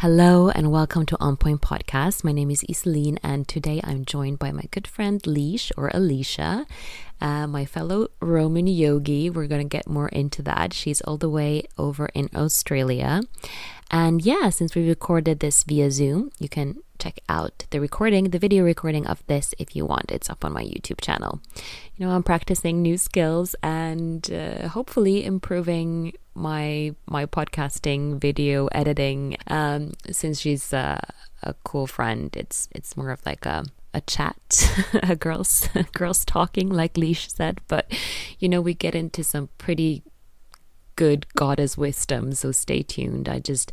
Hello 0.00 0.48
and 0.48 0.72
welcome 0.72 1.04
to 1.04 1.16
On 1.20 1.36
Point 1.36 1.60
Podcast. 1.60 2.24
My 2.24 2.32
name 2.32 2.50
is 2.50 2.64
Iseline, 2.64 3.18
and 3.22 3.46
today 3.46 3.82
I'm 3.84 4.06
joined 4.06 4.38
by 4.38 4.50
my 4.50 4.64
good 4.70 4.86
friend 4.86 5.20
Leash 5.26 5.70
or 5.76 5.90
Alicia, 5.92 6.64
uh, 7.20 7.46
my 7.46 7.66
fellow 7.66 8.08
Roman 8.18 8.66
yogi. 8.66 9.28
We're 9.28 9.46
going 9.46 9.60
to 9.60 9.68
get 9.68 9.86
more 9.86 10.08
into 10.08 10.40
that. 10.44 10.72
She's 10.72 11.02
all 11.02 11.18
the 11.18 11.28
way 11.28 11.64
over 11.76 12.06
in 12.14 12.30
Australia. 12.34 13.20
And 13.90 14.22
yeah, 14.22 14.50
since 14.50 14.74
we 14.74 14.88
recorded 14.88 15.40
this 15.40 15.64
via 15.64 15.90
Zoom, 15.90 16.30
you 16.38 16.48
can 16.48 16.82
check 16.98 17.18
out 17.28 17.64
the 17.70 17.80
recording, 17.80 18.30
the 18.30 18.38
video 18.38 18.62
recording 18.62 19.06
of 19.06 19.26
this 19.26 19.54
if 19.58 19.74
you 19.74 19.84
want. 19.84 20.12
It's 20.12 20.30
up 20.30 20.44
on 20.44 20.52
my 20.52 20.62
YouTube 20.62 21.00
channel. 21.00 21.40
You 21.96 22.06
know, 22.06 22.12
I'm 22.12 22.22
practicing 22.22 22.82
new 22.82 22.96
skills 22.96 23.56
and 23.62 24.30
uh, 24.32 24.68
hopefully 24.68 25.24
improving 25.24 26.12
my 26.34 26.94
my 27.06 27.26
podcasting, 27.26 28.20
video 28.20 28.66
editing. 28.68 29.36
Um, 29.48 29.94
since 30.10 30.40
she's 30.40 30.72
uh, 30.72 31.00
a 31.42 31.54
cool 31.64 31.86
friend, 31.86 32.34
it's 32.36 32.68
it's 32.72 32.96
more 32.96 33.10
of 33.10 33.24
like 33.26 33.44
a 33.44 33.64
a 33.92 34.00
chat, 34.02 34.70
a 35.02 35.16
girls 35.16 35.68
girls 35.94 36.24
talking, 36.24 36.68
like 36.68 36.96
Leash 36.96 37.28
said. 37.28 37.60
But 37.66 37.92
you 38.38 38.48
know, 38.48 38.60
we 38.60 38.74
get 38.74 38.94
into 38.94 39.24
some 39.24 39.48
pretty 39.58 40.04
good 41.00 41.24
goddess 41.34 41.78
wisdom. 41.78 42.34
So 42.34 42.52
stay 42.52 42.82
tuned. 42.82 43.26
I 43.26 43.38
just 43.38 43.72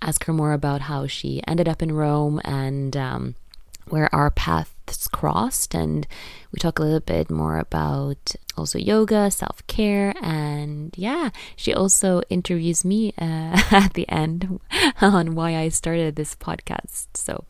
ask 0.00 0.24
her 0.26 0.32
more 0.32 0.52
about 0.52 0.82
how 0.82 1.08
she 1.08 1.42
ended 1.44 1.68
up 1.68 1.82
in 1.82 1.90
Rome 1.90 2.40
and 2.44 2.96
um, 2.96 3.34
where 3.88 4.08
our 4.14 4.30
paths 4.30 5.08
crossed. 5.08 5.74
And 5.74 6.06
we 6.52 6.58
talk 6.58 6.78
a 6.78 6.82
little 6.82 7.00
bit 7.00 7.30
more 7.30 7.58
about 7.58 8.34
also 8.56 8.78
yoga, 8.78 9.30
self 9.30 9.66
care, 9.66 10.14
and 10.22 10.94
yeah, 10.96 11.30
she 11.56 11.72
also 11.74 12.22
interviews 12.28 12.84
me 12.84 13.12
uh, 13.18 13.60
at 13.70 13.94
the 13.94 14.08
end 14.08 14.60
on 15.00 15.34
why 15.34 15.56
I 15.56 15.68
started 15.68 16.16
this 16.16 16.34
podcast. 16.34 17.08
So 17.14 17.44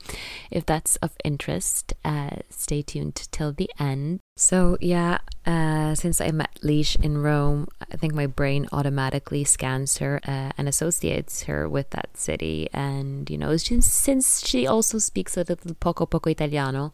if 0.50 0.66
that's 0.66 0.96
of 0.96 1.12
interest, 1.24 1.94
uh, 2.04 2.42
stay 2.50 2.82
tuned 2.82 3.16
till 3.30 3.52
the 3.52 3.70
end. 3.78 4.20
So 4.36 4.78
yeah, 4.80 5.18
uh, 5.46 5.94
since 5.94 6.20
I 6.20 6.30
met 6.30 6.58
Leash 6.62 6.94
in 6.96 7.18
Rome, 7.18 7.68
I 7.90 7.96
think 7.96 8.14
my 8.14 8.26
brain 8.26 8.68
automatically 8.72 9.44
scans 9.44 9.98
her 9.98 10.20
uh, 10.26 10.52
and 10.56 10.68
associates 10.68 11.44
her 11.44 11.68
with 11.68 11.90
that 11.90 12.16
city. 12.16 12.68
And 12.72 13.28
you 13.30 13.38
know, 13.38 13.56
since 13.56 14.46
she 14.46 14.66
also 14.66 14.98
speaks 14.98 15.36
a 15.36 15.40
little 15.40 15.74
poco 15.74 16.06
poco 16.06 16.30
Italiano, 16.30 16.90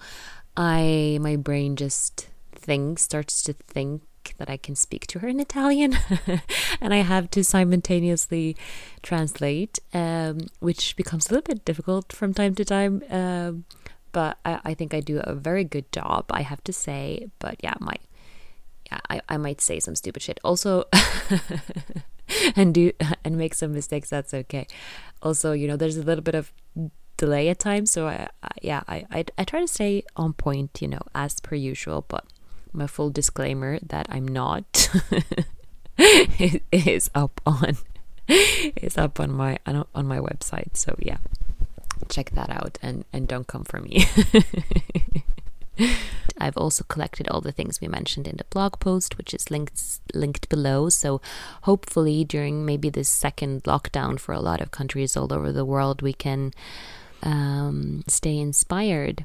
I 0.56 1.19
my 1.20 1.36
brain 1.36 1.77
just 1.77 2.28
thinks 2.52 3.02
starts 3.02 3.42
to 3.44 3.52
think 3.52 4.02
that 4.38 4.48
I 4.48 4.56
can 4.56 4.74
speak 4.74 5.06
to 5.08 5.19
her 5.19 5.28
in 5.28 5.38
Italian, 5.41 5.98
and 6.80 6.94
I 6.94 6.98
have 6.98 7.30
to 7.33 7.44
simultaneously 7.44 8.56
translate, 9.02 9.78
um, 9.92 10.38
which 10.61 10.96
becomes 10.96 11.28
a 11.28 11.34
little 11.34 11.55
bit 11.55 11.64
difficult 11.64 12.12
from 12.12 12.33
time 12.33 12.55
to 12.55 12.64
time. 12.64 13.02
Um, 13.11 13.64
but 14.12 14.38
I, 14.44 14.61
I, 14.64 14.74
think 14.74 14.94
I 14.94 15.00
do 15.00 15.20
a 15.24 15.34
very 15.34 15.64
good 15.64 15.91
job, 15.92 16.27
I 16.30 16.42
have 16.42 16.62
to 16.64 16.72
say. 16.72 17.30
But 17.39 17.56
yeah, 17.62 17.74
my 17.80 17.96
yeah, 18.91 19.00
I, 19.11 19.20
I 19.28 19.36
might 19.36 19.61
say 19.61 19.80
some 19.80 19.96
stupid 19.96 20.22
shit. 20.22 20.41
Also, 20.44 20.84
and 22.56 22.72
do 22.72 22.92
and 23.24 23.36
make 23.36 23.55
some 23.55 23.72
mistakes. 23.72 24.11
That's 24.11 24.33
okay. 24.33 24.66
Also, 25.22 25.52
you 25.52 25.66
know, 25.66 25.77
there's 25.77 25.96
a 25.96 26.02
little 26.02 26.22
bit 26.22 26.34
of 26.34 26.52
delay 27.16 27.48
at 27.48 27.58
times, 27.58 27.90
so 27.90 28.08
I, 28.08 28.28
I 28.42 28.48
yeah, 28.62 28.82
I, 28.88 29.06
I 29.10 29.24
I 29.38 29.44
try 29.44 29.60
to 29.60 29.68
stay 29.68 30.04
on 30.16 30.32
point, 30.32 30.80
you 30.80 30.88
know, 30.88 31.02
as 31.14 31.40
per 31.40 31.54
usual. 31.54 32.04
But 32.08 32.24
my 32.72 32.86
full 32.86 33.10
disclaimer 33.10 33.78
that 33.80 34.06
I'm 34.10 34.26
not 34.26 34.90
is 36.72 37.10
up 37.14 37.40
on 37.46 37.76
is 38.28 38.98
up 38.98 39.20
on 39.20 39.32
my 39.32 39.58
on 39.66 40.06
my 40.06 40.18
website. 40.18 40.76
So 40.76 40.96
yeah, 40.98 41.18
check 42.08 42.30
that 42.30 42.50
out 42.50 42.78
and 42.82 43.04
and 43.12 43.28
don't 43.28 43.46
come 43.46 43.64
for 43.64 43.80
me. 43.80 44.06
I've 46.38 46.56
also 46.56 46.84
collected 46.84 47.28
all 47.28 47.40
the 47.40 47.52
things 47.52 47.80
we 47.80 47.89
mentioned 47.89 48.27
in 48.27 48.36
the 48.36 48.44
blog 48.44 48.78
post, 48.80 49.16
which 49.18 49.34
is 49.34 49.50
linked 49.50 50.00
linked 50.14 50.48
below. 50.48 50.89
So 50.89 51.20
hopefully 51.62 52.24
during 52.24 52.64
maybe 52.66 52.90
this 52.90 53.08
second 53.08 53.64
lockdown 53.64 54.18
for 54.18 54.33
a 54.33 54.40
lot 54.40 54.60
of 54.60 54.70
countries 54.70 55.16
all 55.16 55.33
over 55.33 55.52
the 55.52 55.64
world, 55.64 56.02
we 56.02 56.12
can 56.12 56.52
um, 57.24 58.05
stay 58.07 58.39
inspired 58.39 59.24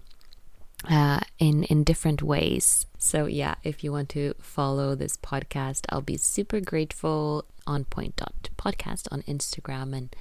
uh, 0.89 1.19
in 1.37 1.63
in 1.65 1.83
different 1.83 2.23
ways. 2.23 2.85
So 2.97 3.25
yeah, 3.27 3.55
if 3.63 3.83
you 3.83 3.91
want 3.91 4.09
to 4.09 4.33
follow 4.39 4.95
this 4.95 5.17
podcast, 5.17 5.85
I'll 5.89 6.01
be 6.01 6.17
super 6.17 6.59
grateful. 6.59 7.45
On 7.67 7.85
point 7.85 8.15
dot 8.15 8.49
podcast 8.57 9.07
on 9.11 9.21
Instagram 9.23 9.95
and 9.95 10.15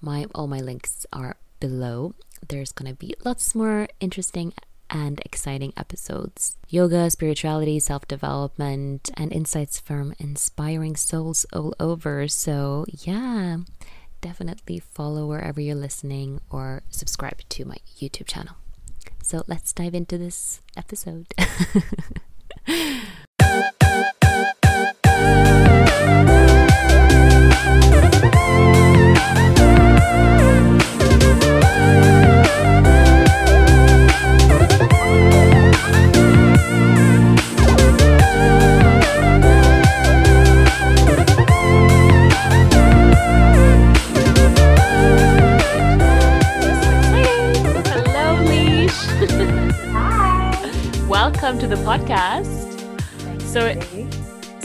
my 0.00 0.26
all 0.36 0.46
my 0.46 0.60
links 0.60 1.04
are 1.12 1.34
below. 1.58 2.14
There's 2.46 2.70
gonna 2.70 2.94
be 2.94 3.14
lots 3.24 3.56
more 3.56 3.88
interesting 3.98 4.52
and 4.90 5.20
exciting 5.24 5.72
episodes. 5.76 6.56
Yoga, 6.68 7.10
spirituality, 7.10 7.80
self 7.80 8.06
development, 8.06 9.10
and 9.16 9.32
insights 9.32 9.80
from 9.80 10.14
inspiring 10.18 10.96
souls 10.96 11.46
all 11.52 11.74
over. 11.80 12.28
So, 12.28 12.84
yeah, 12.88 13.58
definitely 14.20 14.78
follow 14.78 15.26
wherever 15.26 15.60
you're 15.60 15.74
listening 15.74 16.40
or 16.50 16.82
subscribe 16.90 17.40
to 17.48 17.64
my 17.64 17.76
YouTube 17.98 18.26
channel. 18.26 18.56
So 19.22 19.42
let's 19.46 19.72
dive 19.72 19.94
into 19.94 20.18
this 20.18 20.60
episode. 20.76 21.26
welcome 51.46 51.60
to 51.60 51.76
the 51.76 51.82
podcast. 51.84 52.66
so, 53.42 53.60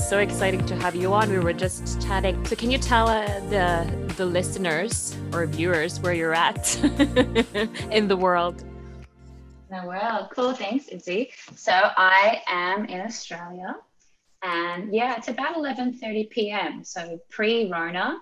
so 0.01 0.17
exciting 0.17 0.65
to 0.65 0.75
have 0.77 0.95
you 0.95 1.13
on. 1.13 1.29
We 1.29 1.37
were 1.37 1.53
just 1.53 2.01
chatting. 2.01 2.43
So, 2.47 2.55
can 2.55 2.71
you 2.71 2.79
tell 2.79 3.07
uh, 3.07 3.39
the 3.51 3.87
the 4.17 4.25
listeners 4.25 5.15
or 5.31 5.45
viewers 5.45 5.99
where 5.99 6.15
you're 6.15 6.33
at 6.33 6.75
in 7.91 8.07
the 8.07 8.17
world? 8.17 8.63
The 9.69 9.83
world, 9.85 10.29
cool. 10.33 10.53
Thanks, 10.53 10.87
Izzy. 10.87 11.29
So, 11.55 11.71
I 11.71 12.41
am 12.47 12.85
in 12.85 13.01
Australia, 13.01 13.75
and 14.41 14.91
yeah, 14.91 15.17
it's 15.17 15.27
about 15.27 15.53
11:30 15.57 16.31
p.m. 16.31 16.83
So 16.83 17.19
pre-Rona, 17.29 18.17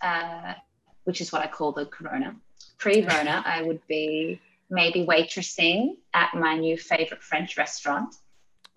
uh, 0.00 0.54
which 1.02 1.20
is 1.20 1.32
what 1.32 1.42
I 1.42 1.48
call 1.48 1.72
the 1.72 1.86
Corona. 1.86 2.36
Pre-Rona, 2.78 3.42
I 3.44 3.62
would 3.62 3.84
be 3.88 4.40
maybe 4.70 5.04
waitressing 5.04 5.96
at 6.14 6.34
my 6.34 6.56
new 6.56 6.76
favorite 6.76 7.22
French 7.22 7.56
restaurant 7.58 8.14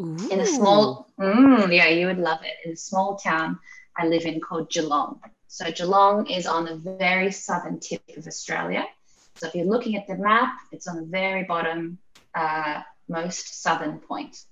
Ooh. 0.02 0.18
in 0.30 0.40
a 0.40 0.46
small, 0.46 1.08
mm, 1.20 1.76
yeah, 1.76 1.88
you 1.88 2.08
would 2.08 2.18
love 2.18 2.40
it. 2.44 2.54
In 2.66 2.74
a 2.74 2.78
small 2.78 3.16
town 3.16 3.60
I 3.96 4.08
live 4.08 4.26
in 4.26 4.42
called 4.42 4.70
Geelong. 4.72 5.20
So 5.48 5.72
Geelong 5.72 6.28
is 6.28 6.48
on 6.48 6.66
the 6.66 6.76
very 6.76 7.32
southern 7.32 7.80
tip 7.80 8.02
of 8.18 8.26
Australia. 8.26 8.86
So 9.36 9.48
if 9.48 9.56
you're 9.56 9.66
looking 9.66 9.96
at 9.96 10.08
the 10.08 10.16
map, 10.16 10.58
it's 10.72 10.88
on 10.88 10.96
the 10.96 11.06
very 11.06 11.44
bottom, 11.44 12.00
uh, 12.34 12.82
most 13.08 13.62
southern 13.62 14.00
point. 14.00 14.44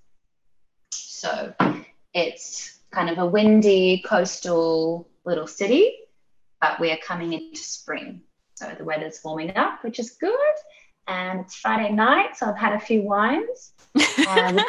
So 0.92 1.54
it's 2.14 2.80
kind 2.92 3.10
of 3.10 3.18
a 3.18 3.26
windy 3.26 4.04
coastal 4.06 5.10
little 5.26 5.48
city, 5.48 5.96
but 6.60 6.80
we 6.80 6.92
are 6.92 6.98
coming 6.98 7.34
into 7.34 7.62
spring. 7.62 8.22
So 8.56 8.76
the 8.78 8.84
weather's 8.84 9.22
warming 9.24 9.56
up, 9.58 9.84
which 9.84 9.98
is 9.98 10.12
good 10.12 10.38
and 11.08 11.42
it's 11.42 11.56
Friday 11.56 11.92
night, 11.92 12.38
so 12.38 12.48
I've 12.48 12.58
had 12.58 12.74
a 12.74 12.80
few 12.80 13.02
wines. 13.02 13.74
Um, 14.28 14.60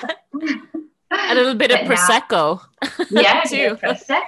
a 1.13 1.35
little 1.35 1.55
bit 1.55 1.71
of 1.71 1.81
prosecco. 1.81 2.61
Now, 3.11 3.21
yeah, 3.21 3.43
too. 3.47 3.77
prosecco 3.77 4.23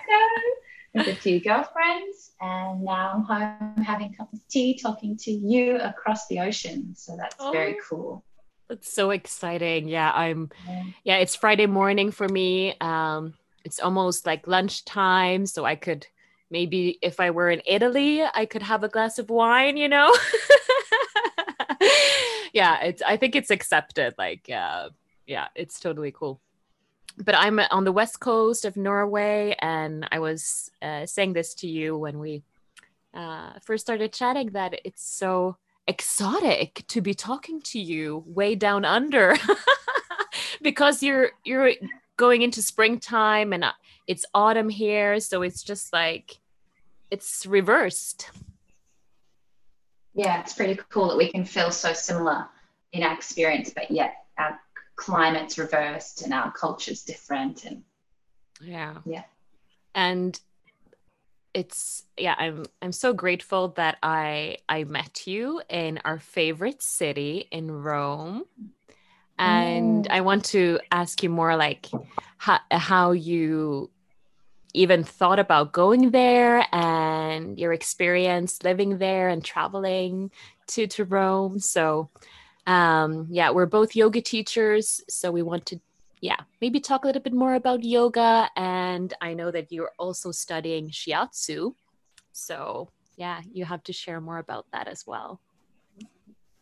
with 0.95 1.09
a 1.09 1.15
few 1.15 1.41
girlfriends, 1.41 2.33
and 2.41 2.85
now 2.85 3.13
I'm 3.15 3.23
home 3.23 3.85
having 3.85 4.13
a 4.13 4.17
cup 4.17 4.33
of 4.33 4.47
tea, 4.49 4.79
talking 4.81 5.17
to 5.19 5.31
you 5.31 5.77
across 5.79 6.27
the 6.29 6.41
ocean. 6.41 6.95
So 6.95 7.17
that's 7.17 7.37
oh, 7.39 7.53
very 7.53 7.77
cool. 7.89 8.25
That's 8.69 8.93
so 8.93 9.11
exciting. 9.11 9.89
Yeah, 9.89 10.13
I'm. 10.13 10.51
Yeah. 10.67 10.83
yeah, 11.05 11.17
it's 11.17 11.35
Friday 11.35 11.67
morning 11.67 12.11
for 12.11 12.29
me. 12.29 12.77
Um, 12.81 13.35
it's 13.65 13.81
almost 13.81 14.27
like 14.27 14.47
lunchtime, 14.47 15.47
so 15.47 15.65
I 15.65 15.75
could 15.75 16.07
maybe 16.51 16.99
if 17.03 17.19
I 17.19 17.31
were 17.31 17.51
in 17.51 17.63
Italy, 17.67 18.23
I 18.23 18.47
could 18.47 18.63
have 18.63 18.85
a 18.85 18.89
glass 18.89 19.19
of 19.19 19.31
wine. 19.31 19.77
You 19.77 19.89
know. 19.89 20.15
Yeah, 22.55 22.81
it's 22.81 23.03
I 23.03 23.17
think 23.19 23.35
it's 23.35 23.51
accepted. 23.51 24.15
Like, 24.17 24.49
uh, 24.49 24.91
yeah, 25.27 25.49
it's 25.55 25.81
totally 25.81 26.13
cool. 26.13 26.41
But 27.19 27.35
I'm 27.35 27.59
on 27.59 27.85
the 27.85 27.93
west 27.93 28.21
coast 28.21 28.65
of 28.65 28.77
Norway, 28.77 29.57
and 29.61 30.09
I 30.11 30.21
was 30.21 30.71
uh, 30.81 31.05
saying 31.05 31.35
this 31.35 31.55
to 31.57 31.69
you 31.69 31.99
when 31.99 32.19
we 32.19 32.43
uh, 33.13 33.59
first 33.61 33.85
started 33.85 34.13
chatting 34.13 34.51
that 34.51 34.81
it's 34.85 35.05
so 35.05 35.57
exotic 35.87 36.85
to 36.89 37.01
be 37.01 37.13
talking 37.13 37.61
to 37.61 37.79
you 37.79 38.25
way 38.27 38.55
down 38.55 38.85
under 38.85 39.37
because 40.63 41.03
you're 41.03 41.33
you're 41.45 41.73
going 42.17 42.41
into 42.41 42.63
springtime 42.63 43.53
and 43.53 43.65
uh, 43.65 43.73
it's 44.07 44.25
autumn 44.33 44.71
here 44.71 45.21
so 45.21 45.43
it's 45.43 45.63
just 45.63 45.93
like 45.93 46.39
it's 47.11 47.45
reversed 47.45 48.31
yeah 50.15 50.41
it's 50.41 50.55
pretty 50.55 50.79
cool 50.89 51.09
that 51.09 51.17
we 51.17 51.31
can 51.31 51.45
feel 51.45 51.71
so 51.71 51.93
similar 51.93 52.47
in 52.93 53.03
our 53.03 53.15
experience 53.15 53.73
but 53.75 53.91
yet 53.91 54.15
our 54.39 54.59
climate's 54.97 55.59
reversed 55.59 56.23
and 56.23 56.33
our 56.33 56.53
culture's 56.53 57.03
different 57.03 57.65
and 57.65 57.83
yeah. 58.61 58.95
Yeah. 59.05 59.25
And 59.95 60.39
it's 61.53 62.03
yeah 62.17 62.35
i'm 62.37 62.65
i'm 62.83 62.91
so 62.91 63.13
grateful 63.13 63.69
that 63.69 63.97
i 64.03 64.57
i 64.69 64.83
met 64.83 65.25
you 65.25 65.63
in 65.71 66.01
our 66.05 66.19
favorite 66.19 66.83
city 66.83 67.47
in 67.53 67.71
rome. 67.71 68.45
And 69.39 70.05
mm. 70.05 70.11
i 70.11 70.21
want 70.21 70.47
to 70.47 70.81
ask 70.91 71.23
you 71.23 71.31
more 71.31 71.55
like 71.55 71.87
how, 72.39 72.59
how 72.73 73.13
you 73.13 73.89
even 74.75 75.05
thought 75.05 75.39
about 75.39 75.73
going 75.73 76.11
there 76.11 76.67
and 76.75 77.59
your 77.59 77.73
experience 77.73 78.63
living 78.63 78.99
there 78.99 79.29
and 79.29 79.45
traveling 79.45 80.31
to 80.67 80.87
to 80.87 81.05
rome 81.05 81.59
so 81.59 82.11
um 82.67 83.27
yeah 83.31 83.51
we're 83.51 83.67
both 83.67 83.95
yoga 83.97 84.21
teachers 84.21 85.03
so 85.09 85.31
we 85.31 85.43
want 85.43 85.65
to 85.67 85.81
yeah, 86.25 86.41
maybe 86.59 86.81
talk 86.81 87.05
a 87.05 87.07
little 87.07 87.21
bit 87.21 87.35
more 87.35 87.55
about 87.55 87.85
yoga. 87.85 88.49
And 88.57 89.13
I 89.21 89.35
know 89.35 89.51
that 89.51 89.71
you're 89.71 89.93
also 89.99 90.33
studying 90.33 90.89
shiatsu. 90.89 91.75
So, 92.33 92.89
yeah, 93.19 93.43
you 93.53 93.67
have 93.67 93.83
to 93.85 93.93
share 93.93 94.23
more 94.23 94.39
about 94.39 94.65
that 94.73 94.89
as 94.89 95.07
well. 95.07 95.39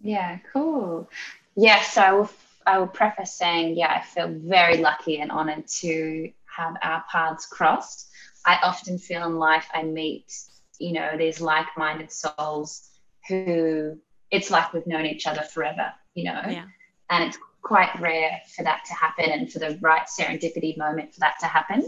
Yeah, 0.00 0.38
cool. 0.52 1.08
Yes, 1.54 1.78
yeah, 1.84 1.90
so 1.90 2.02
I 2.02 2.12
will, 2.12 2.30
I 2.66 2.78
will 2.78 2.88
preface 2.88 3.34
saying, 3.34 3.76
yeah, 3.76 3.92
I 3.92 4.04
feel 4.04 4.34
very 4.36 4.78
lucky 4.78 5.20
and 5.20 5.30
honored 5.30 5.68
to 5.82 6.32
have 6.56 6.76
our 6.82 7.04
paths 7.10 7.46
crossed. 7.46 8.10
I 8.44 8.58
often 8.62 8.98
feel 8.98 9.24
in 9.24 9.36
life 9.36 9.66
I 9.72 9.82
meet, 9.82 10.32
you 10.78 10.92
know, 10.92 11.16
these 11.16 11.40
like 11.40 11.66
minded 11.76 12.10
souls 12.10 12.88
who 13.28 13.98
it's 14.30 14.50
like 14.50 14.72
we've 14.72 14.86
known 14.86 15.06
each 15.06 15.26
other 15.26 15.42
forever, 15.42 15.92
you 16.14 16.24
know? 16.24 16.40
Yeah. 16.48 16.64
And 17.10 17.24
it's 17.24 17.38
quite 17.60 17.90
rare 18.00 18.40
for 18.56 18.64
that 18.64 18.84
to 18.86 18.94
happen 18.94 19.30
and 19.30 19.52
for 19.52 19.58
the 19.58 19.78
right 19.80 20.06
serendipity 20.06 20.76
moment 20.76 21.14
for 21.14 21.20
that 21.20 21.38
to 21.40 21.46
happen. 21.46 21.80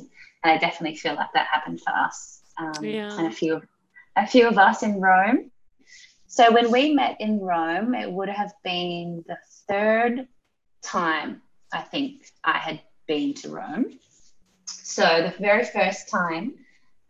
And 0.43 0.53
I 0.53 0.59
definitely 0.59 0.97
feel 0.97 1.15
like 1.15 1.33
that 1.35 1.47
happened 1.47 1.81
for 1.81 1.91
us 1.91 2.43
um, 2.59 2.85
yeah. 2.85 3.17
and 3.19 3.27
a 3.27 3.31
few, 3.31 3.63
a 4.17 4.27
few 4.27 4.47
of 4.47 4.59
us 4.59 4.83
in 4.83 5.01
Rome. 5.01 5.51
So 6.27 6.53
when 6.53 6.71
we 6.71 6.95
met 6.95 7.17
in 7.21 7.41
Rome, 7.41 7.95
it 7.95 8.11
would 8.11 8.29
have 8.29 8.53
been 8.63 9.25
the 9.27 9.39
third 9.69 10.29
time 10.83 11.43
I 11.73 11.81
think 11.81 12.27
I 12.45 12.59
had 12.59 12.81
been 13.07 13.35
to 13.35 13.49
Rome. 13.49 13.99
So 14.87 15.03
the 15.03 15.43
very 15.43 15.65
first 15.65 16.11
time, 16.11 16.57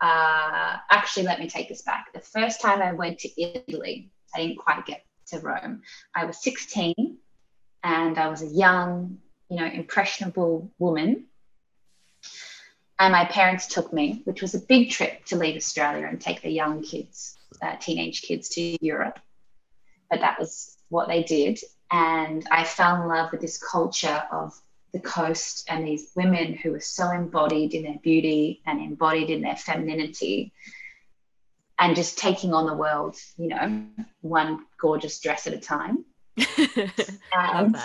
uh, 0.01 0.77
actually, 0.93 1.25
let 1.25 1.41
me 1.41 1.49
take 1.49 1.69
this 1.69 1.83
back. 1.83 2.13
The 2.13 2.21
first 2.21 2.61
time 2.61 2.81
I 2.81 2.93
went 2.93 3.19
to 3.21 3.43
Italy, 3.43 4.13
I 4.33 4.43
didn't 4.43 4.59
quite 4.59 4.87
get 4.87 5.05
to 5.27 5.41
Rome. 5.41 5.83
I 6.15 6.25
was 6.25 6.41
16 6.41 6.95
and 7.83 8.17
I 8.17 8.29
was 8.29 8.43
a 8.43 8.47
young, 8.47 9.19
you 9.51 9.57
know, 9.57 9.67
impressionable 9.67 10.71
woman. 10.79 11.25
And 13.01 13.11
my 13.11 13.25
parents 13.25 13.67
took 13.67 13.93
me, 13.93 14.23
which 14.25 14.41
was 14.41 14.55
a 14.55 14.61
big 14.61 14.91
trip 14.91 15.25
to 15.27 15.37
leave 15.37 15.57
Australia 15.57 16.07
and 16.07 16.21
take 16.21 16.43
the 16.43 16.51
young 16.51 16.81
kids, 16.81 17.37
uh, 17.61 17.75
teenage 17.81 18.23
kids 18.23 18.51
to 18.51 18.85
Europe. 18.87 19.19
But 20.09 20.21
that 20.21 20.39
was 20.39 20.77
what 20.91 21.09
they 21.09 21.25
did. 21.25 21.59
And 21.91 22.47
I 22.53 22.63
fell 22.63 23.03
in 23.03 23.09
love 23.09 23.33
with 23.33 23.41
this 23.41 23.59
culture 23.59 24.23
of 24.31 24.55
the 24.95 25.01
coast 25.01 25.67
and 25.69 25.85
these 25.85 26.13
women 26.15 26.55
who 26.55 26.71
were 26.71 26.81
so 26.81 27.11
embodied 27.11 27.75
in 27.75 27.83
their 27.83 27.99
beauty 28.01 28.63
and 28.65 28.81
embodied 28.81 29.29
in 29.29 29.43
their 29.43 29.57
femininity 29.57 30.53
and 31.81 31.97
just 31.97 32.17
taking 32.17 32.55
on 32.55 32.65
the 32.65 32.75
world, 32.75 33.17
you 33.37 33.49
know, 33.49 33.87
one 34.21 34.65
gorgeous 34.81 35.19
dress 35.19 35.49
at 35.49 35.53
a 35.53 35.59
time. 35.59 36.05
and 37.33 37.77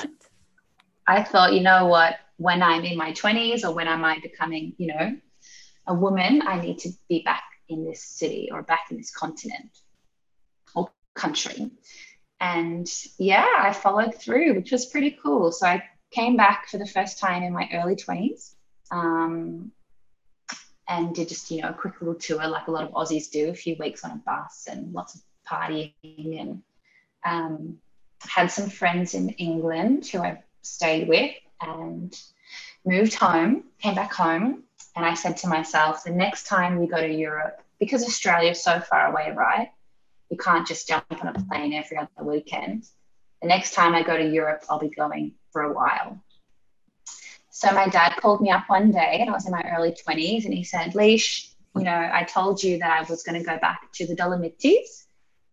I 1.08 1.24
thought, 1.24 1.54
you 1.54 1.62
know 1.62 1.88
what, 1.88 2.18
when 2.38 2.62
I'm 2.62 2.86
in 2.86 2.96
my 2.96 3.12
20s 3.12 3.64
or 3.64 3.74
when 3.74 3.88
am 3.88 4.06
I 4.06 4.20
becoming, 4.20 4.76
you 4.78 4.94
know, 4.94 5.18
a 5.88 5.94
woman, 5.96 6.44
I 6.46 6.62
need 6.62 6.78
to 6.80 6.90
be 7.10 7.24
back 7.24 7.44
in 7.68 7.86
this 7.86 8.04
city 8.04 8.50
or 8.52 8.62
back 8.62 8.92
in 8.92 8.98
this 8.98 9.12
continent 9.12 9.76
or 10.76 10.92
country. 11.16 11.72
And 12.40 12.88
yeah, 13.18 13.48
I 13.58 13.74
followed 13.74 14.14
through, 14.14 14.54
which 14.54 14.72
was 14.72 14.86
pretty 14.86 15.18
cool. 15.24 15.52
So 15.52 15.66
I 15.66 15.84
came 16.12 16.36
back 16.36 16.68
for 16.70 16.78
the 16.78 16.86
first 16.86 17.20
time 17.20 17.44
in 17.44 17.54
my 17.54 17.70
early 17.74 17.96
20s 17.96 18.54
um, 18.92 19.72
and 20.88 21.14
did 21.14 21.30
just, 21.30 21.50
you 21.52 21.62
know, 21.62 21.70
a 21.70 21.74
quick 21.74 22.02
little 22.02 22.16
tour 22.16 22.48
like 22.48 22.68
a 22.68 22.72
lot 22.72 22.84
of 22.84 22.92
Aussies 22.92 23.30
do, 23.30 23.50
a 23.50 23.54
few 23.54 23.76
weeks 23.80 24.04
on 24.04 24.12
a 24.12 24.16
bus 24.16 24.68
and 24.70 24.94
lots 24.94 25.16
of 25.16 25.22
partying 25.48 25.94
and 26.42 26.62
um, 27.26 27.78
had 28.22 28.52
some 28.52 28.70
friends 28.70 29.14
in 29.14 29.30
England 29.30 30.08
who 30.08 30.20
I 30.20 30.42
stayed 30.62 31.08
with 31.08 31.36
and 31.62 32.20
moved 32.86 33.14
home, 33.14 33.66
came 33.82 33.96
back 33.96 34.14
home, 34.14 34.64
and 34.96 35.06
I 35.06 35.14
said 35.14 35.38
to 35.38 35.48
myself, 35.48 36.04
the 36.04 36.12
next 36.12 36.48
time 36.48 36.80
we 36.80 36.88
go 36.88 37.00
to 37.00 37.14
Europe, 37.14 37.62
because 37.80 38.04
Australia's 38.04 38.64
so 38.64 38.80
far 38.80 39.12
away, 39.12 39.34
right? 39.36 39.70
You 40.30 40.38
can't 40.38 40.68
just 40.68 40.88
jump 40.88 41.06
on 41.12 41.28
a 41.28 41.34
plane 41.34 41.74
every 41.74 41.98
other 41.98 42.10
weekend. 42.24 42.86
The 43.42 43.48
next 43.48 43.74
time 43.74 43.94
I 43.94 44.04
go 44.04 44.18
to 44.18 44.28
Europe, 44.28 44.64
I'll 44.70 44.80
be 44.80 44.90
going 44.90 45.34
for 45.52 45.62
a 45.62 45.74
while. 45.74 46.22
So 47.52 47.72
my 47.72 47.88
dad 47.88 48.16
called 48.18 48.42
me 48.42 48.52
up 48.52 48.64
one 48.68 48.92
day, 48.92 49.18
and 49.20 49.30
I 49.30 49.34
was 49.34 49.46
in 49.46 49.52
my 49.52 49.64
early 49.76 49.92
20s, 49.92 50.46
and 50.46 50.54
he 50.54 50.64
said, 50.64 50.96
Leash, 50.96 51.50
you 51.76 51.84
know, 51.84 52.10
I 52.14 52.24
told 52.24 52.64
you 52.64 52.80
that 52.80 52.92
I 52.92 53.10
was 53.10 53.24
going 53.24 53.40
to 53.40 53.46
go 53.46 53.58
back 53.60 53.92
to 53.94 54.08
the 54.08 54.16
Dolomites 54.16 55.08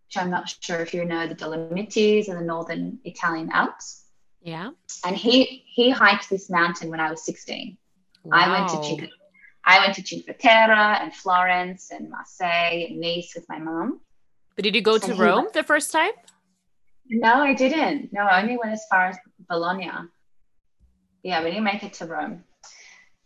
which 0.07 0.17
I'm 0.17 0.31
not 0.31 0.55
sure 0.61 0.81
if 0.81 0.95
you 0.95 1.05
know 1.05 1.27
the 1.27 1.35
Dolomites 1.35 2.29
are 2.29 2.35
the 2.35 2.45
northern 2.45 2.99
Italian 3.05 3.51
Alps. 3.53 4.05
Yeah. 4.43 4.71
And 5.05 5.17
he 5.17 5.65
he 5.67 5.91
hiked 5.91 6.31
this 6.31 6.49
mountain 6.49 6.91
when 6.91 7.01
I 7.01 7.11
was 7.11 7.25
16. 7.25 7.77
Wow. 8.25 8.39
I 8.39 8.49
went 8.51 8.69
to 8.69 8.85
Cinque, 8.85 9.11
I 9.65 9.81
went 9.81 9.95
to 9.97 10.07
Cinque 10.07 10.39
Terre 10.39 10.71
and 10.73 11.13
Florence 11.13 11.91
and 11.91 12.09
Marseille 12.09 12.87
and 12.89 13.01
Nice 13.01 13.33
with 13.35 13.49
my 13.49 13.59
mom. 13.59 14.01
But 14.55 14.63
did 14.63 14.75
you 14.75 14.83
go 14.83 14.99
to 14.99 15.15
Rome 15.15 15.45
went, 15.45 15.53
the 15.53 15.65
first 15.65 15.91
time? 15.91 16.13
No, 17.09 17.43
I 17.43 17.55
didn't. 17.55 18.13
No, 18.13 18.23
I 18.23 18.43
only 18.43 18.57
went 18.57 18.73
as 18.73 18.85
far 18.91 19.07
as 19.07 19.17
Bologna. 19.49 19.91
Yeah, 21.23 21.43
we 21.43 21.51
didn't 21.51 21.65
make 21.65 21.83
it 21.83 21.95
to 21.95 22.07
Rome. 22.07 22.45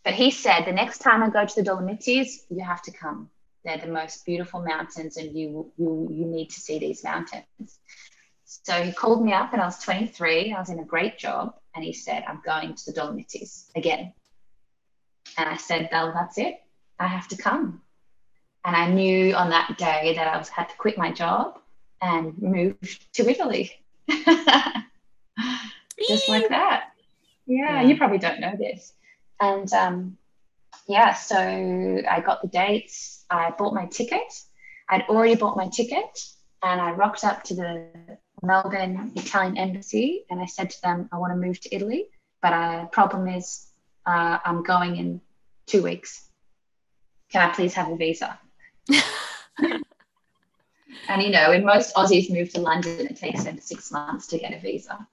But 0.05 0.15
he 0.15 0.31
said 0.31 0.65
the 0.65 0.73
next 0.73 0.99
time 0.99 1.23
I 1.23 1.31
go 1.31 1.45
to 1.45 1.55
the 1.55 1.63
Dolomites, 1.63 2.45
you 2.49 2.65
have 2.65 2.83
to 2.83 2.93
come. 2.93 3.31
They're 3.65 3.79
the 3.79 3.87
most 3.87 4.25
beautiful 4.25 4.63
mountains, 4.63 5.19
and 5.19 5.37
you 5.37 5.71
you 5.77 6.09
you 6.11 6.25
need 6.25 6.49
to 6.51 6.61
see 6.61 6.79
these 6.79 7.05
mountains. 7.05 7.79
So 8.45 8.83
he 8.83 8.93
called 8.93 9.23
me 9.23 9.35
up, 9.35 9.53
and 9.53 9.61
I 9.61 9.67
was 9.67 9.79
23. 9.83 10.53
I 10.53 10.59
was 10.59 10.71
in 10.71 10.79
a 10.79 10.85
great 10.85 11.19
job, 11.19 11.55
and 11.75 11.85
he 11.85 11.93
said, 11.93 12.25
"I'm 12.27 12.41
going 12.45 12.75
to 12.75 12.83
the 12.87 12.93
Dolomites 12.93 13.71
again." 13.77 14.15
And 15.37 15.49
I 15.49 15.57
said, 15.57 15.91
"Well, 15.93 16.13
that's 16.15 16.39
it. 16.39 16.63
I 16.99 17.07
have 17.07 17.29
to 17.29 17.37
come." 17.37 17.83
And 18.65 18.75
I 18.75 18.89
knew 18.91 19.35
on 19.35 19.51
that 19.51 19.77
day 19.77 20.15
that 20.17 20.27
I 20.27 20.39
was 20.39 20.49
had 20.49 20.71
to 20.71 20.77
quit 20.77 20.97
my 20.97 21.13
job 21.13 21.60
and 22.01 22.41
moved 22.41 23.15
to 23.15 23.29
Italy. 23.29 23.73
Just 26.09 26.29
like 26.29 26.49
that. 26.49 26.91
Yeah, 27.47 27.81
yeah, 27.81 27.83
you 27.83 27.97
probably 27.97 28.19
don't 28.19 28.41
know 28.41 28.55
this. 28.57 28.93
And 29.41 29.73
um, 29.73 30.17
yeah, 30.87 31.15
so 31.15 31.37
I 31.37 32.21
got 32.21 32.43
the 32.43 32.49
dates. 32.49 33.25
I 33.31 33.51
bought 33.57 33.75
my 33.75 33.87
ticket. 33.87 34.33
I'd 34.89 35.03
already 35.09 35.37
bought 35.37 35.57
my 35.57 35.69
ticket 35.69 36.19
and 36.63 36.81
I 36.81 36.91
rocked 36.91 37.25
up 37.25 37.45
to 37.45 37.55
the 37.55 37.87
Melbourne 38.43 39.13
Italian 39.15 39.57
embassy 39.57 40.25
and 40.31 40.41
I 40.41 40.47
said 40.47 40.71
to 40.71 40.83
them, 40.83 41.09
I 41.13 41.19
want 41.19 41.33
to 41.33 41.37
move 41.37 41.61
to 41.61 41.75
Italy, 41.75 42.07
but 42.43 42.53
uh, 42.53 42.87
problem 42.87 43.29
is 43.29 43.67
uh, 44.07 44.39
I'm 44.45 44.63
going 44.63 44.97
in 44.97 45.21
two 45.67 45.83
weeks. 45.83 46.29
Can 47.31 47.49
I 47.49 47.53
please 47.53 47.75
have 47.75 47.89
a 47.89 47.97
visa? 47.97 48.39
and 51.09 51.23
you 51.23 51.31
know, 51.31 51.51
when 51.51 51.65
most 51.65 51.95
Aussies 51.95 52.31
move 52.31 52.53
to 52.53 52.61
London, 52.61 53.07
it 53.07 53.17
takes 53.17 53.45
them 53.45 53.59
six 53.59 53.91
months 53.91 54.27
to 54.29 54.39
get 54.39 54.53
a 54.53 54.61
visa. 54.61 55.07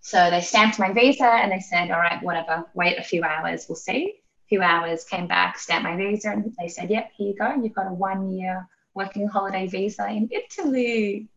So 0.00 0.30
they 0.30 0.40
stamped 0.40 0.78
my 0.78 0.92
visa 0.92 1.24
and 1.26 1.52
they 1.52 1.60
said, 1.60 1.90
all 1.90 2.00
right, 2.00 2.22
whatever, 2.22 2.66
wait 2.74 2.98
a 2.98 3.02
few 3.02 3.22
hours, 3.22 3.66
we'll 3.68 3.76
see 3.76 4.06
A 4.06 4.48
few 4.48 4.62
hours, 4.62 5.04
came 5.04 5.26
back, 5.26 5.58
stamped 5.58 5.84
my 5.84 5.96
visa, 5.96 6.30
and 6.30 6.52
they 6.58 6.68
said, 6.68 6.90
"Yep, 6.90 7.12
here 7.16 7.28
you 7.28 7.36
go. 7.36 7.54
You've 7.54 7.74
got 7.74 7.86
a 7.86 7.94
one-year 7.94 8.66
working 8.94 9.28
holiday 9.28 9.66
visa 9.66 10.08
in 10.08 10.28
Italy." 10.32 11.28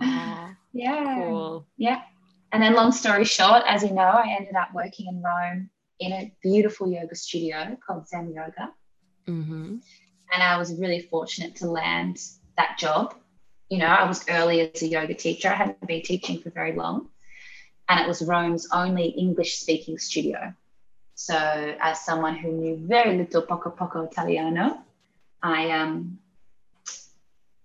Oh, 0.00 0.50
yeah, 0.72 1.14
cool. 1.16 1.66
Yeah. 1.76 2.02
And 2.52 2.62
then, 2.62 2.74
long 2.74 2.92
story 2.92 3.24
short, 3.24 3.62
as 3.66 3.82
you 3.82 3.92
know, 3.92 4.02
I 4.02 4.36
ended 4.38 4.54
up 4.54 4.68
working 4.74 5.06
in 5.08 5.22
Rome 5.22 5.70
in 5.98 6.12
a 6.12 6.32
beautiful 6.42 6.90
yoga 6.90 7.14
studio 7.14 7.76
called 7.84 8.06
Zen 8.06 8.32
Yoga. 8.32 8.72
Mm-hmm. 9.26 9.78
And 10.32 10.42
I 10.42 10.58
was 10.58 10.74
really 10.74 11.00
fortunate 11.00 11.56
to 11.56 11.66
land 11.66 12.18
that 12.56 12.78
job. 12.78 13.14
You 13.68 13.78
know, 13.78 13.86
I 13.86 14.06
was 14.06 14.24
early 14.28 14.60
as 14.60 14.82
a 14.82 14.86
yoga 14.86 15.14
teacher. 15.14 15.48
I 15.48 15.54
hadn't 15.54 15.86
been 15.86 16.02
teaching 16.02 16.40
for 16.40 16.50
very 16.50 16.72
long, 16.74 17.08
and 17.88 18.00
it 18.00 18.08
was 18.08 18.22
Rome's 18.22 18.68
only 18.72 19.08
English-speaking 19.08 19.98
studio. 19.98 20.54
So, 21.14 21.36
as 21.36 22.00
someone 22.00 22.36
who 22.36 22.52
knew 22.52 22.76
very 22.76 23.16
little 23.16 23.42
poco 23.42 23.70
poco 23.70 24.02
Italiano, 24.04 24.78
I 25.42 25.70
um, 25.70 26.18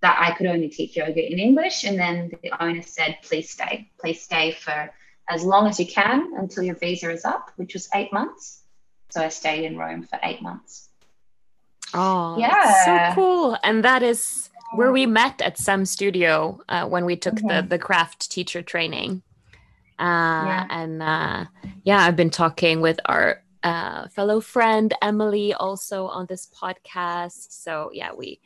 that 0.02 0.18
I 0.20 0.32
could 0.36 0.48
only 0.48 0.70
teach 0.70 0.96
yoga 0.96 1.32
in 1.32 1.40
English. 1.40 1.84
And 1.84 1.98
then 1.98 2.32
the 2.42 2.64
owner 2.64 2.82
said, 2.84 3.18
please 3.24 3.50
stay, 3.50 3.90
please 4.00 4.22
stay 4.22 4.52
for 4.52 4.92
as 5.30 5.44
long 5.44 5.68
as 5.68 5.80
you 5.80 5.86
can 5.86 6.34
until 6.38 6.64
your 6.64 6.76
visa 6.76 7.12
is 7.12 7.26
up, 7.26 7.52
which 7.56 7.74
was 7.74 7.90
eight 7.94 8.14
months. 8.14 8.62
So 9.10 9.24
I 9.24 9.30
stayed 9.30 9.66
in 9.66 9.78
Rome 9.78 10.04
for 10.04 10.20
eight 10.24 10.42
months. 10.42 10.87
Oh, 11.94 12.38
yeah. 12.38 13.12
So 13.12 13.16
cool. 13.16 13.58
And 13.64 13.84
that 13.84 14.04
is 14.04 14.50
where 14.76 14.92
we 14.92 15.06
met 15.06 15.42
at 15.42 15.58
Sem 15.58 15.86
Studio 15.86 16.60
uh, 16.70 16.86
when 16.88 17.06
we 17.06 17.16
took 17.16 17.36
the, 17.36 17.66
the 17.68 17.80
craft 17.80 18.30
teacher 18.30 18.62
training. 18.62 19.22
Uh, 20.00 20.46
yeah. 20.46 20.68
And 20.70 21.02
uh, 21.02 21.46
yeah, 21.84 22.00
I've 22.00 22.16
been 22.16 22.30
talking 22.30 22.82
with 22.82 23.00
our 23.06 23.42
uh, 23.64 24.08
fellow 24.10 24.42
friend 24.42 24.94
Emily 25.02 25.54
also 25.54 26.08
on 26.08 26.26
this 26.28 26.48
podcast. 26.48 27.48
So 27.52 27.90
yeah, 27.94 28.12
we 28.16 28.40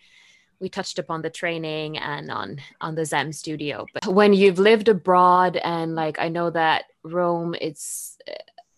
we 0.59 0.69
touched 0.69 0.99
upon 0.99 1.23
the 1.23 1.29
training 1.29 1.97
and 1.97 2.31
on 2.31 2.59
on 2.79 2.95
the 2.95 3.05
Sem 3.05 3.33
studio. 3.33 3.85
But 3.93 4.13
when 4.13 4.33
you've 4.33 4.59
lived 4.59 4.87
abroad 4.87 5.57
and 5.57 5.95
like 5.95 6.19
I 6.19 6.29
know 6.29 6.51
that 6.51 6.85
Rome, 7.03 7.55
it's 7.59 8.17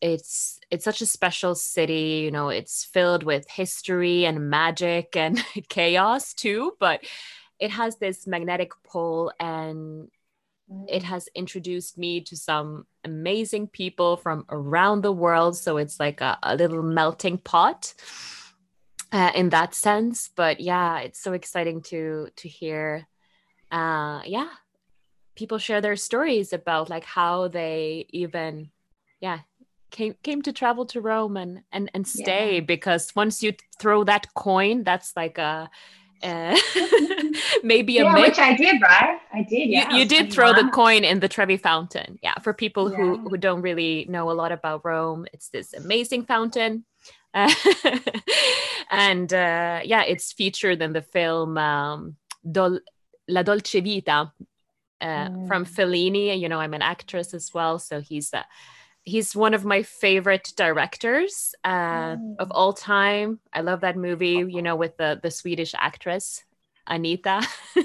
it's 0.03 0.59
it's 0.69 0.83
such 0.83 1.01
a 1.01 1.05
special 1.05 1.55
city. 1.55 2.21
You 2.25 2.31
know, 2.31 2.49
it's 2.49 2.83
filled 2.83 3.23
with 3.23 3.49
history 3.49 4.25
and 4.25 4.49
magic 4.49 5.15
and 5.15 5.43
chaos 5.69 6.33
too. 6.33 6.73
But 6.77 7.05
it 7.57 7.71
has 7.71 7.95
this 7.95 8.27
magnetic 8.27 8.71
pull 8.83 9.31
and 9.39 10.09
it 10.87 11.03
has 11.03 11.29
introduced 11.35 11.97
me 11.97 12.19
to 12.21 12.35
some 12.35 12.85
amazing 13.05 13.67
people 13.67 14.17
from 14.17 14.45
around 14.49 15.01
the 15.01 15.11
world 15.11 15.55
so 15.55 15.77
it's 15.77 15.99
like 15.99 16.19
a, 16.19 16.37
a 16.41 16.55
little 16.55 16.81
melting 16.81 17.37
pot 17.37 17.93
uh, 19.11 19.31
in 19.35 19.49
that 19.49 19.75
sense 19.75 20.29
but 20.35 20.59
yeah 20.59 20.99
it's 20.99 21.21
so 21.21 21.33
exciting 21.33 21.81
to 21.81 22.27
to 22.35 22.49
hear 22.49 23.05
uh 23.71 24.21
yeah 24.25 24.49
people 25.35 25.57
share 25.57 25.81
their 25.81 25.95
stories 25.95 26.53
about 26.53 26.89
like 26.89 27.05
how 27.05 27.47
they 27.47 28.05
even 28.09 28.71
yeah 29.19 29.39
came 29.93 30.15
came 30.23 30.41
to 30.41 30.51
travel 30.51 30.85
to 30.87 30.99
rome 30.99 31.37
and 31.37 31.61
and 31.71 31.89
and 31.93 32.05
stay 32.05 32.55
yeah. 32.55 32.59
because 32.59 33.15
once 33.15 33.41
you 33.41 33.53
throw 33.79 34.03
that 34.03 34.27
coin 34.33 34.83
that's 34.83 35.15
like 35.15 35.37
a 35.37 35.69
uh, 36.23 36.57
maybe 37.63 37.97
a 37.97 38.05
yeah, 38.05 38.13
myth. 38.13 38.27
which 38.27 38.39
I 38.39 38.55
did, 38.55 38.81
right? 38.81 39.19
I 39.33 39.43
did. 39.43 39.69
Yeah, 39.69 39.91
you, 39.91 39.99
you 39.99 40.05
did 40.05 40.31
throw 40.31 40.53
the 40.53 40.69
coin 40.69 41.03
in 41.03 41.19
the 41.19 41.27
Trevi 41.27 41.57
fountain. 41.57 42.17
Yeah, 42.23 42.35
for 42.41 42.53
people 42.53 42.89
yeah. 42.89 42.97
who 42.97 43.29
who 43.29 43.37
don't 43.37 43.61
really 43.61 44.05
know 44.07 44.31
a 44.31 44.37
lot 44.41 44.53
about 44.53 44.85
Rome, 44.85 45.25
it's 45.33 45.49
this 45.49 45.73
amazing 45.73 46.23
fountain. 46.23 46.85
and 47.33 49.33
uh, 49.33 49.81
yeah, 49.83 50.03
it's 50.03 50.31
featured 50.31 50.81
in 50.81 50.93
the 50.93 51.01
film 51.01 51.57
um, 51.57 52.15
Dol- 52.49 52.79
La 53.27 53.43
Dolce 53.43 53.81
Vita 53.81 54.31
uh, 55.01 55.27
mm. 55.27 55.47
from 55.47 55.65
Fellini. 55.65 56.39
You 56.39 56.47
know, 56.47 56.61
I'm 56.61 56.73
an 56.73 56.81
actress 56.81 57.33
as 57.33 57.53
well, 57.53 57.79
so 57.79 57.99
he's 57.99 58.33
uh, 58.33 58.43
he's 59.03 59.35
one 59.35 59.53
of 59.53 59.65
my 59.65 59.83
favorite 59.83 60.53
directors 60.55 61.53
uh, 61.63 62.15
mm. 62.15 62.35
of 62.39 62.51
all 62.51 62.73
time. 62.73 63.39
I 63.51 63.61
love 63.61 63.81
that 63.81 63.97
movie. 63.97 64.45
You 64.47 64.61
know, 64.61 64.75
with 64.75 64.97
the 64.97 65.19
the 65.21 65.31
Swedish 65.31 65.73
actress 65.77 66.43
Anita. 66.87 67.41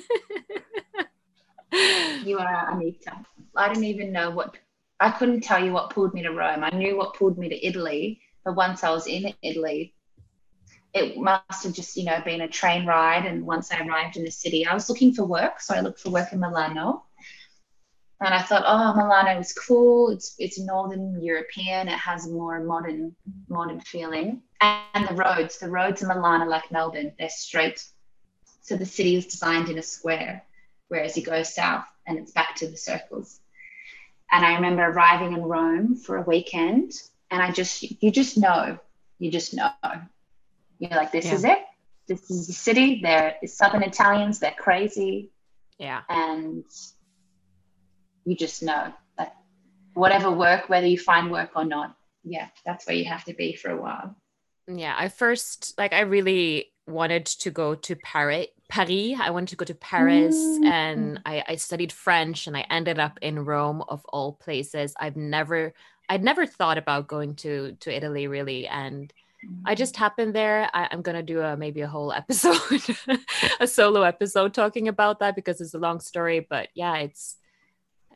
you 2.25 2.39
are 2.39 2.73
Anita. 2.73 3.13
I 3.57 3.69
didn't 3.69 3.85
even 3.85 4.13
know 4.13 4.31
what. 4.31 4.57
I 5.01 5.11
couldn't 5.11 5.43
tell 5.43 5.65
you 5.65 5.73
what 5.73 5.91
pulled 5.91 6.13
me 6.13 6.23
to 6.23 6.31
Rome. 6.31 6.65
I 6.65 6.71
knew 6.71 6.97
what 6.97 7.15
pulled 7.15 7.39
me 7.39 7.49
to 7.49 7.67
Italy, 7.67 8.21
but 8.45 8.57
once 8.57 8.83
I 8.83 8.91
was 8.91 9.07
in 9.07 9.33
Italy, 9.43 9.95
it 10.93 11.17
must 11.17 11.63
have 11.63 11.73
just, 11.73 11.97
you 11.97 12.05
know, 12.05 12.21
been 12.25 12.41
a 12.41 12.49
train 12.49 12.85
ride. 12.85 13.25
And 13.25 13.47
once 13.47 13.71
I 13.71 13.81
arrived 13.87 14.17
in 14.17 14.25
the 14.25 14.31
city, 14.31 14.67
I 14.67 14.75
was 14.75 14.89
looking 14.89 15.13
for 15.13 15.25
work. 15.25 15.61
So 15.61 15.75
I 15.75 15.81
looked 15.81 16.01
for 16.01 16.11
work 16.11 16.33
in 16.33 16.41
Milano. 16.41 17.05
And 18.21 18.35
I 18.35 18.43
thought, 18.43 18.65
oh, 18.67 18.95
Milano 18.97 19.39
is 19.39 19.53
cool. 19.53 20.11
It's 20.11 20.35
it's 20.39 20.59
Northern 20.59 21.23
European. 21.23 21.89
It 21.89 21.99
has 21.99 22.27
a 22.27 22.31
more 22.31 22.61
modern 22.61 23.15
modern 23.49 23.81
feeling. 23.81 24.43
And 24.61 25.09
the 25.09 25.15
roads, 25.15 25.59
the 25.59 25.71
roads 25.71 26.03
in 26.03 26.09
Milan 26.09 26.43
are 26.43 26.49
like 26.49 26.73
Melbourne. 26.73 27.13
They're 27.19 27.29
straight. 27.29 27.85
So 28.63 28.77
the 28.77 28.87
city 28.87 29.15
is 29.15 29.27
designed 29.27 29.69
in 29.69 29.79
a 29.79 29.83
square, 29.83 30.43
whereas 30.89 31.17
you 31.17 31.25
go 31.25 31.43
south 31.45 31.87
and 32.07 32.19
it's 32.19 32.33
back 32.33 32.57
to 32.57 32.67
the 32.67 32.77
circles. 32.77 33.41
And 34.33 34.45
I 34.45 34.55
remember 34.55 34.83
arriving 34.83 35.33
in 35.33 35.43
Rome 35.43 35.95
for 35.95 36.17
a 36.17 36.23
weekend, 36.23 36.93
and 37.31 37.41
I 37.41 37.53
just 37.53 38.03
you 38.03 38.11
just 38.11 38.37
know, 38.37 38.79
you 39.21 39.31
just 39.31 39.55
know. 39.55 39.71
You're 40.81 40.91
like, 40.91 41.13
this 41.13 41.27
yeah. 41.27 41.35
is 41.35 41.45
it. 41.45 41.59
This 42.09 42.31
is 42.31 42.47
the 42.49 42.53
city. 42.53 43.01
They're 43.01 43.37
Southern 43.47 43.83
Italians. 43.85 44.41
They're 44.41 44.55
crazy. 44.59 45.31
Yeah. 45.79 46.03
And 46.09 46.65
you 48.29 48.37
just 48.37 48.63
know 48.63 48.93
that 49.17 49.37
whatever 49.95 50.31
work, 50.31 50.69
whether 50.69 50.87
you 50.87 50.99
find 50.99 51.31
work 51.31 51.51
or 51.57 51.65
not, 51.65 51.97
yeah, 52.23 52.49
that's 52.67 52.87
where 52.87 52.97
you 52.97 53.07
have 53.07 53.25
to 53.25 53.33
be 53.33 53.55
for 53.55 53.71
a 53.71 53.81
while. 53.81 54.15
Yeah, 54.67 54.95
I 54.97 55.09
first 55.09 55.75
like 55.79 55.95
I 55.95 56.01
really 56.01 56.73
wanted 56.87 57.25
to 57.25 57.51
go 57.51 57.75
to 57.75 57.97
Paris. 57.97 58.49
Paris. 58.69 59.19
I 59.19 59.31
wanted 59.31 59.49
to 59.49 59.57
go 59.57 59.65
to 59.65 59.75
Paris, 59.75 60.37
mm-hmm. 60.37 60.65
and 60.65 61.21
I, 61.25 61.43
I 61.49 61.57
studied 61.57 61.91
French, 61.91 62.47
and 62.47 62.55
I 62.55 62.67
ended 62.69 62.99
up 62.99 63.19
in 63.23 63.47
Rome 63.47 63.83
of 63.89 64.05
all 64.11 64.35
places. 64.35 64.95
I've 65.01 65.17
never, 65.17 65.73
I'd 66.11 66.23
never 66.23 66.45
thought 66.45 66.77
about 66.77 67.09
going 67.09 67.35
to 67.37 67.77
to 67.81 67.97
Italy 67.97 68.27
really, 68.27 68.69
and 68.69 69.11
I 69.65 69.75
just 69.75 69.97
happened 69.97 70.35
there. 70.35 70.69
I, 70.75 70.89
am 70.91 71.01
gonna 71.01 71.23
do 71.23 71.41
a 71.41 71.57
maybe 71.57 71.81
a 71.81 71.89
whole 71.89 72.13
episode, 72.23 72.59
a 73.59 73.67
solo 73.67 74.03
episode 74.03 74.53
talking 74.53 74.87
about 74.87 75.21
that 75.21 75.35
because 75.35 75.63
it's 75.63 75.73
a 75.73 75.79
long 75.79 76.01
story. 76.01 76.41
But 76.41 76.69
yeah, 76.75 76.97
it's 76.97 77.38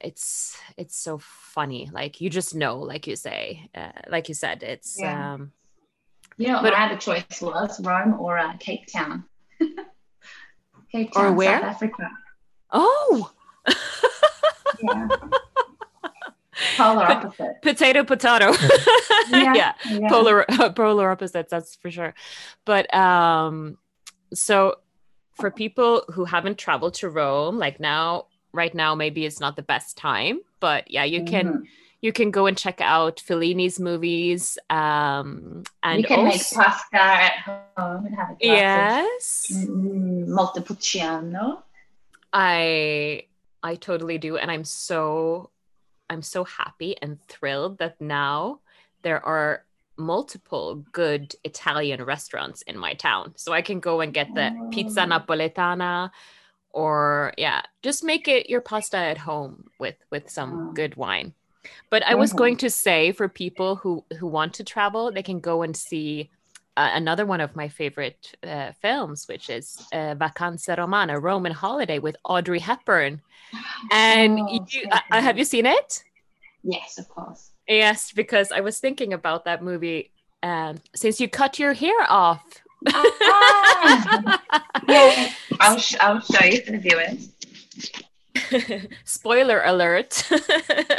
it's 0.03 0.57
it's 0.77 0.97
so 0.97 1.19
funny 1.19 1.89
like 1.93 2.21
you 2.21 2.29
just 2.29 2.55
know 2.55 2.79
like 2.79 3.07
you 3.07 3.17
say 3.17 3.69
uh, 3.75 3.93
like 4.09 4.29
you 4.29 4.35
said 4.35 4.63
it's 4.63 4.99
yeah. 4.99 5.35
um 5.35 5.53
you 6.37 6.49
know 6.49 6.61
but, 6.63 6.73
my 6.73 6.87
other 6.87 6.97
choice 6.97 7.41
was 7.41 7.81
rome 7.85 8.15
or 8.19 8.39
uh, 8.39 8.57
cape 8.59 8.87
town 8.93 9.25
cape 10.93 11.13
town 11.13 11.27
or 11.27 11.33
where 11.33 11.61
south 11.61 11.71
africa 11.71 12.11
oh 12.73 13.33
yeah 14.83 15.09
polar 16.77 17.05
opposite 17.05 17.63
potato 17.63 18.05
potato 18.05 18.51
yeah, 19.31 19.55
yeah. 19.55 19.73
yeah. 19.89 20.09
polar 20.09 20.45
polar 20.75 21.11
opposites 21.11 21.51
that's 21.51 21.77
for 21.77 21.91
sure 21.91 22.15
but 22.65 22.93
um 22.95 23.79
so 24.35 24.77
for 25.35 25.51
people 25.51 26.05
who 26.13 26.25
haven't 26.25 26.59
traveled 26.59 26.95
to 26.95 27.09
rome 27.09 27.59
like 27.59 27.81
now 27.81 28.27
right 28.53 28.75
now 28.75 28.95
maybe 28.95 29.25
it's 29.25 29.41
not 29.41 29.57
the 29.57 29.63
best 29.63 29.97
time 29.97 30.41
but 30.61 30.91
yeah 30.91 31.05
you 31.05 31.25
can 31.25 31.47
mm-hmm. 31.47 31.63
you 32.01 32.13
can 32.13 32.31
go 32.31 32.47
and 32.47 32.57
check 32.57 32.81
out 32.81 33.21
Fellini's 33.21 33.79
movies 33.81 34.59
um 34.71 35.63
and 35.83 36.01
you 36.01 36.07
can 36.07 36.27
also, 36.27 36.29
make 36.29 36.67
pasta 36.67 36.97
at 36.97 37.33
home 37.77 38.07
and 38.07 38.15
have 38.15 38.31
a 38.31 38.37
yes 38.41 39.53
mm, 39.53 40.27
montepulciano 40.27 41.63
I 42.33 43.27
I 43.63 43.75
totally 43.77 44.19
do 44.19 44.37
and 44.37 44.51
I'm 44.51 44.65
so 44.65 45.51
I'm 46.09 46.23
so 46.23 46.45
happy 46.45 46.97
and 47.01 47.21
thrilled 47.23 47.79
that 47.79 48.01
now 48.01 48.61
there 49.03 49.25
are 49.25 49.65
multiple 49.97 50.85
good 50.93 51.35
Italian 51.45 52.03
restaurants 52.03 52.63
in 52.63 52.77
my 52.79 52.95
town. 52.95 53.33
So 53.37 53.53
I 53.53 53.63
can 53.63 53.81
go 53.81 54.01
and 54.01 54.13
get 54.13 54.35
the 54.35 54.55
oh. 54.59 54.71
pizza 54.71 55.01
napoletana, 55.01 56.11
or 56.73 57.33
yeah 57.37 57.63
just 57.83 58.05
make 58.05 58.29
it 58.29 58.49
your 58.49 58.61
pasta 58.61 58.97
at 58.97 59.19
home 59.19 59.69
with 59.79 59.97
with 60.11 60.31
some 60.31 60.69
oh. 60.71 60.73
good 60.73 60.97
wine. 60.97 61.35
But 61.91 62.03
i 62.05 62.15
was 62.15 62.31
mm-hmm. 62.31 62.39
going 62.39 62.57
to 62.59 62.71
say 62.71 63.13
for 63.13 63.29
people 63.29 63.77
who 63.77 64.05
who 64.19 64.27
want 64.27 64.55
to 64.55 64.65
travel 64.65 65.13
they 65.13 65.23
can 65.23 65.41
go 65.41 65.63
and 65.63 65.77
see 65.77 66.31
uh, 66.77 66.91
another 66.95 67.27
one 67.27 67.41
of 67.41 67.55
my 67.55 67.69
favorite 67.69 68.35
uh, 68.43 68.73
films 68.81 69.29
which 69.29 69.51
is 69.51 69.87
uh, 69.93 70.15
vacanza 70.15 70.77
romana 70.77 71.21
roman 71.21 71.53
holiday 71.53 71.99
with 71.99 72.17
audrey 72.25 72.59
hepburn. 72.59 73.21
And 73.93 74.41
oh, 74.41 74.67
you, 74.69 74.85
uh, 74.91 75.21
have 75.21 75.39
you 75.39 75.45
seen 75.45 75.67
it? 75.67 76.03
Yes 76.63 76.99
of 76.99 77.09
course. 77.09 77.51
Yes 77.69 78.13
because 78.13 78.51
i 78.51 78.61
was 78.61 78.81
thinking 78.81 79.13
about 79.13 79.45
that 79.45 79.63
movie 79.63 80.11
um, 80.43 80.79
since 80.95 81.21
you 81.21 81.29
cut 81.29 81.59
your 81.59 81.73
hair 81.73 82.03
off 82.09 82.62
ah, 82.89 84.43
yeah, 84.89 85.33
I'll, 85.61 85.79
sh- 85.79 85.97
I'll 86.01 86.21
show 86.21 86.45
you 86.45 86.61
for 86.63 86.73
the 86.73 86.79
viewers. 86.79 87.29
spoiler 89.05 89.63
alert. 89.65 90.29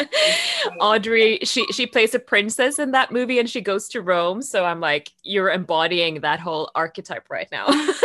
Audrey 0.80 1.40
she 1.44 1.66
she 1.72 1.86
plays 1.88 2.14
a 2.16 2.20
princess 2.20 2.80
in 2.80 2.92
that 2.92 3.12
movie 3.12 3.40
and 3.40 3.50
she 3.50 3.62
goes 3.62 3.90
to 3.90 4.02
rome. 4.02 4.42
So 4.42 4.66
i'm 4.66 4.80
like 4.80 5.12
you're 5.24 5.50
embodying 5.52 6.22
that 6.22 6.40
whole 6.40 6.72
archetype 6.76 7.30
right 7.30 7.48
now. 7.52 7.68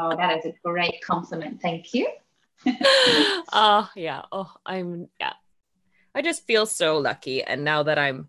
Oh 0.00 0.14
that 0.16 0.38
is 0.38 0.44
a 0.44 0.52
great 0.64 1.02
compliment. 1.04 1.60
Thank 1.60 1.92
you. 1.92 2.06
Oh 3.52 3.90
yeah. 3.96 4.22
Oh 4.30 4.52
i'm 4.64 5.08
yeah. 5.20 5.32
I 6.14 6.22
just 6.22 6.46
feel 6.46 6.66
so 6.66 6.98
lucky. 6.98 7.42
And 7.42 7.64
now 7.64 7.82
that 7.82 7.98
i'm 7.98 8.28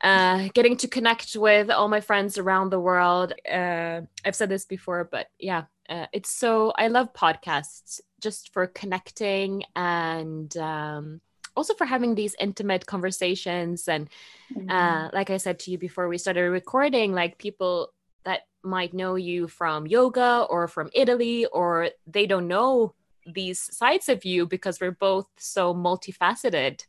uh, 0.00 0.48
getting 0.54 0.76
to 0.78 0.88
connect 0.88 1.36
with 1.36 1.70
all 1.70 1.88
my 1.88 2.00
friends 2.00 2.38
around 2.38 2.70
the 2.70 2.80
world. 2.80 3.32
Uh, 3.50 4.02
I've 4.24 4.36
said 4.36 4.48
this 4.48 4.64
before, 4.64 5.08
but 5.10 5.28
yeah, 5.38 5.64
uh, 5.88 6.06
it's 6.12 6.30
so 6.30 6.72
I 6.76 6.88
love 6.88 7.12
podcasts 7.12 8.00
just 8.20 8.52
for 8.52 8.66
connecting 8.66 9.64
and 9.74 10.54
um, 10.56 11.20
also 11.56 11.74
for 11.74 11.84
having 11.86 12.14
these 12.14 12.36
intimate 12.38 12.86
conversations. 12.86 13.88
And 13.88 14.08
mm-hmm. 14.54 14.70
uh, 14.70 15.10
like 15.12 15.30
I 15.30 15.38
said 15.38 15.58
to 15.60 15.70
you 15.70 15.78
before 15.78 16.08
we 16.08 16.18
started 16.18 16.42
recording, 16.50 17.12
like 17.12 17.38
people 17.38 17.92
that 18.24 18.42
might 18.62 18.94
know 18.94 19.14
you 19.14 19.48
from 19.48 19.86
yoga 19.86 20.46
or 20.50 20.68
from 20.68 20.90
Italy, 20.92 21.46
or 21.46 21.90
they 22.06 22.26
don't 22.26 22.48
know 22.48 22.94
these 23.26 23.60
sides 23.76 24.08
of 24.08 24.24
you 24.24 24.46
because 24.46 24.80
we're 24.80 24.90
both 24.90 25.28
so 25.36 25.74
multifaceted. 25.74 26.84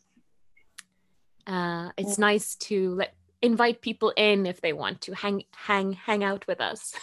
Uh, 1.48 1.90
it's 1.98 2.18
nice 2.18 2.56
to 2.56 2.96
let 2.96 3.14
invite 3.42 3.82
people 3.82 4.14
in 4.18 4.46
if 4.46 4.62
they 4.62 4.74
want 4.74 5.02
to 5.02 5.14
hang 5.14 5.44
hang 5.56 5.94
hang 5.94 6.24
out 6.24 6.46
with 6.48 6.62
us. 6.62 6.94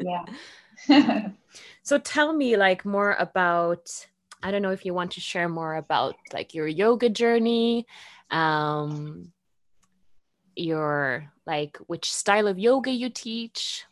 yeah. 0.00 1.28
so 1.82 1.98
tell 1.98 2.32
me 2.32 2.56
like 2.56 2.84
more 2.84 3.16
about 3.18 4.06
I 4.42 4.50
don't 4.50 4.62
know 4.62 4.70
if 4.70 4.86
you 4.86 4.94
want 4.94 5.12
to 5.12 5.20
share 5.20 5.48
more 5.48 5.74
about 5.76 6.16
like 6.32 6.54
your 6.54 6.66
yoga 6.66 7.08
journey, 7.08 7.86
um, 8.30 9.32
your 10.56 11.30
like 11.46 11.76
which 11.86 12.12
style 12.12 12.46
of 12.46 12.58
yoga 12.58 12.90
you 12.90 13.10
teach. 13.10 13.84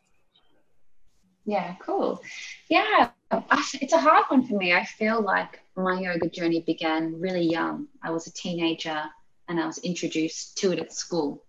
Yeah, 1.44 1.74
cool. 1.80 2.22
Yeah, 2.68 3.10
it's 3.30 3.92
a 3.92 4.00
hard 4.00 4.24
one 4.28 4.46
for 4.46 4.56
me. 4.56 4.74
I 4.74 4.84
feel 4.84 5.22
like 5.22 5.60
my 5.76 6.00
yoga 6.00 6.28
journey 6.28 6.60
began 6.60 7.18
really 7.18 7.44
young. 7.44 7.88
I 8.02 8.10
was 8.10 8.26
a 8.26 8.32
teenager 8.32 9.04
and 9.48 9.58
I 9.58 9.66
was 9.66 9.78
introduced 9.78 10.58
to 10.58 10.72
it 10.72 10.78
at 10.78 10.92
school. 10.92 11.44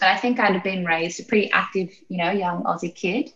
But 0.00 0.08
I 0.08 0.16
think 0.16 0.40
I'd 0.40 0.62
been 0.62 0.84
raised 0.84 1.20
a 1.20 1.24
pretty 1.24 1.50
active, 1.50 1.90
you 2.08 2.16
know, 2.16 2.30
young 2.30 2.64
Aussie 2.64 2.94
kid 2.94 3.32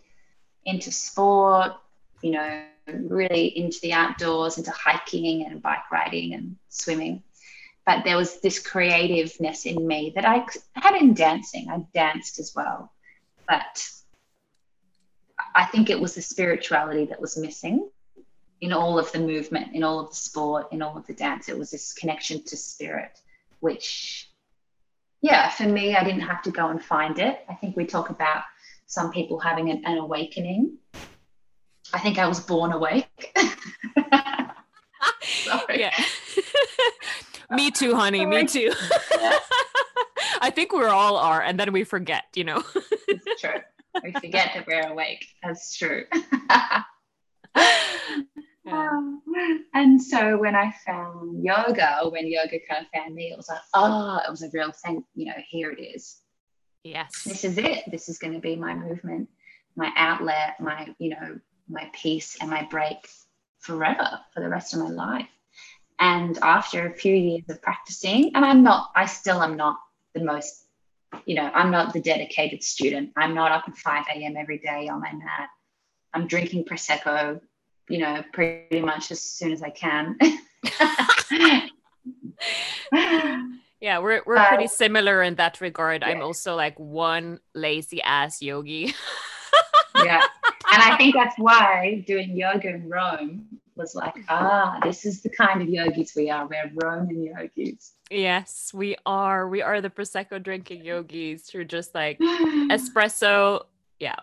into 0.65 0.91
sport, 0.91 1.73
you 2.21 2.31
know, 2.31 2.63
really 2.87 3.57
into 3.57 3.79
the 3.81 3.93
outdoors, 3.93 4.57
into 4.57 4.71
hiking 4.71 5.45
and 5.45 5.61
bike 5.61 5.91
riding 5.91 6.33
and 6.33 6.57
swimming. 6.69 7.23
But 7.85 8.03
there 8.03 8.17
was 8.17 8.41
this 8.41 8.59
creativeness 8.59 9.65
in 9.65 9.87
me 9.87 10.11
that 10.15 10.25
I 10.25 10.45
had 10.73 10.95
in 10.95 11.13
dancing. 11.13 11.69
I 11.69 11.85
danced 11.93 12.39
as 12.39 12.53
well. 12.55 12.91
But 13.47 13.87
I 15.55 15.65
think 15.65 15.89
it 15.89 15.99
was 15.99 16.15
the 16.15 16.21
spirituality 16.21 17.05
that 17.05 17.21
was 17.21 17.37
missing 17.37 17.89
in 18.61 18.73
all 18.73 18.99
of 18.99 19.11
the 19.11 19.19
movement, 19.19 19.73
in 19.73 19.83
all 19.83 19.99
of 19.99 20.09
the 20.09 20.15
sport, 20.15 20.67
in 20.71 20.81
all 20.81 20.97
of 20.97 21.07
the 21.07 21.13
dance. 21.13 21.49
It 21.49 21.57
was 21.57 21.71
this 21.71 21.93
connection 21.93 22.43
to 22.43 22.57
spirit, 22.57 23.19
which, 23.59 24.29
yeah, 25.21 25.49
for 25.49 25.63
me, 25.63 25.95
I 25.95 26.03
didn't 26.03 26.21
have 26.21 26.41
to 26.43 26.51
go 26.51 26.69
and 26.69 26.83
find 26.83 27.19
it. 27.19 27.39
I 27.49 27.55
think 27.55 27.75
we 27.75 27.85
talk 27.85 28.09
about 28.09 28.43
some 28.87 29.11
people 29.11 29.39
having 29.39 29.69
an, 29.69 29.83
an 29.85 29.97
awakening. 29.97 30.77
I 31.93 31.99
think 31.99 32.17
I 32.17 32.27
was 32.27 32.39
born 32.39 32.71
awake. 32.71 33.35
Sorry. 35.21 35.79
Yeah. 35.79 35.93
me 37.51 37.71
too, 37.71 37.95
honey. 37.95 38.19
Sorry. 38.19 38.43
Me 38.43 38.47
too. 38.47 38.71
I 40.41 40.51
think 40.51 40.73
we're 40.73 40.89
all 40.89 41.17
are, 41.17 41.41
and 41.41 41.59
then 41.59 41.73
we 41.73 41.83
forget, 41.83 42.25
you 42.35 42.43
know. 42.43 42.63
it's 43.07 43.41
true. 43.41 43.59
We 44.03 44.11
forget 44.13 44.51
that 44.53 44.65
we're 44.67 44.87
awake. 44.87 45.25
That's 45.43 45.77
true. 45.77 46.05
Um, 48.71 49.21
and 49.73 50.01
so 50.01 50.37
when 50.37 50.55
I 50.55 50.73
found 50.85 51.43
yoga, 51.43 52.01
when 52.09 52.27
yoga 52.27 52.59
kind 52.69 52.85
of 52.85 52.91
found 52.93 53.15
me, 53.15 53.31
it 53.31 53.37
was 53.37 53.49
like, 53.49 53.61
oh, 53.73 54.19
it 54.25 54.29
was 54.29 54.43
a 54.43 54.49
real 54.53 54.71
thing. 54.71 55.03
You 55.15 55.27
know, 55.27 55.41
here 55.49 55.71
it 55.71 55.81
is. 55.81 56.17
Yes. 56.83 57.23
This 57.23 57.43
is 57.43 57.57
it. 57.57 57.83
This 57.91 58.09
is 58.09 58.17
going 58.17 58.33
to 58.33 58.39
be 58.39 58.55
my 58.55 58.73
movement, 58.73 59.29
my 59.75 59.91
outlet, 59.95 60.59
my, 60.59 60.93
you 60.97 61.09
know, 61.09 61.39
my 61.67 61.89
peace 61.93 62.37
and 62.41 62.49
my 62.49 62.63
break 62.63 62.97
forever 63.59 64.19
for 64.33 64.39
the 64.41 64.49
rest 64.49 64.73
of 64.73 64.79
my 64.79 64.89
life. 64.89 65.27
And 65.99 66.37
after 66.41 66.87
a 66.87 66.93
few 66.93 67.13
years 67.13 67.43
of 67.49 67.61
practicing, 67.61 68.31
and 68.33 68.45
I'm 68.45 68.63
not, 68.63 68.91
I 68.95 69.05
still 69.05 69.43
am 69.43 69.57
not 69.57 69.77
the 70.13 70.23
most, 70.23 70.65
you 71.25 71.35
know, 71.35 71.51
I'm 71.53 71.71
not 71.71 71.93
the 71.93 72.01
dedicated 72.01 72.63
student. 72.63 73.11
I'm 73.17 73.33
not 73.33 73.51
up 73.51 73.65
at 73.67 73.77
5 73.77 74.05
a.m. 74.15 74.37
every 74.37 74.59
day 74.59 74.87
on 74.87 75.01
my 75.01 75.11
mat. 75.11 75.49
I'm 76.13 76.25
drinking 76.25 76.65
Prosecco, 76.65 77.41
you 77.89 77.99
know, 77.99 78.23
pretty 78.33 78.81
much 78.81 79.11
as 79.11 79.21
soon 79.21 79.51
as 79.51 79.61
I 79.61 79.69
can. 79.69 80.17
Yeah, 83.81 83.99
we're 83.99 84.21
we're 84.25 84.43
pretty 84.45 84.67
similar 84.67 85.23
in 85.23 85.35
that 85.35 85.61
regard. 85.61 86.01
Yeah. 86.01 86.09
I'm 86.09 86.21
also 86.21 86.55
like 86.55 86.77
one 86.77 87.39
lazy 87.53 88.01
ass 88.01 88.41
yogi. 88.41 88.93
yeah. 89.95 90.25
And 90.71 90.83
I 90.83 90.97
think 90.97 91.15
that's 91.15 91.35
why 91.37 92.03
doing 92.05 92.35
yoga 92.35 92.69
in 92.69 92.89
Rome 92.89 93.47
was 93.75 93.95
like, 93.95 94.15
ah, 94.27 94.79
this 94.83 95.05
is 95.05 95.21
the 95.21 95.29
kind 95.29 95.61
of 95.61 95.69
yogis 95.69 96.13
we 96.13 96.29
are. 96.29 96.45
We're 96.45 96.71
Roman 96.83 97.23
yogis. 97.23 97.93
Yes, 98.11 98.71
we 98.73 98.97
are. 99.05 99.47
We 99.47 99.61
are 99.61 99.79
the 99.79 99.89
Prosecco 99.89 100.43
drinking 100.43 100.83
yogis 100.83 101.49
who 101.49 101.59
are 101.59 101.63
just 101.63 101.95
like 101.95 102.19
espresso. 102.69 103.63
Yeah. 103.99 104.19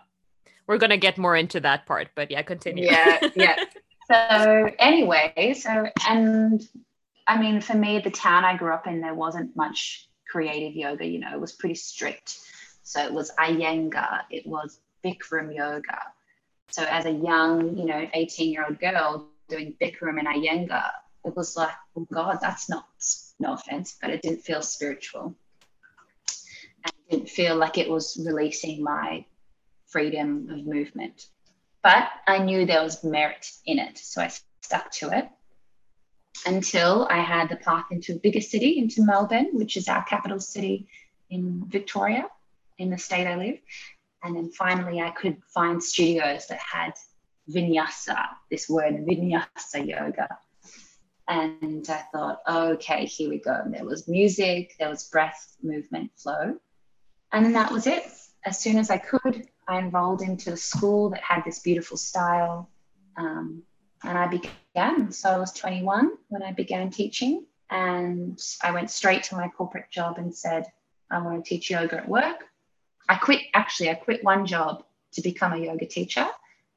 We're 0.67 0.77
gonna 0.77 0.97
get 0.97 1.17
more 1.17 1.35
into 1.35 1.59
that 1.61 1.85
part, 1.85 2.09
but 2.15 2.29
yeah, 2.29 2.41
continue. 2.41 2.85
Yeah, 2.85 3.19
yeah. 3.35 3.55
so 4.11 4.69
anyway, 4.79 5.55
so 5.57 5.87
and 6.07 6.67
I 7.25 7.39
mean, 7.39 7.61
for 7.61 7.75
me, 7.75 7.99
the 7.99 8.11
town 8.11 8.45
I 8.45 8.57
grew 8.57 8.73
up 8.73 8.87
in, 8.87 9.01
there 9.01 9.13
wasn't 9.13 9.55
much 9.55 10.07
creative 10.29 10.75
yoga. 10.75 11.05
You 11.05 11.19
know, 11.19 11.33
it 11.33 11.39
was 11.39 11.53
pretty 11.53 11.75
strict. 11.75 12.37
So 12.83 13.03
it 13.03 13.13
was 13.13 13.31
Iyengar, 13.37 14.21
it 14.29 14.47
was 14.47 14.79
Bikram 15.03 15.53
yoga. 15.53 15.99
So 16.69 16.83
as 16.83 17.05
a 17.05 17.11
young, 17.11 17.77
you 17.77 17.85
know, 17.85 18.09
18 18.13 18.51
year 18.51 18.65
old 18.65 18.79
girl 18.79 19.27
doing 19.49 19.75
Bikram 19.81 20.19
and 20.19 20.27
Iyengar, 20.27 20.91
it 21.25 21.35
was 21.35 21.57
like, 21.57 21.73
oh 21.97 22.07
God, 22.13 22.39
that's 22.41 22.69
not, 22.69 22.85
no 23.39 23.53
offense, 23.53 23.97
but 24.01 24.09
it 24.09 24.21
didn't 24.21 24.41
feel 24.43 24.61
spiritual. 24.61 25.35
And 26.85 26.93
it 27.09 27.11
didn't 27.11 27.29
feel 27.29 27.57
like 27.57 27.77
it 27.77 27.89
was 27.89 28.17
releasing 28.25 28.81
my 28.83 29.25
freedom 29.87 30.49
of 30.49 30.65
movement. 30.65 31.27
But 31.83 32.09
I 32.27 32.39
knew 32.39 32.65
there 32.65 32.83
was 32.83 33.03
merit 33.03 33.49
in 33.65 33.79
it. 33.79 33.97
So 33.97 34.21
I 34.21 34.29
stuck 34.61 34.91
to 34.91 35.17
it 35.17 35.29
until 36.45 37.07
I 37.09 37.19
had 37.19 37.49
the 37.49 37.55
path 37.55 37.85
into 37.91 38.13
a 38.13 38.19
bigger 38.19 38.41
city, 38.41 38.77
into 38.77 39.03
Melbourne, 39.03 39.49
which 39.53 39.77
is 39.77 39.87
our 39.87 40.03
capital 40.03 40.39
city 40.39 40.87
in 41.29 41.63
Victoria, 41.67 42.25
in 42.77 42.89
the 42.89 42.97
state 42.97 43.27
I 43.27 43.35
live. 43.35 43.59
And 44.23 44.35
then 44.35 44.51
finally, 44.51 45.01
I 45.01 45.11
could 45.11 45.37
find 45.53 45.81
studios 45.81 46.47
that 46.47 46.59
had 46.59 46.93
vinyasa, 47.49 48.17
this 48.51 48.67
word 48.69 49.05
vinyasa 49.07 49.87
yoga. 49.87 50.27
And 51.27 51.85
I 51.89 52.03
thought, 52.11 52.39
okay, 52.47 53.05
here 53.05 53.29
we 53.29 53.39
go. 53.39 53.53
And 53.53 53.73
there 53.73 53.85
was 53.85 54.07
music, 54.07 54.75
there 54.79 54.89
was 54.89 55.09
breath, 55.09 55.55
movement, 55.61 56.11
flow. 56.15 56.57
And 57.31 57.45
then 57.45 57.53
that 57.53 57.71
was 57.71 57.85
it. 57.85 58.03
As 58.45 58.59
soon 58.59 58.77
as 58.77 58.89
I 58.89 58.97
could, 58.97 59.47
I 59.67 59.79
enrolled 59.79 60.21
into 60.21 60.53
a 60.53 60.57
school 60.57 61.09
that 61.09 61.21
had 61.21 61.43
this 61.45 61.59
beautiful 61.59 61.97
style. 61.97 62.69
Um, 63.17 63.63
and 64.03 64.17
I 64.17 64.27
began. 64.27 65.11
So 65.11 65.29
I 65.29 65.37
was 65.37 65.51
21 65.53 66.11
when 66.29 66.43
I 66.43 66.51
began 66.51 66.89
teaching, 66.89 67.45
and 67.69 68.39
I 68.63 68.71
went 68.71 68.91
straight 68.91 69.23
to 69.23 69.35
my 69.35 69.49
corporate 69.49 69.89
job 69.91 70.17
and 70.17 70.33
said, 70.33 70.65
I 71.09 71.21
want 71.21 71.43
to 71.43 71.49
teach 71.49 71.69
yoga 71.69 71.97
at 71.97 72.07
work. 72.07 72.43
I 73.09 73.15
quit, 73.15 73.41
actually, 73.53 73.89
I 73.89 73.95
quit 73.95 74.23
one 74.23 74.45
job 74.45 74.83
to 75.13 75.21
become 75.21 75.53
a 75.53 75.57
yoga 75.57 75.85
teacher. 75.85 76.27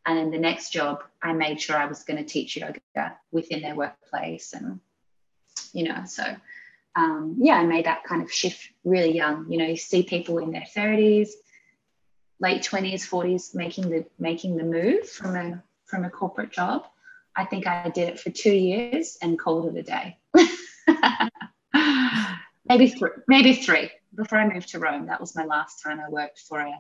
And 0.07 0.19
in 0.19 0.31
the 0.31 0.39
next 0.39 0.71
job, 0.71 1.03
I 1.23 1.33
made 1.33 1.61
sure 1.61 1.77
I 1.77 1.87
was 1.87 2.05
going 2.05 2.17
to 2.17 2.25
teach 2.25 2.57
yoga 2.57 2.81
within 3.31 3.61
their 3.61 3.75
workplace. 3.75 4.53
And, 4.53 4.81
you 5.73 5.85
know, 5.85 6.05
so 6.07 6.25
um, 6.97 7.37
yeah, 7.39 7.55
I 7.55 7.65
made 7.65 7.87
that 7.87 8.05
kind 8.05 8.23
of 8.23 8.33
shift 8.33 8.69
really 8.85 9.15
young. 9.15 9.51
You 9.51 9.59
know, 9.59 9.67
you 9.67 9.77
see 9.77 10.03
people 10.03 10.39
in 10.39 10.53
their 10.53 10.67
30s, 10.75 11.31
late 12.41 12.63
20s, 12.63 13.09
40s 13.09 13.55
making 13.55 13.91
the 13.91 14.05
making 14.19 14.57
the 14.57 14.65
move 14.65 15.09
from 15.09 15.37
a 15.37 15.63
from 15.87 16.05
a 16.05 16.11
corporate 16.11 16.51
job 16.51 16.87
I 17.37 17.45
think 17.45 17.67
I 17.67 17.89
did 17.89 18.09
it 18.09 18.21
for 18.21 18.31
two 18.31 18.53
years 18.53 19.19
and 19.23 19.39
called 19.39 19.75
it 19.75 19.79
a 19.79 19.83
day. 19.83 20.19
maybe 22.69 22.89
three, 22.89 23.11
maybe 23.29 23.55
three. 23.55 23.91
Before 24.15 24.39
I 24.39 24.53
moved 24.53 24.71
to 24.71 24.79
Rome, 24.79 25.07
that 25.07 25.21
was 25.21 25.37
my 25.37 25.45
last 25.45 25.83
time 25.83 26.01
I 26.01 26.09
worked 26.09 26.41
for 26.41 26.61
a, 26.61 26.73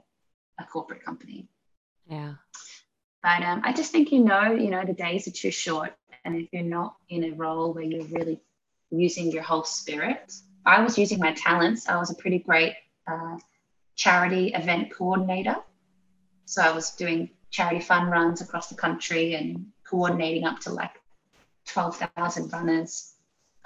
a 0.59 0.64
corporate 0.64 1.05
company. 1.05 1.49
Yeah. 2.09 2.35
But 3.23 3.42
um, 3.42 3.62
I 3.64 3.73
just 3.73 3.92
think 3.92 4.12
you 4.12 4.25
know, 4.25 4.53
you 4.53 4.70
know, 4.70 4.85
the 4.85 4.92
days 4.92 5.29
are 5.29 5.33
too 5.33 5.51
short, 5.51 5.94
and 6.25 6.37
if 6.37 6.49
you're 6.53 6.62
not 6.62 6.96
in 7.09 7.25
a 7.25 7.33
role 7.33 7.73
where 7.73 7.85
you're 7.85 8.07
really 8.07 8.40
using 8.90 9.31
your 9.31 9.42
whole 9.42 9.64
spirit, 9.64 10.33
I 10.66 10.83
was 10.83 10.99
using 10.99 11.20
my 11.20 11.33
talents. 11.35 11.88
I 11.88 11.96
was 11.96 12.11
a 12.11 12.14
pretty 12.14 12.40
great 12.40 12.75
uh, 13.07 13.38
charity 14.01 14.47
event 14.55 14.91
coordinator. 14.91 15.57
So 16.47 16.63
I 16.63 16.73
was 16.73 16.93
doing 16.93 17.29
charity 17.51 17.81
fun 17.81 18.09
runs 18.09 18.41
across 18.41 18.69
the 18.69 18.75
country 18.75 19.35
and 19.35 19.67
coordinating 19.85 20.45
up 20.45 20.59
to 20.61 20.71
like 20.71 20.93
12,000 21.67 22.51
runners 22.51 23.13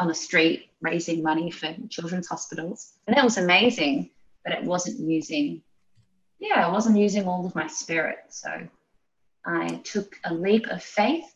on 0.01 0.09
the 0.09 0.15
street, 0.15 0.71
raising 0.81 1.23
money 1.23 1.53
for 1.53 1.73
children's 1.89 2.27
hospitals. 2.27 2.95
And 3.07 3.17
that 3.17 3.23
was 3.23 3.39
amazing, 3.39 4.11
but 4.43 4.53
it 4.53 4.65
wasn't 4.65 4.99
using, 5.09 5.63
yeah, 6.41 6.67
I 6.67 6.73
wasn't 6.73 6.99
using 6.99 7.29
all 7.29 7.47
of 7.47 7.55
my 7.55 7.69
spirit. 7.69 8.19
So 8.31 8.51
I 9.47 9.69
took 9.85 10.17
a 10.25 10.35
leap 10.35 10.67
of 10.67 10.83
faith 10.83 11.33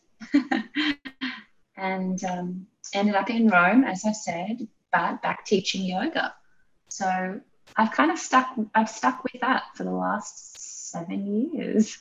and 1.77 2.21
um, 2.25 2.67
ended 2.93 3.15
up 3.15 3.29
in 3.29 3.47
Rome, 3.47 3.85
as 3.85 4.03
I 4.03 4.11
said, 4.11 4.67
but 4.91 5.21
back 5.21 5.45
teaching 5.45 5.83
yoga. 5.85 6.33
So 6.89 7.39
I've 7.75 7.91
kind 7.91 8.11
of 8.11 8.19
stuck, 8.19 8.53
I've 8.75 8.89
stuck 8.89 9.23
with 9.23 9.41
that 9.41 9.63
for 9.75 9.83
the 9.83 9.91
last 9.91 10.89
seven 10.91 11.51
years. 11.53 11.97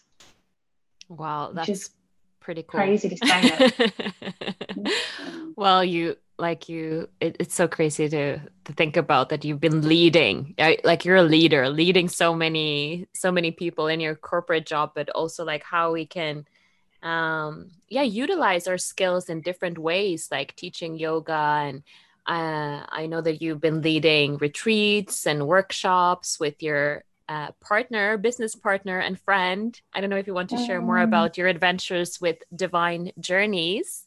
Wow, 1.09 1.53
that's 1.53 1.67
just 1.67 1.93
pretty 2.41 2.63
cool. 2.63 2.81
Crazy 2.81 3.09
to 3.11 3.27
say 3.27 4.93
well, 5.57 5.85
you 5.85 6.17
like 6.39 6.69
you 6.69 7.09
it, 7.21 7.37
it's 7.41 7.55
so 7.55 7.67
crazy 7.67 8.09
to 8.09 8.39
to 8.39 8.73
think 8.73 8.97
about 8.97 9.29
that 9.29 9.45
you've 9.45 9.61
been 9.61 9.87
leading 9.87 10.55
like 10.85 11.05
you're 11.05 11.17
a 11.17 11.23
leader 11.23 11.69
leading 11.69 12.09
so 12.09 12.33
many 12.33 13.09
so 13.13 13.33
many 13.33 13.51
people 13.51 13.89
in 13.89 13.99
your 13.99 14.15
corporate 14.15 14.65
job 14.65 14.93
but 14.95 15.11
also 15.11 15.45
like 15.45 15.65
how 15.65 15.93
we 15.93 16.07
can 16.07 16.47
um 17.03 17.71
yeah 17.89 18.03
utilize 18.03 18.69
our 18.69 18.79
skills 18.79 19.29
in 19.29 19.41
different 19.41 19.79
ways 19.79 20.29
like 20.31 20.55
teaching 20.55 20.97
yoga 20.97 21.33
and 21.67 21.83
uh, 22.29 22.85
i 22.91 23.07
know 23.07 23.21
that 23.21 23.43
you've 23.43 23.61
been 23.61 23.83
leading 23.83 24.37
retreats 24.39 25.27
and 25.27 25.47
workshops 25.47 26.39
with 26.39 26.63
your 26.63 27.05
uh, 27.29 27.51
partner 27.61 28.17
business 28.17 28.55
partner 28.55 28.99
and 28.99 29.21
friend 29.21 29.81
i 29.93 30.01
don't 30.01 30.11
know 30.11 30.17
if 30.17 30.27
you 30.27 30.35
want 30.35 30.49
to 30.49 30.57
share 30.67 30.81
more 30.81 30.99
um, 30.99 31.09
about 31.09 31.37
your 31.37 31.49
adventures 31.49 32.21
with 32.21 32.37
divine 32.55 33.11
journeys 33.19 34.05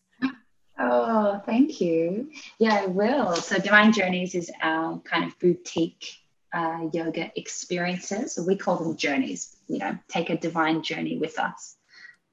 Oh, 0.84 1.40
thank 1.46 1.80
you. 1.80 2.32
Yeah, 2.58 2.74
I 2.74 2.86
will. 2.88 3.36
So, 3.36 3.60
Divine 3.60 3.94
Journeys 3.94 4.34
is 4.34 4.50
our 4.64 4.98
kind 5.02 5.26
of 5.26 5.38
boutique 5.38 6.22
uh, 6.54 6.90
yoga 6.92 7.32
experiences. 7.36 8.34
So 8.34 8.44
we 8.44 8.56
call 8.56 8.78
them 8.78 8.98
journeys. 8.98 9.56
You 9.68 9.80
know, 9.80 9.98
take 10.08 10.30
a 10.30 10.38
divine 10.38 10.82
journey 10.82 11.18
with 11.18 11.40
us. 11.40 11.78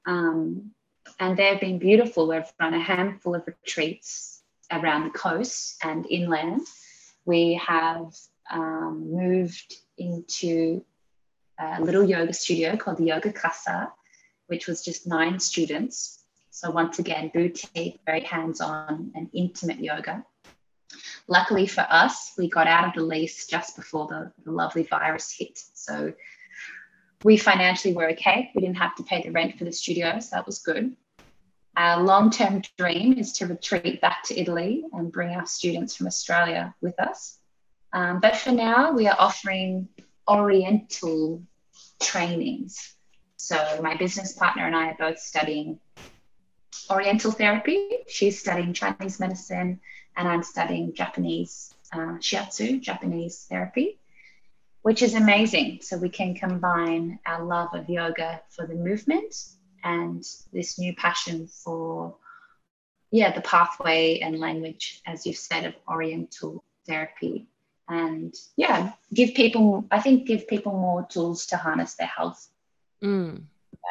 Um, 0.05 0.71
and 1.19 1.37
they've 1.37 1.59
been 1.59 1.79
beautiful. 1.79 2.27
We've 2.27 2.51
run 2.59 2.73
a 2.73 2.79
handful 2.79 3.35
of 3.35 3.45
retreats 3.45 4.38
around 4.71 5.05
the 5.05 5.17
coast 5.17 5.77
and 5.83 6.05
inland. 6.09 6.61
We 7.25 7.61
have 7.65 8.13
um, 8.51 9.11
moved 9.11 9.75
into 9.97 10.83
a 11.59 11.81
little 11.81 12.03
yoga 12.03 12.33
studio 12.33 12.77
called 12.77 12.97
the 12.97 13.05
Yoga 13.05 13.33
Casa, 13.33 13.91
which 14.47 14.67
was 14.67 14.83
just 14.83 15.05
nine 15.05 15.39
students 15.39 16.19
so 16.59 16.69
once 16.71 16.99
again, 16.99 17.31
boutique, 17.33 18.01
very 18.05 18.19
hands-on 18.19 19.13
and 19.15 19.29
intimate 19.33 19.79
yoga. 19.79 20.25
Luckily 21.29 21.65
for 21.65 21.87
us, 21.89 22.33
we 22.37 22.49
got 22.49 22.67
out 22.67 22.89
of 22.89 22.93
the 22.95 23.01
lease 23.01 23.47
just 23.47 23.77
before 23.77 24.07
the, 24.07 24.33
the 24.43 24.51
lovely 24.51 24.83
virus 24.83 25.31
hit. 25.31 25.57
So 25.73 26.11
we 27.23 27.37
financially 27.37 27.93
were 27.93 28.09
okay. 28.09 28.51
We 28.53 28.61
didn't 28.61 28.75
have 28.75 28.95
to 28.95 29.03
pay 29.03 29.21
the 29.21 29.31
rent 29.31 29.57
for 29.57 29.63
the 29.63 29.71
studio, 29.71 30.19
so 30.19 30.35
that 30.35 30.45
was 30.45 30.59
good. 30.59 30.97
Our 31.77 32.03
long 32.03 32.29
term 32.29 32.61
dream 32.77 33.13
is 33.13 33.33
to 33.33 33.47
retreat 33.47 34.01
back 34.01 34.23
to 34.23 34.39
Italy 34.39 34.83
and 34.91 35.11
bring 35.11 35.29
our 35.29 35.45
students 35.45 35.95
from 35.95 36.07
Australia 36.07 36.73
with 36.81 36.99
us. 36.99 37.37
Um, 37.93 38.19
but 38.19 38.35
for 38.35 38.51
now, 38.51 38.91
we 38.91 39.07
are 39.07 39.15
offering 39.17 39.87
Oriental 40.27 41.41
trainings. 42.01 42.95
So, 43.37 43.79
my 43.81 43.95
business 43.95 44.33
partner 44.33 44.65
and 44.65 44.75
I 44.75 44.89
are 44.89 44.97
both 44.99 45.19
studying 45.19 45.79
Oriental 46.89 47.31
therapy. 47.31 47.99
She's 48.07 48.39
studying 48.39 48.73
Chinese 48.73 49.19
medicine, 49.19 49.79
and 50.17 50.27
I'm 50.27 50.43
studying 50.43 50.93
Japanese 50.93 51.73
uh, 51.93 52.17
shiatsu, 52.19 52.81
Japanese 52.81 53.45
therapy, 53.49 53.99
which 54.81 55.01
is 55.01 55.13
amazing. 55.15 55.79
So 55.81 55.97
we 55.97 56.09
can 56.09 56.35
combine 56.35 57.19
our 57.25 57.43
love 57.43 57.69
of 57.73 57.89
yoga 57.89 58.41
for 58.49 58.67
the 58.67 58.75
movement 58.75 59.33
and 59.83 60.23
this 60.53 60.79
new 60.79 60.95
passion 60.95 61.47
for, 61.47 62.15
yeah, 63.11 63.33
the 63.33 63.41
pathway 63.41 64.19
and 64.19 64.39
language, 64.39 65.01
as 65.05 65.25
you've 65.25 65.37
said, 65.37 65.65
of 65.65 65.73
Oriental 65.87 66.63
therapy. 66.87 67.47
And 67.87 68.33
yeah, 68.55 68.91
give 69.13 69.33
people, 69.33 69.85
I 69.89 69.99
think, 69.99 70.27
give 70.27 70.47
people 70.47 70.73
more 70.73 71.05
tools 71.07 71.47
to 71.47 71.57
harness 71.57 71.95
their 71.95 72.07
health. 72.07 72.47
Mm 73.03 73.43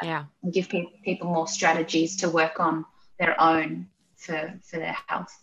yeah. 0.03 0.25
And 0.43 0.53
give 0.53 0.69
pe- 0.69 0.87
people 1.05 1.29
more 1.29 1.49
strategies 1.49 2.17
to 2.19 2.29
work 2.29 2.61
on 2.61 2.85
their 3.19 3.41
own 3.41 3.89
for 4.17 4.55
for 4.63 4.79
their 4.79 4.97
health. 5.07 5.35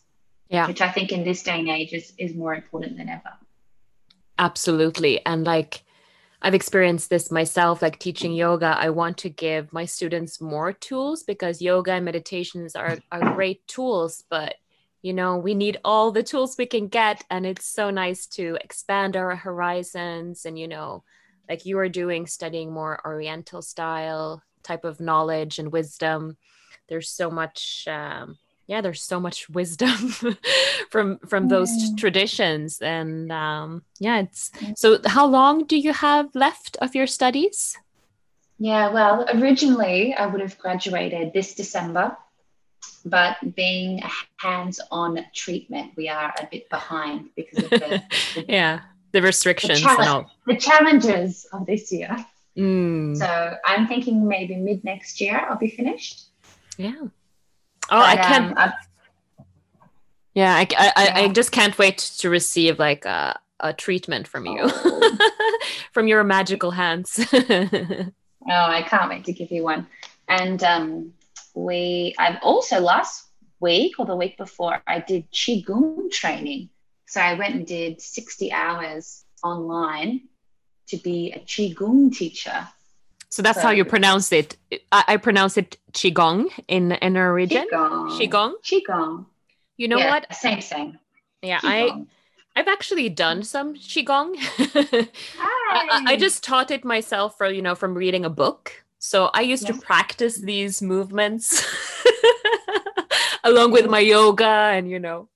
Yeah. 0.50 0.68
Which 0.68 0.82
i 0.82 0.90
think 0.90 1.12
in 1.12 1.24
this 1.24 1.44
day 1.44 1.60
and 1.60 1.70
age 1.70 1.94
is 1.94 2.14
is 2.18 2.34
more 2.34 2.54
important 2.54 2.98
than 2.98 3.10
ever. 3.10 3.34
Absolutely. 4.38 5.26
And 5.26 5.46
like 5.46 5.84
I've 6.46 6.54
experienced 6.54 7.10
this 7.10 7.32
myself, 7.32 7.82
like 7.82 7.98
teaching 7.98 8.32
yoga. 8.32 8.78
I 8.78 8.90
want 8.90 9.18
to 9.20 9.30
give 9.30 9.74
my 9.74 9.86
students 9.86 10.40
more 10.40 10.72
tools 10.72 11.24
because 11.24 11.62
yoga 11.62 11.94
and 11.94 12.06
meditations 12.06 12.76
are, 12.76 13.00
are 13.12 13.34
great 13.34 13.68
tools, 13.68 14.24
but 14.30 14.56
you 15.02 15.14
know, 15.14 15.38
we 15.38 15.56
need 15.56 15.80
all 15.84 16.12
the 16.12 16.24
tools 16.24 16.56
we 16.58 16.66
can 16.66 16.88
get. 16.88 17.24
And 17.30 17.46
it's 17.46 17.66
so 17.66 17.90
nice 17.90 18.28
to 18.28 18.58
expand 18.62 19.16
our 19.16 19.36
horizons 19.36 20.46
and, 20.46 20.58
you 20.58 20.68
know, 20.68 21.04
like 21.50 21.66
you 21.66 21.78
are 21.80 21.90
doing 21.90 22.26
studying 22.28 22.72
more 22.72 23.00
oriental 23.06 23.62
style 23.62 24.42
type 24.64 24.86
of 24.86 25.00
knowledge 25.00 25.60
and 25.60 25.72
wisdom 25.72 26.38
there's 26.88 27.10
so 27.10 27.30
much 27.32 27.88
um, 27.88 28.38
yeah 28.68 28.82
there's 28.82 29.02
so 29.02 29.20
much 29.20 29.50
wisdom 29.50 29.98
from 30.90 31.20
from 31.20 31.48
those 31.48 31.72
yeah. 31.72 31.96
traditions 31.98 32.82
and 32.82 33.32
um, 33.32 33.84
yeah 34.00 34.20
it's 34.20 34.52
so 34.76 35.00
how 35.06 35.26
long 35.26 35.66
do 35.66 35.78
you 35.78 35.94
have 35.94 36.34
left 36.36 36.78
of 36.82 36.96
your 36.96 37.08
studies 37.08 37.78
yeah 38.58 38.90
well 38.92 39.26
originally 39.34 40.14
i 40.14 40.26
would 40.26 40.42
have 40.42 40.58
graduated 40.58 41.34
this 41.34 41.56
december 41.56 42.16
but 43.04 43.38
being 43.56 44.02
a 44.02 44.10
hands-on 44.38 45.24
treatment 45.34 45.92
we 45.96 46.10
are 46.10 46.34
a 46.40 46.48
bit 46.52 46.70
behind 46.70 47.30
because 47.36 47.64
of 47.64 47.70
the, 47.70 48.04
the 48.36 48.46
yeah 48.48 48.82
the 49.16 49.22
restrictions 49.22 49.82
the, 49.82 49.88
challenge, 49.88 50.28
the 50.46 50.58
challenges 50.58 51.48
of 51.54 51.66
this 51.66 51.90
year. 51.90 52.14
Mm. 52.58 53.16
So 53.16 53.56
I'm 53.66 53.88
thinking 53.88 54.28
maybe 54.28 54.58
mid 54.58 54.84
next 54.84 55.22
year 55.22 55.40
I'll 55.50 55.58
be 55.58 55.70
finished. 55.70 56.26
Yeah. 56.78 57.08
Oh, 57.90 58.00
but, 58.00 58.06
I 58.06 58.16
can't. 58.16 58.58
Um, 58.58 58.74
yeah, 60.34 60.56
I, 60.56 60.68
I, 60.78 61.04
yeah. 61.06 61.14
I 61.16 61.28
just 61.30 61.52
can't 61.52 61.78
wait 61.78 61.98
to 61.98 62.30
receive 62.30 62.80
like 62.80 63.06
a, 63.06 63.40
a 63.60 63.74
treatment 63.74 64.28
from 64.28 64.46
you, 64.46 64.60
oh. 64.62 65.18
from 65.94 66.08
your 66.08 66.24
magical 66.24 66.72
hands. 66.72 67.20
oh, 67.34 68.12
I 68.48 68.82
can't 68.88 69.10
wait 69.10 69.26
to 69.26 69.34
give 69.34 69.52
you 69.52 69.64
one. 69.64 69.88
And 70.28 70.64
um, 70.64 71.14
we, 71.54 72.16
I've 72.18 72.40
also 72.42 72.80
last 72.80 73.28
week 73.60 73.94
or 74.00 74.06
the 74.06 74.16
week 74.16 74.38
before, 74.38 74.82
I 74.86 75.00
did 75.00 75.32
qigong 75.32 76.12
training. 76.12 76.70
So 77.08 77.22
I 77.22 77.36
went 77.36 77.56
and 77.56 77.66
did 77.66 78.02
60 78.02 78.52
hours 78.52 79.24
online 79.44 80.22
to 80.88 80.98
be 80.98 81.32
a 81.32 81.40
Qigong 81.40 82.16
teacher. 82.16 82.68
So 83.36 83.42
that's 83.42 83.62
how 83.62 83.72
you 83.72 83.84
pronounce 83.84 84.32
it. 84.32 84.56
I, 84.94 85.04
I, 85.10 85.18
pronounce 85.18 85.58
it 85.58 85.78
Qigong 85.92 86.48
in 86.70 86.94
in 86.94 87.18
our 87.18 87.34
region. 87.34 87.68
Qigong. 87.70 88.12
Qigong. 88.18 88.54
Qigong. 88.64 89.26
You 89.76 89.90
know 89.90 89.98
yeah, 89.98 90.10
what? 90.10 90.34
Same, 90.34 90.62
same. 90.62 90.98
Yeah, 91.42 91.60
Qigong. 91.60 92.08
I 92.56 92.62
I've 92.62 92.70
actually 92.70 93.10
done 93.10 93.44
some 93.44 93.76
Qigong. 93.76 94.38
I, 95.38 96.14
I, 96.14 96.16
just 96.16 96.46
taught 96.46 96.72
it 96.72 96.86
myself 96.86 97.38
from 97.38 97.54
you 97.54 97.62
know 97.62 97.76
from 97.76 97.94
reading 97.94 98.24
a 98.24 98.30
book. 98.30 98.86
So 99.00 99.30
I 99.34 99.42
used 99.42 99.68
yes. 99.68 99.76
to 99.76 99.86
practice 99.86 100.38
these 100.38 100.82
movements 100.82 101.62
along 103.44 103.74
with 103.74 103.90
my 103.90 104.00
yoga 104.00 104.72
and 104.78 104.90
you 104.90 105.00
know 105.00 105.28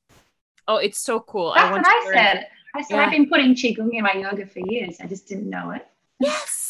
Oh, 0.69 0.77
it's 0.77 0.99
so 0.99 1.19
cool. 1.19 1.51
That's 1.53 1.67
I 1.67 1.71
what 1.73 1.85
I 1.85 2.12
said. 2.13 2.47
I 2.75 2.81
said 2.81 2.95
yeah. 2.95 3.03
I've 3.03 3.12
been 3.12 3.27
putting 3.27 3.55
qigong 3.55 3.93
in 3.93 4.03
my 4.03 4.13
yoga 4.13 4.45
for 4.45 4.62
years. 4.71 5.01
I 5.01 5.07
just 5.07 5.27
didn't 5.27 5.49
know 5.49 5.71
it. 5.71 5.85
Yes. 6.21 6.68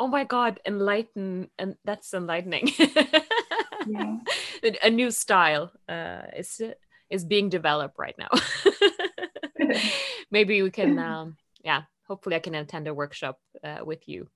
Oh 0.00 0.06
my 0.06 0.24
god, 0.24 0.60
enlighten 0.64 1.50
and 1.58 1.76
that's 1.84 2.14
enlightening. 2.14 2.70
yeah. 3.86 4.16
A 4.82 4.88
new 4.88 5.10
style 5.10 5.70
uh, 5.90 6.22
is 6.34 6.60
is 7.10 7.24
being 7.26 7.50
developed 7.50 7.98
right 7.98 8.16
now. 8.18 8.30
Maybe 10.30 10.62
we 10.62 10.70
can 10.70 10.98
um, 10.98 11.36
yeah, 11.62 11.82
hopefully 12.08 12.34
I 12.34 12.40
can 12.40 12.54
attend 12.54 12.88
a 12.88 12.94
workshop 12.94 13.38
uh, 13.62 13.80
with 13.84 14.08
you. 14.08 14.26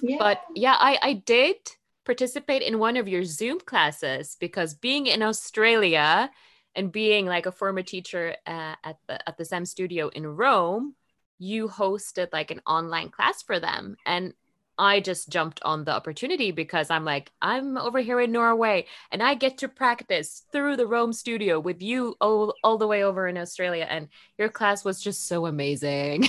Yeah. 0.00 0.18
But 0.20 0.42
yeah, 0.54 0.76
I 0.78 0.98
I 1.02 1.12
did 1.14 1.56
participate 2.04 2.62
in 2.62 2.78
one 2.78 2.96
of 2.96 3.08
your 3.08 3.24
Zoom 3.24 3.58
classes 3.58 4.36
because 4.38 4.74
being 4.74 5.08
in 5.08 5.22
Australia 5.22 6.30
and 6.76 6.92
being 6.92 7.26
like 7.26 7.46
a 7.46 7.52
former 7.52 7.82
teacher 7.82 8.36
uh, 8.46 8.76
at 8.84 8.98
the 9.08 9.28
at 9.28 9.36
the 9.38 9.44
SEM 9.44 9.66
studio 9.66 10.08
in 10.08 10.24
Rome, 10.24 10.94
you 11.40 11.66
hosted 11.66 12.28
like 12.32 12.52
an 12.52 12.60
online 12.64 13.10
class 13.10 13.42
for 13.42 13.58
them. 13.58 13.96
And 14.06 14.34
I 14.78 15.00
just 15.00 15.28
jumped 15.28 15.60
on 15.62 15.84
the 15.84 15.92
opportunity 15.92 16.50
because 16.50 16.90
I'm 16.90 17.04
like, 17.04 17.30
I'm 17.40 17.76
over 17.76 18.00
here 18.00 18.20
in 18.20 18.32
Norway 18.32 18.86
and 19.12 19.22
I 19.22 19.34
get 19.34 19.58
to 19.58 19.68
practice 19.68 20.42
through 20.52 20.76
the 20.76 20.86
Rome 20.86 21.12
studio 21.12 21.60
with 21.60 21.82
you 21.82 22.16
all, 22.20 22.54
all 22.64 22.78
the 22.78 22.86
way 22.86 23.04
over 23.04 23.28
in 23.28 23.38
Australia. 23.38 23.86
And 23.88 24.08
your 24.38 24.48
class 24.48 24.84
was 24.84 25.00
just 25.00 25.28
so 25.28 25.46
amazing. 25.46 26.28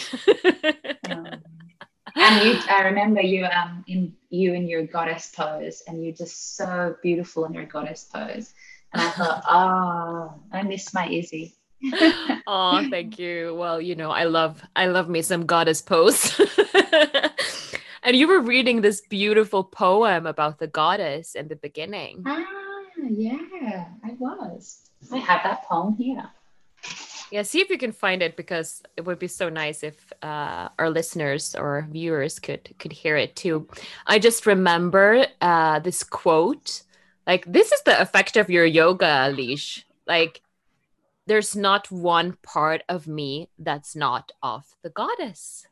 um, 1.10 1.42
and 2.16 2.46
you, 2.46 2.60
I 2.70 2.84
remember 2.84 3.22
you 3.22 3.46
um 3.46 3.84
in 3.88 4.14
you 4.30 4.54
in 4.54 4.68
your 4.68 4.86
goddess 4.86 5.32
pose, 5.36 5.84
and 5.88 6.04
you're 6.04 6.14
just 6.14 6.56
so 6.56 6.96
beautiful 7.04 7.46
in 7.46 7.54
your 7.54 7.66
goddess 7.66 8.06
pose. 8.06 8.54
And 8.94 9.02
I 9.02 9.10
thought, 9.10 9.44
oh, 9.50 10.34
I 10.58 10.64
miss 10.64 10.94
my 10.94 11.08
Izzy. 11.08 11.56
oh, 12.48 12.88
thank 12.90 13.20
you. 13.20 13.54
Well, 13.56 13.82
you 13.82 13.96
know, 13.96 14.12
I 14.12 14.24
love 14.24 14.62
I 14.76 14.88
love 14.88 15.10
me 15.10 15.22
some 15.22 15.46
goddess 15.46 15.82
pose. 15.82 16.40
and 18.06 18.16
you 18.16 18.28
were 18.28 18.40
reading 18.40 18.82
this 18.82 19.02
beautiful 19.02 19.64
poem 19.64 20.28
about 20.28 20.60
the 20.60 20.68
goddess 20.68 21.34
in 21.34 21.48
the 21.48 21.56
beginning. 21.56 22.24
Ah, 22.26 22.46
yeah, 23.10 23.86
I 24.04 24.16
was. 24.20 24.92
I 25.12 25.18
have 25.18 25.42
that 25.44 25.64
poem 25.66 25.96
here. 25.98 26.30
Yeah, 27.32 27.42
see 27.42 27.60
if 27.60 27.70
you 27.70 27.80
can 27.80 27.92
find 27.92 28.22
it 28.22 28.38
because 28.38 28.84
it 28.96 29.02
would 29.06 29.18
be 29.18 29.28
so 29.28 29.50
nice 29.50 29.84
if 29.84 30.14
uh, 30.22 30.70
our 30.78 30.90
listeners 30.92 31.56
or 31.56 31.88
viewers 31.90 32.38
could 32.38 32.74
could 32.78 32.94
hear 32.94 33.18
it 33.18 33.36
too. 33.36 33.68
I 34.06 34.20
just 34.20 34.46
remember 34.46 35.26
uh, 35.42 35.80
this 35.80 36.04
quote, 36.04 36.84
like 37.26 37.52
this 37.52 37.72
is 37.72 37.82
the 37.82 38.00
effect 38.00 38.38
of 38.38 38.50
your 38.50 38.66
yoga, 38.66 39.34
leash. 39.36 39.86
Like, 40.06 40.42
there's 41.26 41.56
not 41.56 41.92
one 41.92 42.38
part 42.44 42.84
of 42.88 43.08
me 43.08 43.50
that's 43.58 43.96
not 43.96 44.32
of 44.44 44.64
the 44.84 44.92
goddess. 44.92 45.66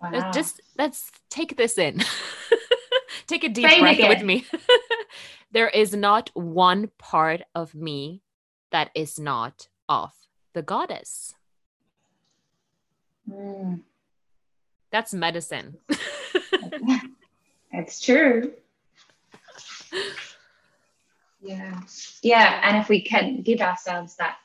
Wow. 0.00 0.30
Just 0.32 0.60
let's 0.78 1.10
take 1.28 1.56
this 1.56 1.76
in. 1.78 2.02
take 3.26 3.44
a 3.44 3.48
deep 3.48 3.78
breath 3.80 3.98
with 3.98 4.22
me. 4.22 4.46
there 5.52 5.68
is 5.68 5.94
not 5.94 6.30
one 6.34 6.90
part 6.98 7.42
of 7.54 7.74
me 7.74 8.22
that 8.70 8.90
is 8.94 9.18
not 9.18 9.68
of 9.88 10.12
the 10.54 10.62
goddess. 10.62 11.34
Mm. 13.30 13.82
That's 14.90 15.12
medicine. 15.12 15.76
it's 17.72 18.00
true. 18.00 18.52
Yeah. 21.42 21.80
Yeah. 22.22 22.60
And 22.64 22.78
if 22.78 22.88
we 22.88 23.02
can 23.02 23.42
give 23.42 23.60
ourselves 23.60 24.16
that, 24.16 24.36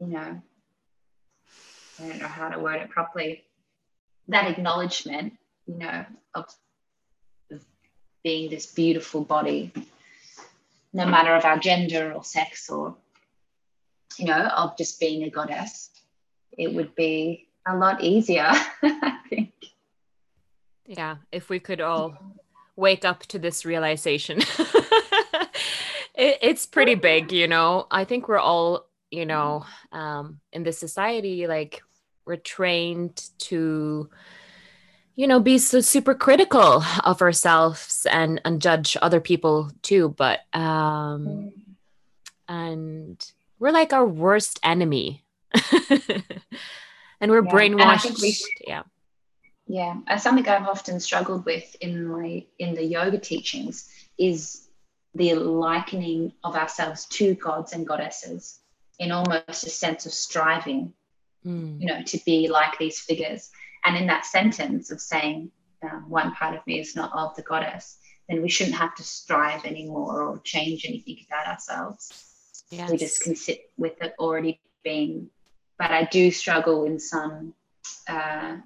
you 0.00 0.06
know, 0.06 0.42
I 2.02 2.08
don't 2.08 2.18
know 2.18 2.26
how 2.26 2.48
to 2.48 2.58
word 2.58 2.80
it 2.82 2.90
properly, 2.90 3.44
that 4.28 4.50
acknowledgement, 4.50 5.34
you 5.66 5.78
know, 5.78 6.04
of, 6.34 6.46
of 7.50 7.64
being 8.24 8.50
this 8.50 8.66
beautiful 8.66 9.22
body 9.22 9.72
no 10.92 11.06
matter 11.06 11.34
of 11.34 11.44
our 11.44 11.58
gender 11.58 12.12
or 12.12 12.24
sex 12.24 12.68
or 12.68 12.96
you 14.18 14.26
know 14.26 14.46
of 14.56 14.76
just 14.76 15.00
being 15.00 15.22
a 15.22 15.30
goddess 15.30 15.90
it 16.56 16.72
would 16.72 16.94
be 16.94 17.48
a 17.66 17.76
lot 17.76 18.02
easier 18.02 18.48
i 18.82 19.18
think. 19.28 19.52
Yeah 20.86 21.16
if 21.30 21.48
we 21.48 21.60
could 21.60 21.80
all 21.80 22.16
wake 22.76 23.04
up 23.04 23.20
to 23.26 23.38
this 23.38 23.64
realization. 23.64 24.40
It, 26.14 26.40
it's 26.42 26.66
pretty 26.66 26.94
big 26.94 27.32
you 27.32 27.48
know? 27.48 27.86
I 27.90 28.04
think 28.04 28.28
we're 28.28 28.38
all 28.38 28.86
you 29.10 29.24
know 29.24 29.64
um 29.92 30.40
in 30.52 30.62
this 30.62 30.78
society 30.78 31.46
like 31.46 31.82
we're 32.24 32.36
trained 32.36 33.30
to 33.38 34.08
you 35.14 35.26
know 35.26 35.40
be 35.40 35.58
so 35.58 35.80
super 35.80 36.14
critical 36.14 36.82
of 37.04 37.20
ourselves 37.22 38.06
and 38.10 38.40
and 38.44 38.62
judge 38.62 38.96
other 39.02 39.20
people 39.20 39.70
too 39.82 40.08
but 40.16 40.40
um 40.54 41.52
and 42.48 43.32
we're 43.62 43.70
like 43.70 43.92
our 43.92 44.04
worst 44.04 44.58
enemy. 44.62 45.24
And 47.20 47.30
we're 47.30 47.44
yeah. 47.44 47.52
brainwashed. 47.52 48.06
and 48.06 48.16
we, 48.20 48.36
yeah. 48.66 48.82
yeah 49.68 49.94
and 50.08 50.20
something 50.20 50.48
i've 50.48 50.66
often 50.66 50.98
struggled 50.98 51.44
with 51.44 51.76
in 51.80 52.04
my 52.04 52.44
in 52.58 52.74
the 52.74 52.84
yoga 52.84 53.16
teachings 53.16 53.88
is 54.18 54.66
the 55.14 55.34
likening 55.34 56.32
of 56.42 56.56
ourselves 56.56 57.04
to 57.04 57.34
gods 57.36 57.74
and 57.74 57.86
goddesses 57.86 58.58
in 58.98 59.12
almost 59.12 59.64
a 59.64 59.70
sense 59.70 60.04
of 60.04 60.12
striving 60.12 60.92
mm. 61.44 61.80
you 61.80 61.86
know 61.86 62.02
to 62.02 62.18
be 62.24 62.48
like 62.48 62.78
these 62.78 63.00
figures 63.00 63.50
and 63.84 63.96
in 63.96 64.06
that 64.06 64.24
sentence 64.24 64.90
of 64.90 65.00
saying, 65.00 65.50
um, 65.82 66.08
one 66.08 66.32
part 66.32 66.54
of 66.54 66.66
me 66.66 66.78
is 66.78 66.94
not 66.94 67.12
of 67.12 67.34
the 67.34 67.42
goddess, 67.42 67.98
then 68.28 68.42
we 68.42 68.48
shouldn't 68.48 68.76
have 68.76 68.94
to 68.96 69.02
strive 69.02 69.64
anymore 69.64 70.22
or 70.22 70.38
change 70.38 70.84
anything 70.86 71.18
about 71.26 71.46
ourselves. 71.46 72.64
Yes. 72.70 72.90
We 72.90 72.96
just 72.96 73.22
can 73.22 73.34
sit 73.34 73.70
with 73.76 74.00
it 74.00 74.14
already 74.18 74.60
being. 74.84 75.30
But 75.78 75.90
I 75.90 76.04
do 76.04 76.30
struggle 76.30 76.84
in 76.84 77.00
some 77.00 77.54
uh, 78.08 78.58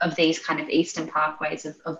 of 0.00 0.14
these 0.16 0.38
kind 0.38 0.60
of 0.60 0.68
Eastern 0.68 1.08
pathways 1.08 1.64
of, 1.64 1.76
of 1.86 1.98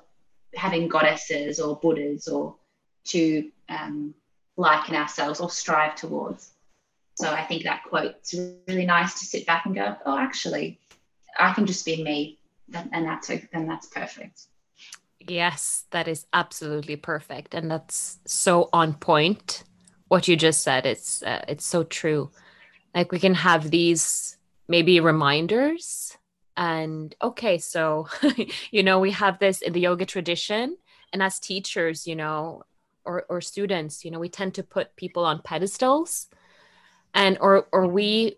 having 0.55 0.89
goddesses 0.89 1.59
or 1.59 1.77
Buddhas 1.77 2.29
or 2.29 2.57
to 3.05 3.51
um, 3.71 4.15
liken 4.59 4.95
ourselves 4.95 5.41
or 5.41 5.49
strive 5.49 5.95
towards. 5.95 6.52
So 7.23 7.31
I 7.31 7.45
think 7.45 7.63
that 7.63 7.85
quote's 7.85 8.35
really 8.67 8.85
nice 8.85 9.21
to 9.21 9.25
sit 9.25 9.47
back 9.47 9.65
and 9.65 9.77
go, 9.77 9.95
oh, 10.05 10.19
actually, 10.19 10.81
I 11.39 11.53
can 11.53 11.67
just 11.67 11.87
be 11.87 12.03
me 12.03 12.41
and 12.75 13.07
that's 13.07 13.29
then 13.29 13.69
that's 13.69 13.87
perfect. 13.87 14.49
Yes 15.21 15.85
that 15.93 16.09
is 16.09 16.27
absolutely 16.33 16.97
perfect 16.97 17.55
and 17.55 17.71
that's 17.71 18.19
so 18.27 18.69
on 18.73 18.95
point 18.95 19.63
what 20.09 20.27
you 20.27 20.35
just 20.35 20.65
said. 20.65 20.85
It's 20.85 21.23
uh, 21.23 21.45
it's 21.47 21.65
so 21.65 21.85
true. 21.85 22.33
Like 22.93 23.13
we 23.13 23.21
can 23.21 23.35
have 23.35 23.71
these 23.71 24.37
maybe 24.67 24.99
reminders 24.99 26.19
and 26.57 27.15
okay 27.23 27.57
so 27.57 28.09
you 28.73 28.83
know 28.83 28.99
we 28.99 29.13
have 29.13 29.39
this 29.39 29.63
in 29.63 29.73
the 29.73 29.81
yoga 29.81 30.05
tradition 30.05 30.77
and 31.13 31.23
as 31.23 31.39
teachers 31.39 32.07
you 32.07 32.17
know 32.17 32.63
or, 33.05 33.25
or 33.29 33.41
students 33.41 34.05
you 34.05 34.11
know 34.11 34.19
we 34.19 34.29
tend 34.29 34.55
to 34.55 34.63
put 34.63 34.95
people 34.97 35.25
on 35.25 35.41
pedestals 35.41 36.29
and 37.15 37.39
or 37.41 37.67
or 37.73 37.87
we 37.87 38.37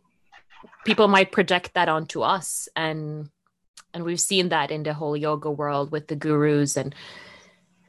people 0.84 1.08
might 1.08 1.32
project 1.32 1.74
that 1.74 1.88
onto 1.88 2.22
us. 2.22 2.68
And 2.76 3.30
and 3.92 4.04
we've 4.04 4.20
seen 4.20 4.48
that 4.48 4.70
in 4.70 4.82
the 4.82 4.94
whole 4.94 5.16
yoga 5.16 5.50
world 5.50 5.92
with 5.92 6.08
the 6.08 6.16
gurus 6.16 6.76
and 6.76 6.94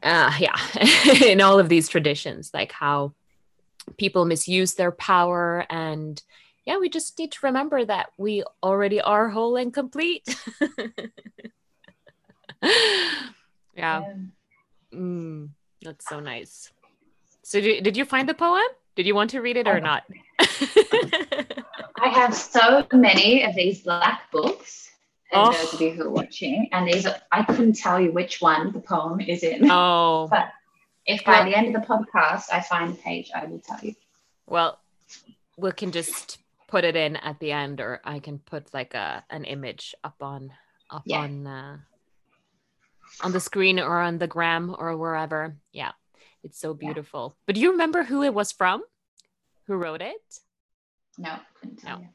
uh, 0.03 0.31
yeah 0.39 0.55
in 1.23 1.41
all 1.41 1.57
of 1.57 1.67
these 1.67 1.89
traditions 1.89 2.51
like 2.53 2.71
how 2.71 3.13
people 3.97 4.25
misuse 4.25 4.73
their 4.75 4.91
power. 4.91 5.65
And 5.69 6.21
yeah 6.65 6.77
we 6.77 6.89
just 6.89 7.17
need 7.19 7.31
to 7.33 7.39
remember 7.43 7.83
that 7.85 8.09
we 8.17 8.43
already 8.63 9.01
are 9.01 9.29
whole 9.29 9.55
and 9.55 9.73
complete. 9.73 10.23
Yeah. 13.75 14.03
Mm, 14.93 15.49
that's 15.81 16.07
so 16.07 16.19
nice. 16.19 16.71
So 17.43 17.61
did, 17.61 17.83
did 17.83 17.97
you 17.97 18.05
find 18.05 18.27
the 18.27 18.33
poem? 18.33 18.63
Did 18.95 19.05
you 19.05 19.13
want 19.13 19.31
to 19.31 19.41
read 19.41 19.57
it 19.57 19.67
or 19.67 19.77
oh. 19.77 19.79
not 19.79 20.03
i 22.01 22.09
have 22.09 22.33
so 22.33 22.85
many 22.93 23.43
of 23.43 23.55
these 23.55 23.81
black 23.81 24.31
books 24.31 24.85
and 25.31 25.47
oh. 25.47 25.51
those 25.51 25.73
of 25.73 25.81
you 25.81 25.91
who 25.91 26.03
are 26.03 26.09
watching. 26.09 26.69
And 26.71 26.87
these 26.87 27.05
are, 27.05 27.15
I 27.31 27.43
couldn't 27.43 27.73
tell 27.73 27.99
you 27.99 28.11
which 28.11 28.41
one 28.41 28.71
the 28.71 28.79
poem 28.79 29.19
is 29.19 29.43
in. 29.43 29.69
Oh. 29.69 30.27
but 30.31 30.49
if 31.05 31.23
by 31.25 31.39
well, 31.39 31.45
the 31.45 31.57
end 31.57 31.75
of 31.75 31.81
the 31.81 31.87
podcast 31.87 32.45
I 32.51 32.61
find 32.61 32.93
the 32.93 32.97
page, 32.97 33.31
I 33.35 33.45
will 33.45 33.59
tell 33.59 33.79
you. 33.81 33.93
Well, 34.47 34.79
we 35.57 35.71
can 35.71 35.91
just 35.91 36.37
put 36.67 36.83
it 36.83 36.95
in 36.95 37.15
at 37.17 37.39
the 37.39 37.51
end, 37.51 37.79
or 37.79 38.01
I 38.03 38.19
can 38.19 38.39
put 38.39 38.73
like 38.73 38.93
a 38.93 39.23
an 39.29 39.43
image 39.45 39.95
up 40.03 40.15
on 40.21 40.51
up 40.89 41.03
yeah. 41.05 41.19
on 41.19 41.47
uh, 41.47 41.77
on 43.21 43.31
the 43.31 43.39
screen 43.39 43.79
or 43.79 43.99
on 43.99 44.17
the 44.17 44.27
gram 44.27 44.75
or 44.77 44.97
wherever. 44.97 45.57
Yeah, 45.71 45.91
it's 46.43 46.59
so 46.59 46.73
beautiful. 46.73 47.35
Yeah. 47.35 47.43
But 47.45 47.55
do 47.55 47.61
you 47.61 47.71
remember 47.71 48.03
who 48.03 48.23
it 48.23 48.33
was 48.33 48.51
from? 48.51 48.83
Who 49.67 49.75
wrote 49.75 50.01
it? 50.01 50.39
No, 51.17 51.37
couldn't 51.59 51.77
tell 51.77 51.99
no. 51.99 52.03
you 52.03 52.09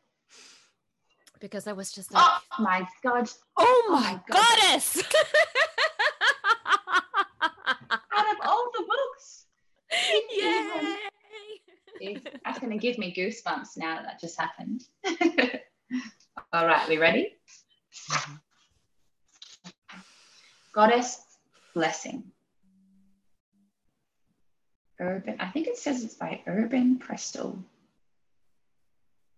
because 1.40 1.66
I 1.66 1.72
was 1.72 1.90
just 1.90 2.12
like, 2.12 2.22
oh 2.22 2.40
my 2.62 2.86
god, 3.02 3.28
oh 3.56 3.88
my, 3.90 3.98
oh 3.98 4.00
my 4.02 4.20
goddess! 4.28 5.02
Out 7.42 8.26
of 8.32 8.36
all 8.44 8.70
the 8.74 8.84
books, 8.86 9.46
yay! 12.00 12.18
That's 12.44 12.58
going 12.58 12.72
to 12.72 12.78
give 12.78 12.98
me 12.98 13.14
goosebumps 13.14 13.76
now 13.76 13.96
that, 13.96 14.04
that 14.04 14.20
just 14.20 14.38
happened. 14.38 14.84
all 16.52 16.66
right, 16.66 16.88
we 16.88 16.98
ready? 16.98 17.36
Mm-hmm. 18.10 18.34
Goddess, 20.72 21.20
blessing. 21.74 22.24
Urban, 25.00 25.36
I 25.40 25.48
think 25.48 25.66
it 25.66 25.78
says 25.78 26.04
it's 26.04 26.14
by 26.14 26.42
Urban 26.46 26.98
Prestel. 26.98 27.62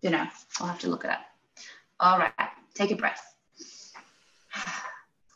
You 0.03 0.11
know, 0.11 0.27
I'll 0.61 0.67
have 0.67 0.81
to 0.81 0.89
look 0.89 1.05
it 1.05 1.11
up. 1.11 1.21
All 2.01 2.19
right, 2.19 2.33
take 2.75 2.91
a 2.91 2.97
breath. 2.97 3.23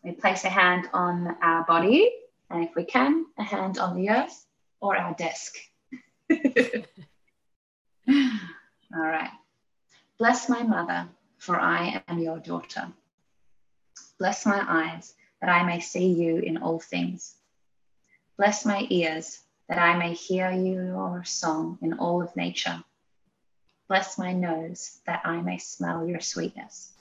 We 0.05 0.13
place 0.13 0.45
a 0.45 0.49
hand 0.49 0.89
on 0.93 1.37
our 1.43 1.65
body, 1.65 2.13
and 2.49 2.63
if 2.63 2.77
we 2.77 2.85
can, 2.85 3.27
a 3.39 3.43
hand 3.43 3.79
on 3.79 3.97
the 3.97 4.11
earth 4.11 4.47
or 4.81 4.97
our 4.97 5.15
desk. 5.15 5.57
All 6.31 6.37
right. 8.93 9.31
Bless 10.19 10.49
my 10.49 10.63
mother, 10.63 11.09
for 11.39 11.59
I 11.61 12.03
am 12.07 12.21
your 12.21 12.39
daughter. 12.39 12.93
Bless 14.19 14.47
my 14.47 14.65
eyes, 14.67 15.13
that 15.41 15.51
I 15.51 15.65
may 15.65 15.81
see 15.81 16.07
you 16.07 16.39
in 16.39 16.59
all 16.59 16.79
things. 16.79 17.35
Bless 18.39 18.65
my 18.65 18.87
ears, 18.91 19.41
that 19.69 19.79
I 19.79 19.99
may 19.99 20.15
hear 20.15 20.51
your 20.53 21.25
song 21.25 21.79
in 21.83 21.95
all 21.95 22.23
of 22.23 22.35
nature. 22.37 22.83
Bless 23.89 24.19
my 24.19 24.33
nose, 24.33 25.01
that 25.07 25.23
I 25.25 25.41
may 25.43 25.59
smell 25.59 26.07
your 26.07 26.21
sweetness. 26.21 26.93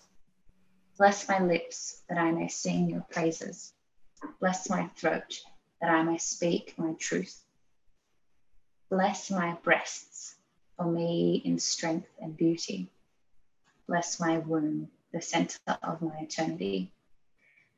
Bless 0.97 1.27
my 1.27 1.39
lips, 1.39 2.01
that 2.07 2.17
I 2.19 2.31
may 2.31 2.47
sing 2.47 2.89
your 2.89 3.05
praises. 3.09 3.73
Bless 4.39 4.69
my 4.69 4.87
throat, 4.95 5.41
that 5.81 5.89
I 5.89 6.03
may 6.03 6.19
speak 6.19 6.75
my 6.77 6.93
truth. 6.93 7.43
Bless 8.91 9.31
my 9.31 9.57
breasts, 9.63 10.35
for 10.77 10.85
me 10.85 11.41
in 11.43 11.57
strength 11.57 12.09
and 12.21 12.37
beauty. 12.37 12.87
Bless 13.87 14.19
my 14.19 14.37
womb, 14.37 14.89
the 15.11 15.21
center 15.21 15.57
of 15.81 16.03
my 16.03 16.19
eternity. 16.19 16.91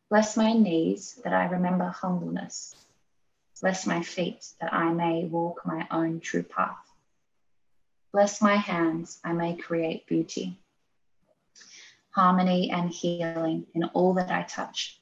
Bless 0.10 0.36
my 0.36 0.52
knees, 0.52 1.20
that 1.24 1.34
I 1.34 1.46
remember 1.46 1.86
humbleness. 1.86 2.76
Bless 3.62 3.88
my 3.88 4.04
feet, 4.04 4.46
that 4.60 4.74
I 4.74 4.92
may 4.92 5.24
walk 5.24 5.66
my 5.66 5.88
own 5.92 6.20
true 6.20 6.44
path. 6.44 6.87
Bless 8.14 8.42
my 8.42 8.56
hands, 8.56 9.20
I 9.24 9.34
may 9.34 9.56
create 9.56 10.08
beauty, 10.08 10.60
harmony, 12.12 12.72
and 12.72 12.90
healing 12.90 13.68
in 13.76 13.84
all 13.86 14.14
that 14.16 14.32
I 14.32 14.44
touch. 14.44 15.00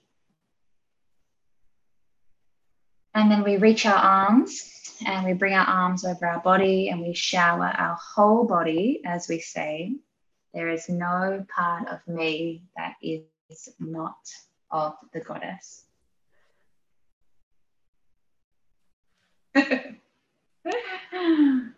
And 3.13 3.31
then 3.31 3.43
we 3.43 3.57
reach 3.57 3.85
our 3.85 3.95
arms 3.95 4.97
and 5.05 5.25
we 5.25 5.33
bring 5.33 5.53
our 5.53 5.65
arms 5.65 6.03
over 6.03 6.25
our 6.25 6.41
body 6.41 6.89
and 6.89 7.01
we 7.01 7.13
shower 7.13 7.67
our 7.67 7.95
whole 7.95 8.45
body 8.45 9.01
as 9.05 9.29
we 9.29 9.39
say, 9.39 9.95
There 10.53 10.69
is 10.69 10.89
no 10.89 11.45
part 11.47 11.87
of 11.87 12.05
me 12.07 12.63
that 12.75 12.95
is 13.01 13.69
not 13.79 14.17
of 14.71 14.95
the 15.13 15.21
goddess. 15.21 15.85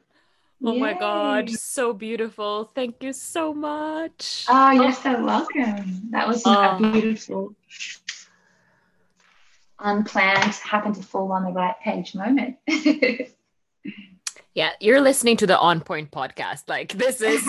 Oh 0.64 0.76
my 0.76 0.94
God, 0.94 1.50
so 1.52 1.94
beautiful. 1.94 2.66
Thank 2.74 3.04
you 3.04 3.14
so 3.14 3.54
much. 3.54 4.46
Ah, 4.50 4.70
oh, 4.70 4.72
you're 4.72 4.92
so 4.92 5.24
welcome. 5.24 6.10
That 6.10 6.28
was 6.28 6.42
oh. 6.46 6.52
a 6.52 6.56
ah. 6.56 6.78
beautiful, 6.78 7.56
unplanned, 9.80 10.56
happened 10.56 10.96
to 10.96 11.04
fall 11.04 11.32
on 11.32 11.44
the 11.44 11.52
right 11.52 11.76
page 11.84 12.16
moment. 12.16 12.58
yeah, 14.56 14.72
you're 14.80 15.00
listening 15.02 15.38
to 15.38 15.48
the 15.48 15.60
On 15.60 15.80
Point 15.80 16.10
podcast. 16.10 16.64
Like, 16.68 16.94
this 16.94 17.22
is 17.22 17.48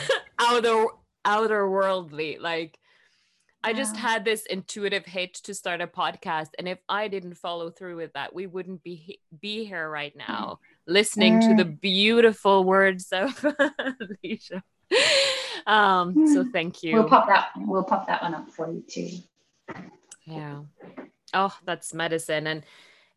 outer, 0.38 0.84
outer 1.24 1.68
worldly. 1.68 2.36
Like, 2.38 2.78
I 3.64 3.72
just 3.72 3.96
had 3.96 4.24
this 4.24 4.44
intuitive 4.46 5.06
hit 5.06 5.34
to 5.34 5.54
start 5.54 5.80
a 5.80 5.86
podcast, 5.86 6.50
and 6.58 6.68
if 6.68 6.78
I 6.88 7.08
didn't 7.08 7.34
follow 7.34 7.70
through 7.70 7.96
with 7.96 8.12
that, 8.12 8.34
we 8.34 8.46
wouldn't 8.46 8.82
be 8.82 9.20
be 9.40 9.64
here 9.64 9.88
right 9.88 10.16
mm-hmm. 10.16 10.32
now, 10.32 10.60
listening 10.86 11.40
to 11.40 11.54
the 11.54 11.64
mm. 11.64 11.80
beautiful 11.80 12.64
words 12.64 13.08
of 13.12 13.44
Alicia. 14.22 14.62
Um, 15.66 16.26
so 16.28 16.44
mm. 16.44 16.52
thank 16.52 16.82
you. 16.82 16.94
We'll 16.94 17.08
pop 17.08 17.28
that. 17.28 17.50
We'll 17.56 17.84
pop 17.84 18.06
that 18.06 18.22
one 18.22 18.34
up 18.34 18.50
for 18.50 18.72
you 18.72 18.82
too. 18.88 19.10
Yeah. 20.24 20.62
Oh, 21.32 21.56
that's 21.64 21.94
medicine, 21.94 22.46
and 22.46 22.64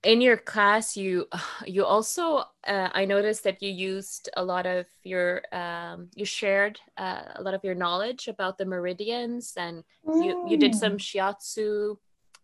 in 0.04 0.20
your 0.20 0.38
class 0.38 0.98
you 0.98 1.28
you 1.66 1.86
also 1.86 2.44
uh, 2.68 2.90
i 2.94 3.06
noticed 3.06 3.44
that 3.44 3.62
you 3.64 3.72
used 3.72 4.30
a 4.36 4.44
lot 4.44 4.66
of 4.66 4.86
your 5.04 5.42
um, 5.54 6.10
you 6.14 6.26
shared 6.26 6.80
uh, 6.98 7.24
a 7.36 7.42
lot 7.42 7.54
of 7.54 7.64
your 7.64 7.76
knowledge 7.76 8.28
about 8.28 8.58
the 8.58 8.66
meridians 8.66 9.54
and 9.58 9.84
you 10.06 10.46
you 10.48 10.58
did 10.58 10.76
some 10.76 10.94
mm. 10.94 11.00
shiatsu 11.00 11.98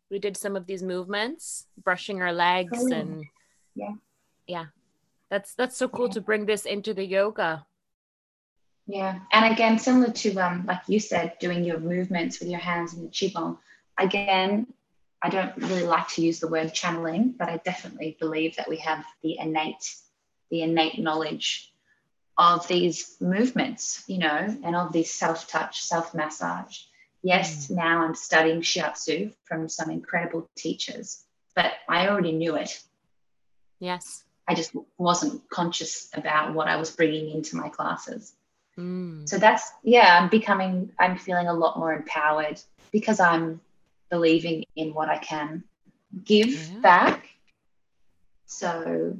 we 0.09 0.19
did 0.19 0.37
some 0.37 0.55
of 0.55 0.65
these 0.65 0.81
movements 0.81 1.67
brushing 1.83 2.21
our 2.21 2.33
legs 2.33 2.79
cool. 2.79 2.93
and 2.93 3.25
yeah 3.75 3.93
yeah 4.47 4.65
that's 5.29 5.53
that's 5.55 5.77
so 5.77 5.87
cool 5.87 6.07
yeah. 6.07 6.13
to 6.13 6.21
bring 6.21 6.45
this 6.45 6.65
into 6.65 6.93
the 6.93 7.05
yoga 7.05 7.65
yeah 8.87 9.19
and 9.31 9.53
again 9.53 9.77
similar 9.77 10.11
to 10.11 10.35
um 10.37 10.65
like 10.67 10.81
you 10.87 10.99
said 10.99 11.33
doing 11.39 11.63
your 11.63 11.79
movements 11.79 12.39
with 12.39 12.49
your 12.49 12.59
hands 12.59 12.93
in 12.93 13.03
the 13.03 13.09
qigong 13.09 13.57
again 13.97 14.67
I 15.21 15.29
don't 15.29 15.55
really 15.57 15.83
like 15.85 16.07
to 16.09 16.21
use 16.21 16.39
the 16.39 16.47
word 16.47 16.73
channeling, 16.73 17.35
but 17.37 17.49
I 17.49 17.57
definitely 17.57 18.15
believe 18.19 18.55
that 18.55 18.69
we 18.69 18.77
have 18.77 19.03
the 19.21 19.37
innate, 19.37 19.95
the 20.49 20.61
innate 20.61 20.97
knowledge 20.97 21.73
of 22.37 22.65
these 22.67 23.17
movements, 23.19 24.03
you 24.07 24.17
know, 24.17 24.57
and 24.63 24.75
of 24.75 24.93
these 24.93 25.13
self-touch, 25.13 25.81
self-massage. 25.81 26.79
Yes, 27.21 27.67
mm. 27.67 27.75
now 27.75 28.01
I'm 28.01 28.15
studying 28.15 28.61
shiatsu 28.61 29.33
from 29.43 29.67
some 29.67 29.89
incredible 29.89 30.49
teachers, 30.55 31.21
but 31.53 31.73
I 31.89 32.07
already 32.07 32.31
knew 32.31 32.55
it. 32.55 32.81
Yes. 33.79 34.23
I 34.49 34.55
just 34.55 34.75
wasn't 34.97 35.47
conscious 35.49 36.09
about 36.15 36.55
what 36.55 36.67
I 36.67 36.75
was 36.75 36.89
bringing 36.89 37.29
into 37.29 37.55
my 37.55 37.69
classes. 37.69 38.33
Mm. 38.77 39.29
So 39.29 39.37
that's, 39.37 39.71
yeah, 39.83 40.17
I'm 40.19 40.27
becoming, 40.27 40.91
I'm 40.97 41.17
feeling 41.17 41.47
a 41.47 41.53
lot 41.53 41.77
more 41.77 41.93
empowered 41.93 42.59
because 42.91 43.19
I'm 43.19 43.61
believing 44.09 44.65
in 44.75 44.95
what 44.95 45.07
I 45.07 45.19
can 45.19 45.63
give 46.25 46.49
yeah. 46.49 46.79
back. 46.79 47.29
So, 48.47 49.15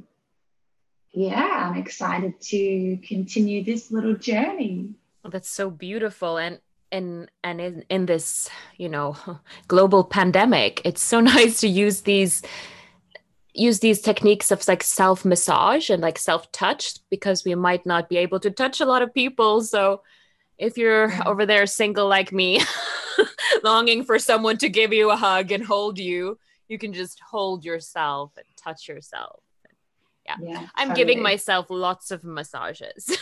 yeah, 1.12 1.68
I'm 1.70 1.76
excited 1.76 2.40
to 2.40 2.98
continue 3.06 3.62
this 3.62 3.92
little 3.92 4.16
journey. 4.16 4.94
Well, 5.22 5.30
that's 5.30 5.48
so 5.48 5.70
beautiful. 5.70 6.38
And 6.38 6.58
and 6.90 7.30
and 7.44 7.60
in, 7.60 7.84
in 7.88 8.06
this 8.06 8.50
you 8.76 8.88
know 8.88 9.16
global 9.68 10.02
pandemic 10.02 10.80
it's 10.84 11.00
so 11.00 11.20
nice 11.36 11.60
to 11.60 11.68
use 11.68 12.00
these 12.00 12.42
use 13.54 13.80
these 13.80 14.00
techniques 14.00 14.50
of 14.50 14.66
like 14.68 14.82
self 14.82 15.24
massage 15.24 15.90
and 15.90 16.02
like 16.02 16.18
self 16.18 16.50
touch 16.52 16.94
because 17.10 17.44
we 17.44 17.54
might 17.54 17.84
not 17.84 18.08
be 18.08 18.16
able 18.16 18.40
to 18.40 18.50
touch 18.50 18.80
a 18.80 18.84
lot 18.84 19.02
of 19.02 19.12
people 19.12 19.60
so 19.62 20.02
if 20.58 20.76
you're 20.76 21.08
yeah. 21.08 21.22
over 21.26 21.46
there 21.46 21.66
single 21.66 22.06
like 22.06 22.32
me 22.32 22.60
longing 23.62 24.04
for 24.04 24.18
someone 24.18 24.56
to 24.58 24.68
give 24.68 24.92
you 24.92 25.10
a 25.10 25.16
hug 25.16 25.52
and 25.52 25.64
hold 25.64 25.98
you, 25.98 26.38
you 26.68 26.78
can 26.78 26.92
just 26.92 27.20
hold 27.20 27.64
yourself 27.64 28.32
and 28.36 28.46
touch 28.56 28.88
yourself. 28.88 29.42
Yeah, 30.26 30.36
yeah 30.40 30.66
I'm 30.76 30.88
totally. 30.88 31.04
giving 31.06 31.22
myself 31.22 31.66
lots 31.70 32.10
of 32.10 32.22
massages. 32.24 33.16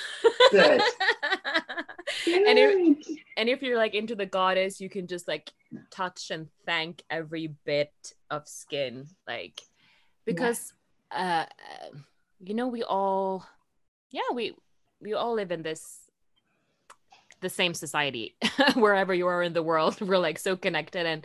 Good. 0.50 0.82
and 2.26 2.58
if 2.58 3.06
and 3.36 3.48
if 3.48 3.62
you're 3.62 3.78
like 3.78 3.94
into 3.94 4.14
the 4.14 4.26
goddess, 4.26 4.80
you 4.80 4.90
can 4.90 5.06
just 5.06 5.28
like 5.28 5.50
touch 5.90 6.30
and 6.30 6.48
thank 6.66 7.02
every 7.08 7.54
bit 7.64 7.92
of 8.30 8.46
skin, 8.46 9.06
like 9.26 9.60
because 10.28 10.74
yeah. 11.12 11.46
uh, 11.48 11.92
you 12.44 12.54
know 12.54 12.68
we 12.68 12.82
all, 12.82 13.46
yeah, 14.10 14.30
we 14.34 14.54
we 15.00 15.14
all 15.14 15.34
live 15.34 15.50
in 15.50 15.62
this 15.62 16.00
the 17.40 17.48
same 17.48 17.74
society 17.74 18.36
wherever 18.74 19.14
you 19.14 19.26
are 19.26 19.42
in 19.42 19.52
the 19.52 19.62
world 19.62 20.00
we're 20.08 20.18
like 20.18 20.38
so 20.38 20.56
connected 20.56 21.06
and 21.06 21.24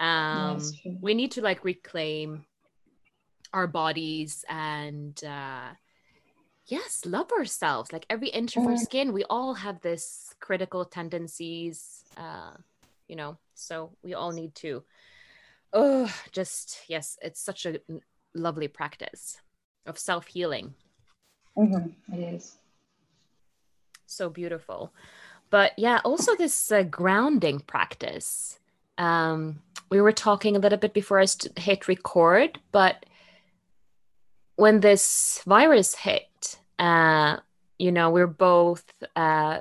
um 0.00 0.58
we 1.02 1.12
need 1.12 1.30
to 1.30 1.42
like 1.42 1.62
reclaim 1.62 2.44
our 3.52 3.66
bodies 3.66 4.46
and 4.48 5.22
uh 5.24 5.68
yes 6.66 7.04
love 7.04 7.30
ourselves 7.32 7.92
like 7.92 8.06
every 8.08 8.28
inch 8.28 8.56
of 8.56 8.66
our 8.66 8.78
skin 8.78 9.12
we 9.12 9.24
all 9.28 9.52
have 9.52 9.78
this 9.82 10.34
critical 10.40 10.86
tendencies 10.86 12.02
uh 12.16 12.52
you 13.06 13.14
know 13.14 13.36
so 13.54 13.90
we 14.02 14.14
all 14.14 14.32
need 14.32 14.54
to 14.54 14.82
oh 15.74 16.10
just 16.32 16.80
yes 16.88 17.18
it's 17.20 17.42
such 17.42 17.66
a 17.66 17.78
lovely 18.34 18.68
practice 18.68 19.40
of 19.86 19.98
self-healing 19.98 20.74
mm-hmm. 21.56 22.14
it 22.14 22.34
is 22.34 22.56
so 24.06 24.28
beautiful 24.28 24.92
but 25.52 25.72
yeah, 25.76 26.00
also 26.02 26.34
this 26.34 26.72
uh, 26.72 26.82
grounding 26.82 27.60
practice. 27.60 28.58
Um, 28.96 29.60
we 29.90 30.00
were 30.00 30.10
talking 30.10 30.56
a 30.56 30.58
little 30.58 30.78
bit 30.78 30.94
before 30.94 31.20
I 31.20 31.26
hit 31.56 31.88
record, 31.88 32.58
but 32.72 33.04
when 34.56 34.80
this 34.80 35.42
virus 35.44 35.94
hit, 35.94 36.58
uh, 36.78 37.36
you 37.78 37.92
know, 37.92 38.08
we're 38.08 38.26
both 38.26 38.82
uh, 39.14 39.58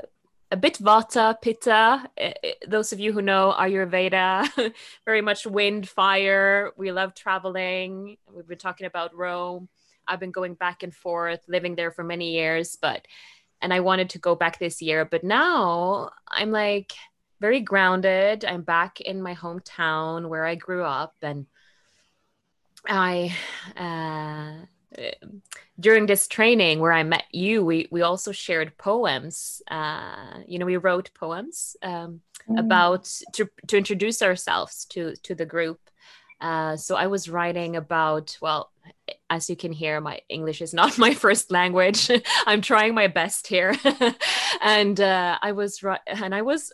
a 0.52 0.58
bit 0.58 0.78
vata, 0.80 1.36
pitta. 1.42 2.10
Eh, 2.18 2.34
eh, 2.44 2.54
those 2.68 2.92
of 2.92 3.00
you 3.00 3.14
who 3.14 3.22
know 3.22 3.56
Ayurveda, 3.58 4.74
very 5.06 5.22
much 5.22 5.46
wind, 5.46 5.88
fire. 5.88 6.72
We 6.78 6.92
love 6.92 7.16
traveling. 7.16 8.18
We've 8.30 8.48
been 8.48 8.58
talking 8.58 8.86
about 8.86 9.16
Rome. 9.16 9.70
I've 10.08 10.20
been 10.20 10.32
going 10.32 10.56
back 10.56 10.84
and 10.84 10.94
forth, 10.94 11.40
living 11.48 11.76
there 11.76 11.92
for 11.92 12.04
many 12.04 12.34
years, 12.34 12.78
but 12.80 13.08
and 13.62 13.74
I 13.74 13.80
wanted 13.80 14.10
to 14.12 14.20
go 14.20 14.36
back 14.36 14.60
this 14.60 14.82
year, 14.82 15.06
but 15.06 15.24
now 15.24 16.10
I'm 16.28 16.52
like 16.52 16.92
very 17.40 17.62
grounded. 17.62 18.44
I'm 18.44 18.64
back 18.64 19.00
in 19.00 19.22
my 19.22 19.36
hometown 19.36 20.28
where 20.28 20.46
I 20.46 20.56
grew 20.56 20.84
up 20.84 21.16
and 21.22 21.46
I 22.88 23.36
uh 23.78 24.66
during 25.80 26.06
this 26.06 26.28
training 26.28 26.80
where 26.80 26.92
I 26.92 27.04
met 27.04 27.26
you, 27.32 27.64
we 27.64 27.88
we 27.92 28.02
also 28.02 28.32
shared 28.32 28.78
poems. 28.78 29.62
Uh, 29.70 30.40
you 30.48 30.60
know, 30.60 30.66
we 30.66 30.78
wrote 30.78 31.12
poems 31.14 31.76
um, 31.82 32.22
mm. 32.50 32.60
about 32.60 33.06
to 33.34 33.50
to 33.68 33.78
introduce 33.78 34.22
ourselves 34.22 34.86
to 34.92 35.16
to 35.24 35.36
the 35.36 35.46
group. 35.46 35.80
Uh, 36.40 36.76
so 36.76 36.96
I 36.96 37.08
was 37.08 37.30
writing 37.30 37.76
about 37.76 38.38
well, 38.42 38.72
as 39.30 39.50
you 39.50 39.56
can 39.56 39.72
hear, 39.72 40.02
my 40.02 40.20
English 40.28 40.62
is 40.62 40.74
not 40.74 40.98
my 41.06 41.14
first 41.14 41.52
language. 41.52 42.10
I'm 42.46 42.62
trying 42.62 42.94
my 42.94 43.08
best 43.08 43.48
here, 43.48 43.76
and 44.62 45.00
uh, 45.00 45.38
I 45.42 45.52
was 45.54 45.84
right 45.84 46.02
and 46.08 46.36
I 46.36 46.42
was 46.42 46.72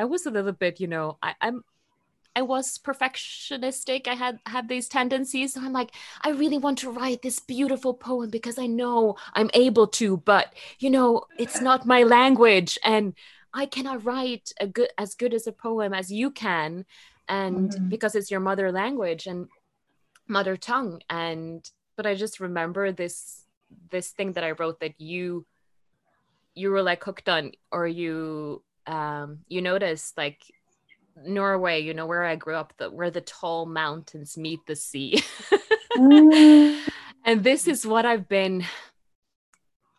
I 0.00 0.04
was 0.04 0.24
a 0.24 0.30
little 0.30 0.52
bit, 0.52 0.80
you 0.80 0.86
know, 0.86 1.18
I, 1.22 1.34
I'm 1.42 1.62
I 2.36 2.42
was 2.42 2.78
perfectionistic. 2.78 4.06
I 4.06 4.14
had 4.14 4.38
had 4.46 4.68
these 4.68 4.88
tendencies. 4.88 5.54
So 5.54 5.60
I'm 5.60 5.72
like, 5.72 5.90
I 6.22 6.30
really 6.30 6.58
want 6.58 6.78
to 6.78 6.90
write 6.90 7.22
this 7.22 7.40
beautiful 7.40 7.94
poem 7.94 8.30
because 8.30 8.58
I 8.58 8.66
know 8.66 9.16
I'm 9.34 9.50
able 9.54 9.88
to, 9.88 10.18
but 10.18 10.54
you 10.78 10.90
know, 10.90 11.24
it's 11.38 11.60
not 11.60 11.86
my 11.86 12.02
language 12.04 12.78
and 12.84 13.14
I 13.52 13.66
cannot 13.66 14.04
write 14.04 14.52
a 14.60 14.66
good 14.66 14.90
as 14.96 15.14
good 15.14 15.34
as 15.34 15.46
a 15.46 15.52
poem 15.52 15.92
as 15.92 16.10
you 16.12 16.30
can 16.30 16.84
and 17.28 17.70
mm-hmm. 17.70 17.88
because 17.88 18.14
it's 18.14 18.30
your 18.30 18.40
mother 18.40 18.70
language 18.70 19.26
and 19.26 19.48
mother 20.28 20.56
tongue 20.56 21.00
and 21.10 21.68
but 21.96 22.06
I 22.06 22.14
just 22.14 22.40
remember 22.40 22.92
this 22.92 23.44
this 23.90 24.10
thing 24.10 24.32
that 24.32 24.44
I 24.44 24.52
wrote 24.52 24.80
that 24.80 25.00
you 25.00 25.46
you 26.54 26.70
were 26.70 26.82
like 26.82 27.02
hooked 27.02 27.28
on 27.28 27.52
or 27.72 27.86
you 27.86 28.62
um 28.86 29.40
you 29.48 29.62
noticed 29.62 30.16
like 30.16 30.42
Norway, 31.16 31.80
you 31.80 31.94
know, 31.94 32.06
where 32.06 32.24
I 32.24 32.36
grew 32.36 32.54
up, 32.54 32.72
the, 32.78 32.90
where 32.90 33.10
the 33.10 33.20
tall 33.20 33.66
mountains 33.66 34.36
meet 34.36 34.60
the 34.66 34.76
sea. 34.76 35.22
mm. 35.96 36.80
And 37.22 37.44
this 37.44 37.68
is 37.68 37.86
what 37.86 38.06
I've 38.06 38.28
been 38.28 38.64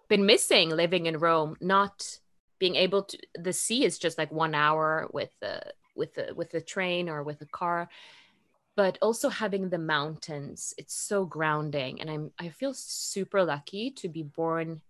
been 0.09 0.25
missing 0.25 0.71
living 0.71 1.05
in 1.05 1.19
Rome, 1.19 1.55
not 1.61 2.19
being 2.57 2.75
able 2.75 3.03
to 3.03 3.17
the 3.35 3.53
sea 3.53 3.85
is 3.85 3.99
just 3.99 4.17
like 4.17 4.31
1 4.31 4.55
hour 4.55 5.07
with 5.13 5.29
the 5.39 5.61
with 5.95 6.13
the 6.15 6.33
with 6.35 6.51
the 6.51 6.61
train 6.61 7.09
or 7.09 7.23
with 7.23 7.41
a 7.41 7.45
car 7.45 7.89
but 8.75 8.97
also 9.01 9.29
having 9.29 9.69
the 9.69 9.77
mountains 9.77 10.73
it's 10.77 10.93
so 10.93 11.25
grounding 11.25 11.99
and 11.99 12.09
i'm 12.09 12.31
i 12.39 12.49
feel 12.49 12.73
super 12.73 13.43
lucky 13.43 13.91
to 13.91 14.07
be 14.07 14.23
born 14.23 14.81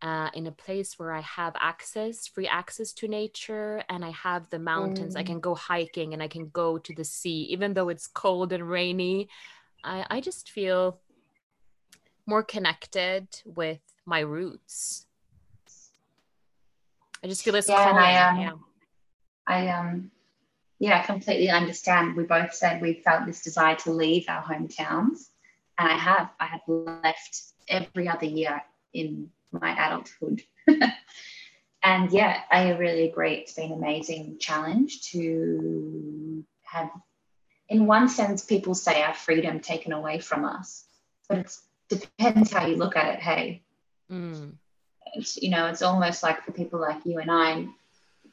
uh, 0.00 0.30
in 0.34 0.46
a 0.46 0.52
place 0.52 0.98
where 0.98 1.12
I 1.12 1.20
have 1.20 1.54
access, 1.60 2.26
free 2.26 2.46
access 2.46 2.92
to 2.94 3.08
nature, 3.08 3.82
and 3.88 4.04
I 4.04 4.10
have 4.10 4.48
the 4.50 4.58
mountains. 4.58 5.14
Mm. 5.14 5.18
I 5.18 5.22
can 5.24 5.40
go 5.40 5.54
hiking 5.54 6.12
and 6.12 6.22
I 6.22 6.28
can 6.28 6.48
go 6.50 6.78
to 6.78 6.94
the 6.94 7.04
sea, 7.04 7.48
even 7.50 7.74
though 7.74 7.88
it's 7.88 8.06
cold 8.06 8.52
and 8.52 8.68
rainy. 8.68 9.28
I, 9.82 10.06
I 10.10 10.20
just 10.20 10.50
feel 10.50 11.00
more 12.26 12.42
connected 12.42 13.28
with 13.44 13.80
my 14.04 14.20
roots. 14.20 15.06
I 17.24 17.26
just 17.26 17.42
feel 17.42 17.54
it's 17.56 17.68
yeah, 17.68 17.84
calm. 17.84 17.96
I, 17.96 18.16
um, 18.16 18.40
yeah. 18.40 18.52
I 19.46 19.68
um 19.68 20.10
yeah, 20.78 21.02
completely 21.02 21.50
understand. 21.50 22.16
We 22.16 22.22
both 22.22 22.54
said 22.54 22.80
we 22.80 22.94
felt 23.04 23.26
this 23.26 23.42
desire 23.42 23.74
to 23.76 23.90
leave 23.90 24.26
our 24.28 24.42
hometowns. 24.42 25.30
And 25.76 25.88
I 25.88 25.96
have. 25.96 26.30
I 26.38 26.46
have 26.46 26.60
left 26.66 27.42
every 27.68 28.08
other 28.08 28.26
year 28.26 28.62
in 28.92 29.30
my 29.52 29.72
adulthood. 29.72 30.42
and 31.82 32.10
yeah, 32.10 32.40
I 32.50 32.70
really 32.72 33.08
agree. 33.08 33.34
It's 33.34 33.54
been 33.54 33.72
an 33.72 33.78
amazing 33.78 34.38
challenge 34.38 35.10
to 35.12 36.44
have, 36.62 36.90
in 37.68 37.86
one 37.86 38.08
sense, 38.08 38.44
people 38.44 38.74
say 38.74 39.02
our 39.02 39.14
freedom 39.14 39.60
taken 39.60 39.92
away 39.92 40.20
from 40.20 40.44
us, 40.44 40.84
but 41.28 41.38
it 41.38 41.56
depends 41.88 42.52
how 42.52 42.66
you 42.66 42.76
look 42.76 42.96
at 42.96 43.14
it. 43.14 43.20
Hey, 43.20 43.62
mm. 44.10 44.52
it's, 45.14 45.40
you 45.40 45.50
know, 45.50 45.66
it's 45.66 45.82
almost 45.82 46.22
like 46.22 46.44
for 46.44 46.52
people 46.52 46.80
like 46.80 47.04
you 47.04 47.18
and 47.18 47.30
I, 47.30 47.66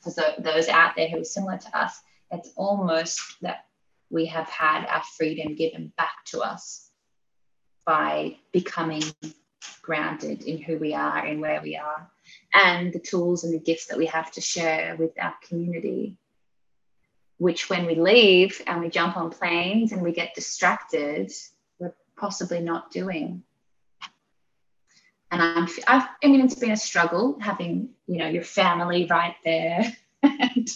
for 0.01 0.13
those 0.39 0.67
out 0.67 0.95
there 0.95 1.09
who 1.09 1.19
are 1.19 1.23
similar 1.23 1.57
to 1.57 1.77
us, 1.77 1.99
it's 2.31 2.51
almost 2.55 3.21
that 3.41 3.65
we 4.09 4.25
have 4.27 4.47
had 4.49 4.85
our 4.87 5.03
freedom 5.17 5.55
given 5.55 5.91
back 5.97 6.25
to 6.25 6.41
us 6.41 6.89
by 7.85 8.35
becoming 8.51 9.03
grounded 9.81 10.43
in 10.43 10.61
who 10.61 10.77
we 10.77 10.93
are 10.93 11.25
and 11.25 11.41
where 11.41 11.61
we 11.61 11.75
are, 11.77 12.09
and 12.53 12.91
the 12.91 12.99
tools 12.99 13.43
and 13.43 13.53
the 13.53 13.59
gifts 13.59 13.87
that 13.87 13.97
we 13.97 14.07
have 14.07 14.31
to 14.33 14.41
share 14.41 14.95
with 14.95 15.11
our 15.21 15.33
community. 15.47 16.17
Which, 17.37 17.69
when 17.69 17.85
we 17.85 17.95
leave 17.95 18.61
and 18.65 18.79
we 18.79 18.89
jump 18.89 19.17
on 19.17 19.29
planes 19.29 19.91
and 19.91 20.01
we 20.01 20.13
get 20.13 20.35
distracted, 20.35 21.31
we're 21.79 21.93
possibly 22.17 22.61
not 22.61 22.91
doing. 22.91 23.43
And 25.31 25.41
I'm, 25.41 25.67
I've, 25.87 26.07
I 26.23 26.27
mean, 26.27 26.41
it's 26.41 26.55
been 26.55 26.71
a 26.71 26.77
struggle 26.77 27.37
having, 27.41 27.89
you 28.07 28.19
know, 28.19 28.27
your 28.27 28.43
family 28.43 29.05
right 29.09 29.35
there. 29.43 29.93
and 30.23 30.69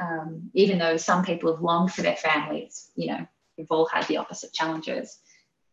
um, 0.00 0.50
even 0.54 0.78
though 0.78 0.96
some 0.96 1.24
people 1.24 1.52
have 1.52 1.62
longed 1.62 1.92
for 1.92 2.02
their 2.02 2.16
families, 2.16 2.90
you 2.94 3.08
know, 3.08 3.26
we've 3.58 3.70
all 3.70 3.86
had 3.86 4.06
the 4.06 4.18
opposite 4.18 4.52
challenges. 4.52 5.18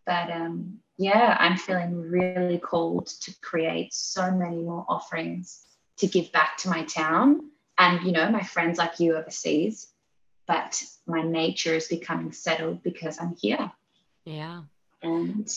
But 0.05 0.31
um, 0.31 0.79
yeah, 0.97 1.35
I'm 1.39 1.57
feeling 1.57 1.99
really 1.99 2.59
called 2.59 3.07
to 3.21 3.33
create 3.41 3.93
so 3.93 4.31
many 4.31 4.57
more 4.57 4.85
offerings 4.87 5.65
to 5.97 6.07
give 6.07 6.31
back 6.31 6.57
to 6.57 6.69
my 6.69 6.83
town 6.83 7.49
and, 7.77 8.05
you 8.05 8.11
know, 8.11 8.29
my 8.29 8.43
friends 8.43 8.77
like 8.77 8.99
you 8.99 9.15
overseas. 9.15 9.87
But 10.45 10.83
my 11.07 11.21
nature 11.21 11.73
is 11.73 11.87
becoming 11.87 12.31
settled 12.31 12.83
because 12.83 13.19
I'm 13.19 13.35
here. 13.35 13.71
Yeah. 14.25 14.63
And 15.01 15.49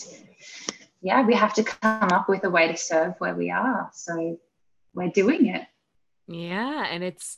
yeah, 1.02 1.26
we 1.26 1.34
have 1.34 1.54
to 1.54 1.64
come 1.64 2.08
up 2.12 2.28
with 2.28 2.44
a 2.44 2.50
way 2.50 2.68
to 2.68 2.76
serve 2.76 3.14
where 3.18 3.34
we 3.34 3.50
are. 3.50 3.90
So 3.92 4.38
we're 4.94 5.10
doing 5.10 5.46
it. 5.46 5.66
Yeah. 6.28 6.86
And 6.86 7.02
it's, 7.02 7.36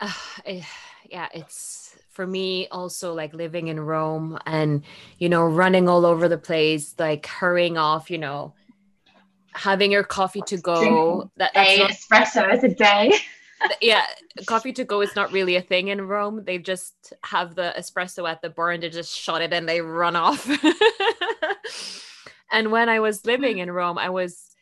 uh, 0.00 0.12
yeah, 0.46 1.28
it's 1.34 1.96
for 2.14 2.26
me 2.26 2.68
also 2.68 3.12
like 3.12 3.34
living 3.34 3.68
in 3.68 3.78
Rome 3.80 4.38
and 4.46 4.82
you 5.18 5.28
know 5.28 5.44
running 5.44 5.88
all 5.88 6.06
over 6.06 6.28
the 6.28 6.38
place 6.38 6.94
like 6.98 7.26
hurrying 7.26 7.76
off 7.76 8.10
you 8.10 8.18
know 8.18 8.54
having 9.52 9.92
your 9.92 10.04
coffee 10.04 10.42
to 10.46 10.56
go 10.56 11.30
that, 11.36 11.52
that's 11.54 11.78
not, 11.78 11.90
espresso 11.90 12.62
a 12.62 12.68
day. 12.68 13.12
Yeah 13.80 14.04
coffee 14.46 14.74
to 14.74 14.84
go 14.84 15.00
is 15.00 15.16
not 15.16 15.32
really 15.32 15.56
a 15.56 15.62
thing 15.62 15.88
in 15.88 16.02
Rome. 16.02 16.44
They 16.44 16.58
just 16.58 17.14
have 17.24 17.54
the 17.54 17.72
espresso 17.78 18.28
at 18.28 18.42
the 18.42 18.50
bar 18.50 18.72
and 18.72 18.82
they 18.82 18.90
just 18.90 19.16
shot 19.16 19.40
it 19.40 19.52
and 19.54 19.66
they 19.68 19.80
run 19.80 20.16
off. 20.16 20.48
And 22.52 22.70
when 22.70 22.88
I 22.88 23.00
was 23.00 23.26
living 23.26 23.58
in 23.58 23.70
Rome 23.70 23.98
I 23.98 24.10
was 24.10 24.54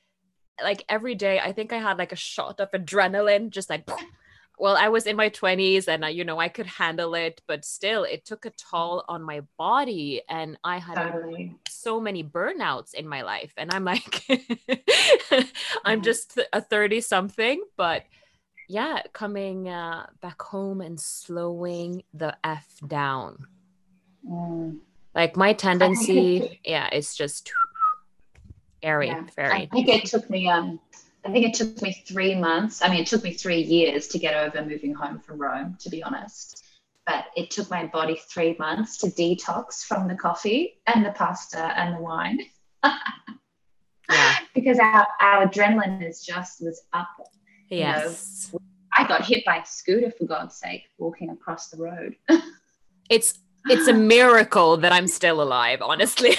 like 0.63 0.85
every 0.89 1.15
day 1.15 1.41
I 1.41 1.53
think 1.53 1.73
I 1.73 1.79
had 1.79 1.99
like 1.99 2.13
a 2.13 2.17
shot 2.17 2.61
of 2.61 2.71
adrenaline 2.71 3.51
just 3.51 3.69
like 3.69 3.87
well 4.59 4.77
i 4.77 4.89
was 4.89 5.07
in 5.07 5.17
my 5.17 5.31
20s 5.31 5.89
and 5.89 6.05
I, 6.05 6.11
you 6.11 6.25
know 6.25 6.39
i 6.39 6.49
could 6.49 6.67
handle 6.67 7.15
it 7.15 7.41
but 7.47 7.65
still 7.65 8.05
it 8.05 8.25
took 8.25 8.47
a 8.47 8.51
toll 8.51 9.05
on 9.09 9.23
my 9.23 9.43
body 9.59 10.23
and 10.29 10.59
i 10.65 10.79
had 10.79 10.95
totally. 10.95 11.57
so 11.69 12.01
many 12.01 12.23
burnouts 12.23 12.95
in 12.95 13.09
my 13.09 13.23
life 13.23 13.53
and 13.57 13.73
i'm 13.73 13.85
like 13.85 14.25
i'm 14.31 15.99
mm-hmm. 15.99 16.03
just 16.03 16.39
a 16.53 16.61
30 16.61 17.01
something 17.01 17.63
but 17.77 18.05
yeah 18.69 19.03
coming 19.13 19.69
uh, 19.69 20.07
back 20.21 20.41
home 20.41 20.81
and 20.81 20.99
slowing 20.99 22.03
the 22.15 22.37
f 22.45 22.67
down 22.87 23.47
mm. 24.29 24.79
like 25.15 25.37
my 25.37 25.53
tendency 25.53 26.61
yeah 26.65 26.89
it's 26.93 27.15
just 27.15 27.53
very 28.83 29.09
yeah. 29.09 29.25
very 29.37 29.53
i 29.53 29.67
think 29.67 29.89
it 29.89 30.05
took 30.07 30.29
me 30.31 30.49
um 30.49 30.81
I 31.25 31.31
think 31.31 31.47
it 31.47 31.55
took 31.55 31.81
me 31.83 31.93
three 32.07 32.35
months. 32.35 32.83
I 32.83 32.89
mean, 32.89 33.03
it 33.03 33.07
took 33.07 33.23
me 33.23 33.33
three 33.33 33.61
years 33.61 34.09
to 34.09 34.19
get 34.19 34.35
over 34.35 34.65
moving 34.65 34.93
home 34.93 35.21
from 35.21 35.41
Rome, 35.41 35.77
to 35.81 35.91
be 35.91 36.03
honest. 36.03 36.65
But 37.07 37.27
it 37.37 37.51
took 37.51 37.71
my 37.71 37.87
body 37.87 38.21
three 38.29 38.57
months 38.59 38.99
to 38.99 39.07
detox 39.09 39.85
from 39.85 40.09
the 40.09 40.15
coffee 40.15 40.81
and 40.87 41.05
the 41.05 41.13
pasta 41.13 41.79
and 41.79 41.97
the 41.97 42.01
wine. 42.01 42.41
yeah. 42.85 42.99
Because 44.55 44.79
our, 44.79 45.07
our 45.21 45.49
adrenaline 45.49 46.07
is 46.07 46.23
just 46.23 46.61
was 46.61 46.83
up. 46.93 47.09
Yes. 47.71 48.51
You 48.53 48.59
know, 48.59 48.65
I 48.99 49.09
got 49.09 49.25
hit 49.25 49.45
by 49.47 49.57
a 49.57 49.67
scooter 49.67 50.11
for 50.11 50.27
God's 50.27 50.57
sake, 50.57 50.85
walking 50.99 51.31
across 51.31 51.71
the 51.71 51.79
road. 51.79 52.17
it's 53.09 53.39
it's 53.67 53.89
a 53.89 53.93
miracle 53.93 54.77
that 54.79 54.93
I'm 54.93 55.07
still 55.07 55.41
alive, 55.41 55.81
honestly. 55.81 56.37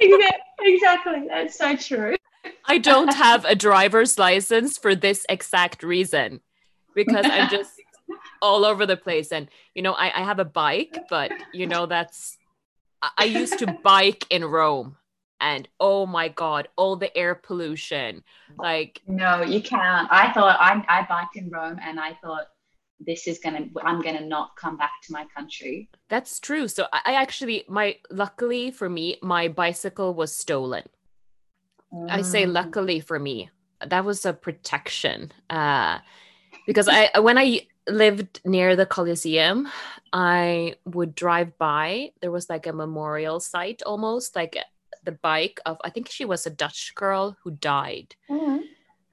exactly. 0.00 1.26
That's 1.28 1.56
so 1.56 1.76
true. 1.76 2.16
I 2.64 2.78
don't 2.78 3.14
have 3.14 3.44
a 3.44 3.54
driver's 3.54 4.18
license 4.18 4.78
for 4.78 4.94
this 4.94 5.26
exact 5.28 5.82
reason 5.82 6.40
because 6.94 7.26
I'm 7.28 7.50
just 7.50 7.72
all 8.42 8.64
over 8.64 8.86
the 8.86 8.96
place. 8.96 9.32
And, 9.32 9.48
you 9.74 9.82
know, 9.82 9.92
I, 9.92 10.20
I 10.20 10.24
have 10.24 10.38
a 10.38 10.44
bike, 10.44 10.96
but, 11.08 11.32
you 11.52 11.66
know, 11.66 11.86
that's, 11.86 12.38
I 13.16 13.24
used 13.24 13.58
to 13.58 13.78
bike 13.82 14.26
in 14.30 14.44
Rome 14.44 14.96
and 15.40 15.68
oh 15.80 16.06
my 16.06 16.28
God, 16.28 16.68
all 16.76 16.96
the 16.96 17.16
air 17.16 17.34
pollution. 17.34 18.22
Like, 18.58 19.00
no, 19.06 19.42
you 19.42 19.62
can't. 19.62 20.08
I 20.10 20.32
thought 20.32 20.58
I, 20.60 20.84
I 20.88 21.06
biked 21.08 21.36
in 21.36 21.50
Rome 21.50 21.78
and 21.82 21.98
I 21.98 22.14
thought, 22.22 22.46
this 23.00 23.26
is 23.26 23.38
gonna 23.38 23.66
i'm 23.82 24.02
gonna 24.02 24.20
not 24.20 24.54
come 24.56 24.76
back 24.76 24.92
to 25.02 25.12
my 25.12 25.24
country 25.34 25.88
that's 26.08 26.38
true 26.38 26.68
so 26.68 26.86
i 26.92 27.14
actually 27.14 27.64
my 27.66 27.96
luckily 28.10 28.70
for 28.70 28.88
me 28.88 29.16
my 29.22 29.48
bicycle 29.48 30.12
was 30.12 30.34
stolen 30.36 30.82
I 32.08 32.22
say 32.22 32.44
Mm. 32.44 32.52
luckily 32.54 33.00
for 33.00 33.18
me, 33.18 33.50
that 33.84 34.04
was 34.04 34.24
a 34.24 34.32
protection. 34.32 35.32
Uh, 35.48 35.98
because 36.66 36.88
I 36.88 37.10
when 37.20 37.38
I 37.38 37.66
lived 37.88 38.40
near 38.44 38.76
the 38.76 38.86
Colosseum, 38.86 39.68
I 40.12 40.74
would 40.84 41.14
drive 41.14 41.56
by. 41.58 42.12
There 42.20 42.30
was 42.30 42.48
like 42.48 42.66
a 42.66 42.72
memorial 42.72 43.40
site 43.40 43.82
almost, 43.82 44.36
like 44.36 44.56
the 45.02 45.12
bike 45.12 45.60
of 45.66 45.78
I 45.84 45.90
think 45.90 46.08
she 46.10 46.24
was 46.24 46.46
a 46.46 46.50
Dutch 46.50 46.92
girl 46.94 47.36
who 47.42 47.50
died 47.52 48.14
Mhm. 48.30 48.60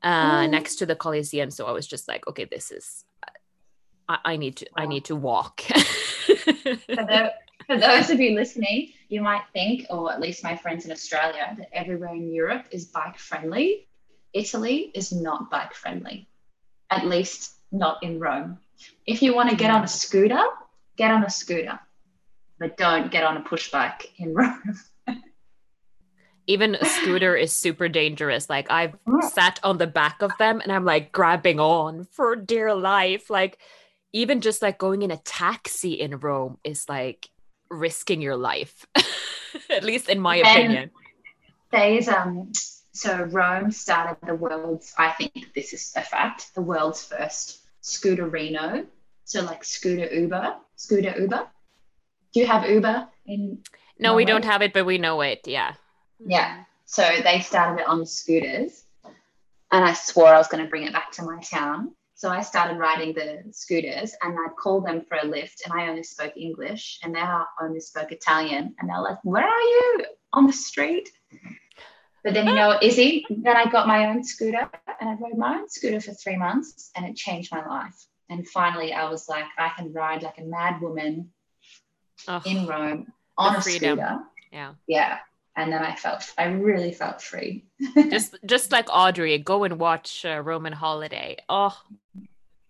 uh, 0.03 0.43
Mm. 0.45 0.49
next 0.49 0.75
to 0.77 0.85
the 0.85 0.95
Colosseum. 0.95 1.49
So 1.49 1.65
I 1.65 1.71
was 1.71 1.87
just 1.87 2.07
like, 2.07 2.27
okay, 2.27 2.45
this 2.45 2.71
is 2.71 3.05
I, 4.09 4.19
I 4.33 4.37
need 4.37 4.57
to 4.57 4.65
I 4.75 4.85
need 4.85 5.05
to 5.05 5.15
walk. 5.15 5.61
for 7.69 7.77
those 7.77 8.09
of 8.09 8.19
you 8.19 8.33
listening, 8.33 8.93
you 9.09 9.21
might 9.21 9.43
think, 9.53 9.85
or 9.89 10.11
at 10.11 10.21
least 10.21 10.43
my 10.43 10.55
friends 10.55 10.85
in 10.85 10.91
Australia, 10.91 11.53
that 11.57 11.69
everywhere 11.73 12.15
in 12.15 12.33
Europe 12.33 12.65
is 12.71 12.85
bike 12.85 13.17
friendly. 13.17 13.87
Italy 14.33 14.91
is 14.93 15.11
not 15.11 15.49
bike 15.49 15.73
friendly, 15.73 16.27
at 16.89 17.05
least 17.05 17.55
not 17.71 18.01
in 18.03 18.19
Rome. 18.19 18.59
If 19.05 19.21
you 19.21 19.35
want 19.35 19.49
to 19.49 19.55
get 19.55 19.71
on 19.71 19.83
a 19.83 19.87
scooter, 19.87 20.43
get 20.95 21.11
on 21.11 21.23
a 21.23 21.29
scooter, 21.29 21.79
but 22.59 22.77
don't 22.77 23.11
get 23.11 23.23
on 23.23 23.37
a 23.37 23.41
push 23.41 23.69
bike 23.69 24.13
in 24.17 24.33
Rome. 24.33 24.79
even 26.47 26.75
a 26.75 26.85
scooter 26.85 27.35
is 27.35 27.51
super 27.51 27.89
dangerous. 27.89 28.49
Like 28.49 28.71
I've 28.71 28.95
sat 29.33 29.59
on 29.63 29.77
the 29.77 29.87
back 29.87 30.21
of 30.21 30.31
them 30.39 30.61
and 30.61 30.71
I'm 30.71 30.85
like 30.85 31.11
grabbing 31.11 31.59
on 31.59 32.05
for 32.05 32.35
dear 32.37 32.73
life. 32.73 33.29
Like 33.29 33.59
even 34.13 34.39
just 34.39 34.61
like 34.61 34.77
going 34.77 35.01
in 35.01 35.11
a 35.11 35.17
taxi 35.17 35.93
in 35.93 36.17
Rome 36.19 36.57
is 36.63 36.87
like 36.87 37.29
risking 37.69 38.21
your 38.21 38.35
life. 38.37 38.85
At 39.69 39.83
least 39.83 40.09
in 40.09 40.19
my 40.19 40.37
And- 40.37 40.47
opinion. 40.47 40.91
There's 41.71 42.07
um 42.07 42.51
so 42.93 43.23
Rome 43.23 43.71
started 43.71 44.17
the 44.25 44.35
world's 44.35 44.93
I 44.97 45.11
think 45.11 45.53
this 45.53 45.73
is 45.73 45.93
a 45.95 46.01
fact, 46.01 46.55
the 46.55 46.61
world's 46.61 47.03
first 47.03 47.59
scooterino. 47.83 48.85
So 49.25 49.41
like 49.43 49.63
scooter 49.63 50.05
Uber, 50.13 50.55
scooter 50.77 51.13
Uber. 51.19 51.47
Do 52.33 52.39
you 52.39 52.47
have 52.47 52.69
Uber 52.69 53.07
in 53.25 53.59
No, 53.99 54.15
we 54.15 54.25
don't 54.25 54.45
have 54.45 54.61
it, 54.61 54.73
but 54.73 54.85
we 54.85 54.97
know 54.97 55.21
it. 55.21 55.41
Yeah. 55.45 55.73
Yeah. 56.25 56.63
So 56.85 57.03
they 57.23 57.41
started 57.41 57.81
it 57.81 57.87
on 57.87 58.05
scooters. 58.05 58.83
And 59.69 59.83
I 59.83 59.93
swore 59.93 60.27
I 60.27 60.37
was 60.37 60.47
going 60.47 60.63
to 60.63 60.69
bring 60.69 60.83
it 60.83 60.93
back 60.93 61.11
to 61.13 61.23
my 61.23 61.41
town. 61.41 61.93
So 62.17 62.29
I 62.29 62.41
started 62.41 62.79
riding 62.79 63.13
the 63.13 63.43
scooters 63.51 64.15
and 64.23 64.33
I'd 64.33 64.55
call 64.57 64.81
them 64.81 65.03
for 65.07 65.19
a 65.21 65.25
lift. 65.25 65.61
And 65.63 65.79
I 65.79 65.87
only 65.87 66.01
spoke 66.01 66.33
English 66.35 66.99
and 67.03 67.13
they 67.13 67.21
only 67.61 67.79
spoke 67.79 68.11
Italian. 68.11 68.73
And 68.79 68.89
they're 68.89 68.99
like, 69.01 69.19
Where 69.23 69.45
are 69.45 69.61
you? 69.61 70.05
On 70.33 70.47
the 70.47 70.51
street? 70.53 71.09
But 72.23 72.33
then, 72.33 72.47
you 72.47 72.55
know, 72.55 72.79
Izzy, 72.81 73.23
then 73.29 73.55
I 73.55 73.69
got 73.69 73.87
my 73.87 74.07
own 74.07 74.23
scooter 74.23 74.67
and 74.99 75.09
I 75.11 75.13
rode 75.13 75.37
my 75.37 75.59
own 75.59 75.69
scooter 75.69 76.01
for 76.01 76.11
three 76.13 76.37
months 76.37 76.89
and 76.95 77.05
it 77.05 77.15
changed 77.15 77.51
my 77.51 77.63
life. 77.63 77.95
And 78.31 78.47
finally, 78.47 78.93
I 78.93 79.07
was 79.11 79.29
like, 79.29 79.45
I 79.59 79.69
can 79.77 79.93
ride 79.93 80.23
like 80.23 80.39
a 80.39 80.43
mad 80.43 80.81
woman 80.81 81.29
Oh, 82.27 82.41
in 82.45 82.65
Rome 82.65 83.13
on 83.37 83.55
a 83.57 83.61
freedom. 83.61 83.99
scooter. 83.99 84.17
yeah. 84.51 84.73
Yeah. 84.87 85.19
And 85.57 85.71
then 85.73 85.81
I 85.83 85.95
felt, 85.95 86.23
I 86.37 86.45
really 86.45 86.91
felt 86.93 87.19
free. 87.21 87.65
Just 88.11 88.35
just 88.45 88.71
like 88.71 88.85
Audrey, 88.93 89.37
go 89.39 89.63
and 89.63 89.79
watch 89.79 90.23
uh, 90.23 90.39
Roman 90.41 90.71
Holiday. 90.71 91.37
Oh, 91.49 91.75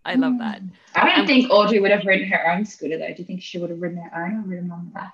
I 0.06 0.16
love 0.16 0.40
that. 0.40 0.62
I 0.96 1.02
don't 1.02 1.10
I'm- 1.20 1.28
think 1.28 1.52
Audrey 1.52 1.80
would 1.82 1.92
have 1.92 2.06
ridden 2.06 2.30
her 2.30 2.50
own 2.52 2.64
scooter 2.66 2.98
though. 2.98 3.08
Do 3.14 3.16
you 3.20 3.26
think 3.26 3.42
she 3.44 3.60
would 3.60 3.70
have 3.70 3.82
ridden 3.82 3.98
her 3.98 4.26
own 4.26 4.38
or 4.38 4.48
ridden 4.48 4.72
on 4.72 4.86
the 4.86 4.92
back? 4.92 5.14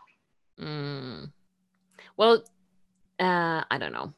Mm. 0.61 1.31
Well, 2.15 2.43
uh, 3.19 3.63
I 3.71 3.77
don't 3.79 3.91
know. 3.91 4.13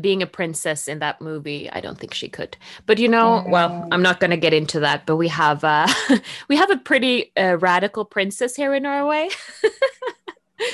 Being 0.00 0.20
a 0.22 0.26
princess 0.26 0.88
in 0.88 0.98
that 0.98 1.20
movie, 1.22 1.70
I 1.70 1.80
don't 1.80 1.96
think 1.98 2.12
she 2.12 2.28
could. 2.28 2.56
But 2.86 2.98
you 2.98 3.06
know, 3.08 3.44
well, 3.46 3.70
Mm. 3.70 3.88
I'm 3.92 4.02
not 4.02 4.18
going 4.20 4.32
to 4.32 4.36
get 4.36 4.52
into 4.52 4.80
that. 4.80 5.06
But 5.06 5.14
we 5.16 5.28
have 5.28 5.62
uh, 5.62 5.86
we 6.48 6.56
have 6.56 6.70
a 6.72 6.76
pretty 6.76 7.30
uh, 7.36 7.56
radical 7.60 8.04
princess 8.04 8.56
here 8.56 8.74
in 8.74 8.82
Norway. 8.82 9.28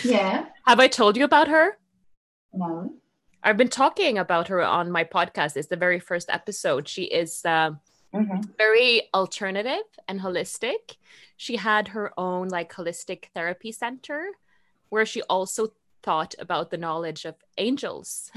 Yeah. 0.04 0.46
have 0.66 0.80
I 0.80 0.88
told 0.88 1.16
you 1.16 1.24
about 1.24 1.48
her? 1.48 1.78
No. 2.52 2.92
I've 3.42 3.56
been 3.58 3.68
talking 3.68 4.16
about 4.18 4.48
her 4.48 4.62
on 4.62 4.90
my 4.90 5.04
podcast. 5.04 5.56
It's 5.56 5.68
the 5.68 5.76
very 5.76 6.00
first 6.00 6.30
episode. 6.30 6.88
She 6.88 7.04
is 7.04 7.44
uh, 7.44 7.72
Mm-hmm. 8.14 8.42
very 8.56 9.02
alternative 9.12 9.82
and 10.06 10.20
holistic. 10.20 10.98
She 11.36 11.56
had 11.56 11.88
her 11.88 12.12
own 12.16 12.46
like 12.48 12.72
holistic 12.72 13.24
therapy 13.34 13.72
center 13.72 14.28
where 14.88 15.04
she 15.04 15.20
also 15.22 15.72
thought 16.04 16.32
about 16.38 16.70
the 16.70 16.76
knowledge 16.76 17.24
of 17.24 17.34
angels. 17.58 18.30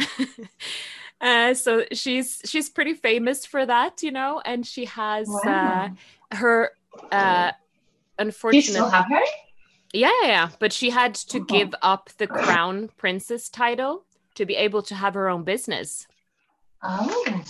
uh, 1.22 1.54
so 1.54 1.86
she's 1.92 2.42
she's 2.44 2.70
pretty 2.72 2.96
famous 2.96 3.46
for 3.46 3.68
that, 3.68 4.02
you 4.02 4.10
know, 4.12 4.42
and 4.46 4.66
she 4.66 4.86
has 4.86 5.28
Wow. 5.30 5.92
uh, 6.32 6.36
her 6.36 6.72
uh, 7.12 7.52
Do 8.18 8.32
you 8.52 8.62
still 8.64 8.90
have 8.90 9.06
her? 9.12 9.22
Yeah, 9.94 10.12
yeah, 10.22 10.28
yeah, 10.28 10.50
but 10.60 10.74
she 10.74 10.90
had 10.90 11.16
to 11.16 11.40
Oh. 11.40 11.44
give 11.44 11.74
up 11.82 12.10
the 12.18 12.28
crown 12.28 12.90
princess 12.98 13.50
title 13.50 14.04
to 14.36 14.46
be 14.46 14.56
able 14.56 14.82
to 14.84 14.96
have 14.96 15.14
her 15.16 15.30
own 15.30 15.44
business 15.44 16.08
Oh. 16.84 17.44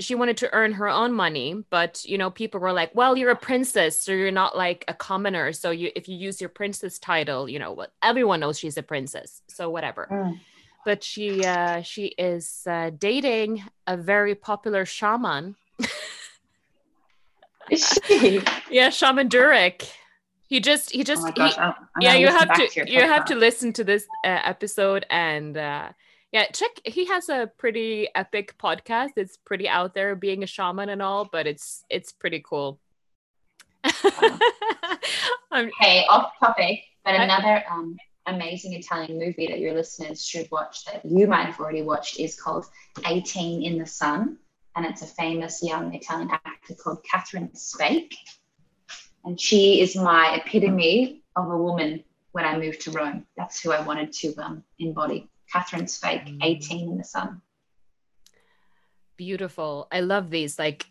she 0.00 0.16
wanted 0.16 0.36
to 0.38 0.52
earn 0.52 0.72
her 0.72 0.88
own 0.88 1.12
money 1.12 1.62
but 1.70 2.04
you 2.04 2.18
know 2.18 2.28
people 2.28 2.58
were 2.60 2.72
like 2.72 2.90
well 2.92 3.16
you're 3.16 3.30
a 3.30 3.36
princess 3.36 4.00
so 4.00 4.10
you're 4.10 4.32
not 4.32 4.56
like 4.56 4.84
a 4.88 4.94
commoner 4.94 5.52
so 5.52 5.70
you 5.70 5.92
if 5.94 6.08
you 6.08 6.16
use 6.16 6.40
your 6.40 6.50
princess 6.50 6.98
title 6.98 7.48
you 7.48 7.60
know 7.60 7.70
what 7.70 7.92
everyone 8.02 8.40
knows 8.40 8.58
she's 8.58 8.76
a 8.76 8.82
princess 8.82 9.42
so 9.46 9.70
whatever 9.70 10.08
Mm. 10.10 10.40
but 10.84 11.04
she 11.04 11.44
uh 11.44 11.82
she 11.82 12.06
is 12.18 12.62
uh, 12.66 12.90
dating 12.98 13.62
a 13.86 13.96
very 13.96 14.34
popular 14.34 14.84
shaman 14.84 15.54
Is 17.70 17.98
she? 18.06 18.42
yeah 18.70 18.90
shaman 18.90 19.28
durek 19.28 19.88
he 20.54 20.60
just 20.60 20.92
he 20.92 21.00
Oh 21.00 21.04
just 21.12 21.22
my 21.22 21.28
he- 21.30 21.34
gosh. 21.34 21.58
I'm- 21.58 21.74
I'm 21.96 22.02
yeah 22.02 22.14
you 22.14 22.28
have 22.28 22.48
back 22.48 22.58
to 22.70 22.76
your 22.76 22.86
you 22.86 23.00
have 23.14 23.24
to 23.26 23.34
listen 23.34 23.72
to 23.78 23.84
this 23.84 24.04
uh, 24.24 24.40
episode 24.54 25.04
and 25.10 25.56
uh 25.56 25.88
yeah 26.30 26.46
check 26.58 26.70
he 26.84 27.06
has 27.06 27.28
a 27.28 27.50
pretty 27.58 28.08
epic 28.14 28.54
podcast 28.58 29.10
it's 29.16 29.36
pretty 29.36 29.68
out 29.68 29.94
there 29.94 30.14
being 30.14 30.42
a 30.44 30.46
shaman 30.46 30.88
and 30.94 31.02
all 31.02 31.24
but 31.24 31.46
it's 31.46 31.84
it's 31.90 32.12
pretty 32.12 32.40
cool 32.50 32.78
I'm, 35.50 35.70
off 36.08 36.32
topic, 36.40 36.84
but 37.04 37.14
another 37.14 37.62
um, 37.70 37.96
amazing 38.26 38.72
Italian 38.72 39.18
movie 39.18 39.46
that 39.46 39.58
your 39.60 39.74
listeners 39.74 40.24
should 40.24 40.48
watch 40.50 40.84
that 40.86 41.04
you 41.04 41.26
might 41.26 41.46
have 41.46 41.60
already 41.60 41.82
watched 41.82 42.18
is 42.18 42.40
called 42.40 42.66
18 43.06 43.62
in 43.62 43.78
the 43.78 43.86
Sun. 43.86 44.38
And 44.76 44.84
it's 44.86 45.02
a 45.02 45.06
famous 45.06 45.62
young 45.62 45.94
Italian 45.94 46.30
actor 46.30 46.74
called 46.74 47.04
Catherine 47.08 47.54
Spaak. 47.54 48.14
And 49.24 49.40
she 49.40 49.80
is 49.80 49.96
my 49.96 50.36
epitome 50.36 51.22
of 51.36 51.50
a 51.50 51.56
woman 51.56 52.04
when 52.32 52.44
I 52.44 52.58
moved 52.58 52.82
to 52.82 52.90
Rome. 52.90 53.26
That's 53.36 53.60
who 53.60 53.72
I 53.72 53.80
wanted 53.80 54.12
to 54.12 54.34
um, 54.36 54.62
embody. 54.78 55.28
Catherine 55.52 55.86
Spaak, 55.86 56.26
Mm. 56.26 56.38
18 56.42 56.90
in 56.90 56.98
the 56.98 57.04
Sun. 57.04 57.40
beautiful 59.16 59.86
i 59.92 60.00
love 60.00 60.30
these 60.30 60.58
like 60.58 60.86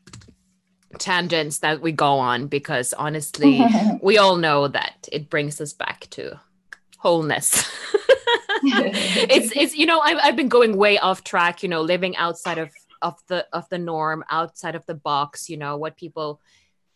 tangents 0.97 1.59
that 1.59 1.81
we 1.81 1.91
go 1.91 2.13
on 2.19 2.47
because 2.47 2.93
honestly 2.93 3.61
we 4.01 4.17
all 4.17 4.37
know 4.37 4.67
that 4.67 5.09
it 5.11 5.29
brings 5.29 5.59
us 5.59 5.73
back 5.73 6.07
to 6.09 6.39
wholeness 6.99 7.69
it's 8.63 9.51
it's 9.57 9.75
you 9.75 9.85
know 9.85 9.99
I've, 9.99 10.19
I've 10.23 10.35
been 10.37 10.47
going 10.47 10.77
way 10.77 10.97
off 10.99 11.23
track 11.25 11.63
you 11.63 11.67
know 11.69 11.81
living 11.81 12.15
outside 12.15 12.57
of 12.57 12.69
of 13.01 13.15
the 13.27 13.45
of 13.51 13.67
the 13.67 13.77
norm 13.77 14.23
outside 14.29 14.75
of 14.75 14.85
the 14.85 14.95
box 14.95 15.49
you 15.49 15.57
know 15.57 15.75
what 15.75 15.97
people 15.97 16.39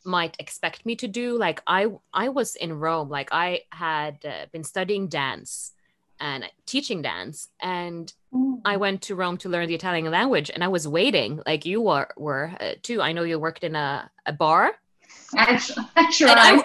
might 0.07 0.35
expect 0.39 0.85
me 0.85 0.95
to 0.95 1.07
do 1.07 1.37
like 1.37 1.61
i 1.67 1.85
i 2.13 2.29
was 2.29 2.55
in 2.55 2.73
rome 2.79 3.09
like 3.09 3.29
i 3.31 3.61
had 3.71 4.17
uh, 4.25 4.45
been 4.53 4.63
studying 4.63 5.07
dance 5.07 5.73
and 6.19 6.45
teaching 6.65 7.01
dance 7.01 7.49
and 7.61 8.13
i 8.65 8.77
went 8.77 9.01
to 9.03 9.15
rome 9.15 9.37
to 9.37 9.49
learn 9.49 9.67
the 9.67 9.75
italian 9.75 10.09
language 10.09 10.49
and 10.53 10.63
i 10.63 10.67
was 10.67 10.87
waiting 10.87 11.39
like 11.45 11.65
you 11.65 11.81
were 11.81 12.07
were 12.17 12.51
uh, 12.59 12.71
too 12.81 13.01
i 13.01 13.11
know 13.11 13.23
you 13.23 13.37
worked 13.37 13.63
in 13.63 13.75
a, 13.75 14.09
a 14.25 14.33
bar 14.33 14.71
I, 15.37 15.61
I 15.95 16.11
tried. 16.11 16.63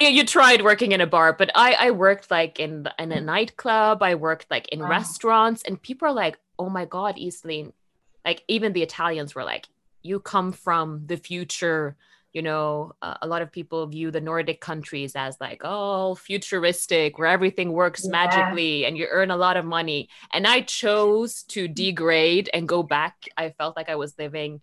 yeah, 0.00 0.08
you 0.08 0.24
tried 0.24 0.62
working 0.62 0.92
in 0.92 1.00
a 1.00 1.06
bar, 1.06 1.32
but 1.32 1.50
I 1.54 1.74
I 1.86 1.90
worked 1.90 2.30
like 2.30 2.58
in 2.60 2.84
the- 2.84 2.94
in 2.98 3.12
a 3.12 3.20
nightclub. 3.20 4.02
I 4.02 4.14
worked 4.14 4.50
like 4.50 4.68
in 4.68 4.80
Wow. 4.80 4.88
restaurants, 4.88 5.62
and 5.66 5.80
people 5.80 6.08
are 6.08 6.12
like, 6.12 6.38
"Oh 6.58 6.68
my 6.68 6.84
god, 6.84 7.16
Iselin, 7.16 7.72
like 8.24 8.42
even 8.48 8.72
the 8.72 8.82
Italians 8.82 9.34
were 9.34 9.44
like, 9.44 9.68
you 10.02 10.20
come 10.20 10.52
from 10.52 11.06
the 11.06 11.16
future 11.16 11.96
you 12.34 12.42
know 12.42 12.92
uh, 13.00 13.14
a 13.22 13.26
lot 13.26 13.40
of 13.40 13.50
people 13.50 13.86
view 13.86 14.10
the 14.10 14.20
nordic 14.20 14.60
countries 14.60 15.14
as 15.16 15.36
like 15.40 15.62
oh 15.64 16.14
futuristic 16.16 17.16
where 17.18 17.28
everything 17.28 17.72
works 17.72 18.04
yeah. 18.04 18.10
magically 18.10 18.84
and 18.84 18.98
you 18.98 19.06
earn 19.10 19.30
a 19.30 19.36
lot 19.36 19.56
of 19.56 19.64
money. 19.64 20.08
And 20.32 20.46
i 20.46 20.60
chose 20.60 21.44
to 21.44 21.68
degrade 21.68 22.50
and 22.52 22.68
go 22.68 22.82
back. 22.82 23.14
I 23.36 23.50
felt 23.50 23.76
like 23.76 23.88
i 23.88 23.94
was 23.94 24.14
living 24.18 24.60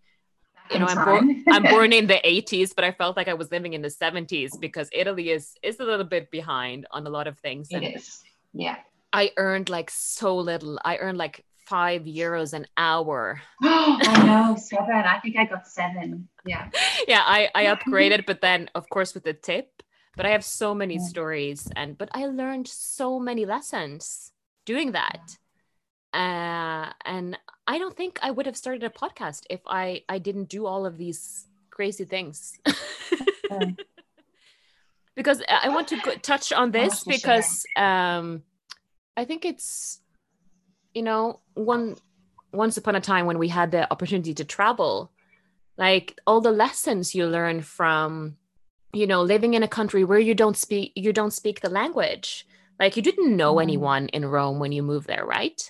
you 0.72 0.80
know 0.80 0.86
i'm 0.86 1.06
born 1.06 1.44
i'm 1.50 1.64
born 1.64 1.94
in 1.94 2.08
the 2.08 2.20
80s 2.24 2.74
but 2.76 2.84
i 2.84 2.92
felt 2.92 3.18
like 3.18 3.28
i 3.28 3.34
was 3.34 3.52
living 3.52 3.74
in 3.74 3.82
the 3.82 3.90
70s 3.90 4.60
because 4.60 4.90
italy 4.94 5.30
is 5.30 5.54
is 5.62 5.80
a 5.80 5.84
little 5.84 6.06
bit 6.06 6.32
behind 6.32 6.86
on 6.92 7.08
a 7.08 7.10
lot 7.10 7.28
of 7.28 7.38
things. 7.40 7.68
It 7.72 7.76
and 7.76 7.96
is. 7.96 8.22
Yeah. 8.54 8.78
I 9.14 9.32
earned 9.38 9.70
like 9.70 9.90
so 9.90 10.38
little 10.38 10.80
i 10.86 10.98
earned 10.98 11.18
like 11.18 11.44
five 11.72 12.04
euros 12.04 12.52
an 12.52 12.68
hour. 12.76 13.42
I 13.64 14.24
know, 14.26 14.58
seven. 14.58 14.94
I 14.94 15.20
think 15.20 15.38
I 15.38 15.46
got 15.46 15.68
seven. 15.68 16.28
Yeah. 16.46 16.70
Yeah, 17.08 17.24
I, 17.26 17.50
I 17.56 17.66
upgraded, 17.66 18.26
but 18.28 18.42
then 18.42 18.70
of 18.76 18.88
course 18.90 19.14
with 19.14 19.24
the 19.24 19.34
tip. 19.34 19.82
But 20.18 20.26
I 20.26 20.32
have 20.32 20.44
so 20.44 20.76
many 20.76 20.96
yeah. 20.96 21.08
stories 21.08 21.70
and 21.76 21.98
but 21.98 22.10
I 22.14 22.26
learned 22.26 22.68
so 22.68 23.20
many 23.20 23.46
lessons 23.46 24.34
doing 24.66 24.92
that. 24.92 25.38
Uh, 26.14 26.92
and 27.06 27.38
I 27.66 27.80
don't 27.80 27.96
think 27.96 28.20
I 28.22 28.32
would 28.32 28.46
have 28.46 28.58
started 28.58 28.84
a 28.84 28.90
podcast 28.90 29.44
if 29.50 29.62
I 29.66 30.04
I 30.10 30.20
didn't 30.20 30.50
do 30.50 30.66
all 30.66 30.86
of 30.86 30.98
these 30.98 31.48
crazy 31.70 32.04
things. 32.04 32.60
because 35.16 35.42
I 35.48 35.70
want 35.70 35.88
to 35.90 35.98
touch 36.22 36.52
on 36.52 36.72
this 36.72 37.06
because 37.06 37.66
um, 37.78 38.44
I 39.16 39.24
think 39.24 39.46
it's 39.46 40.01
you 40.94 41.02
know, 41.02 41.40
one 41.54 41.96
once 42.52 42.78
upon 42.78 42.96
a 42.96 43.02
time 43.02 43.26
when 43.26 43.38
we 43.38 43.48
had 43.48 43.72
the 43.72 43.90
opportunity 43.92 44.34
to 44.34 44.44
travel, 44.44 45.12
like 45.78 46.20
all 46.28 46.42
the 46.42 46.52
lessons 46.52 47.16
you 47.16 47.26
learn 47.28 47.62
from, 47.62 48.38
you 48.94 49.08
know, 49.08 49.22
living 49.22 49.54
in 49.54 49.64
a 49.64 49.68
country 49.68 50.04
where 50.04 50.20
you 50.20 50.36
don't 50.36 50.58
speak 50.58 50.92
you 50.96 51.14
don't 51.14 51.32
speak 51.32 51.62
the 51.62 51.70
language. 51.70 52.46
Like 52.80 52.98
you 52.98 53.04
didn't 53.04 53.38
know 53.38 53.56
mm. 53.56 53.62
anyone 53.62 54.08
in 54.08 54.26
Rome 54.26 54.60
when 54.60 54.72
you 54.72 54.84
moved 54.84 55.08
there, 55.08 55.26
right? 55.26 55.70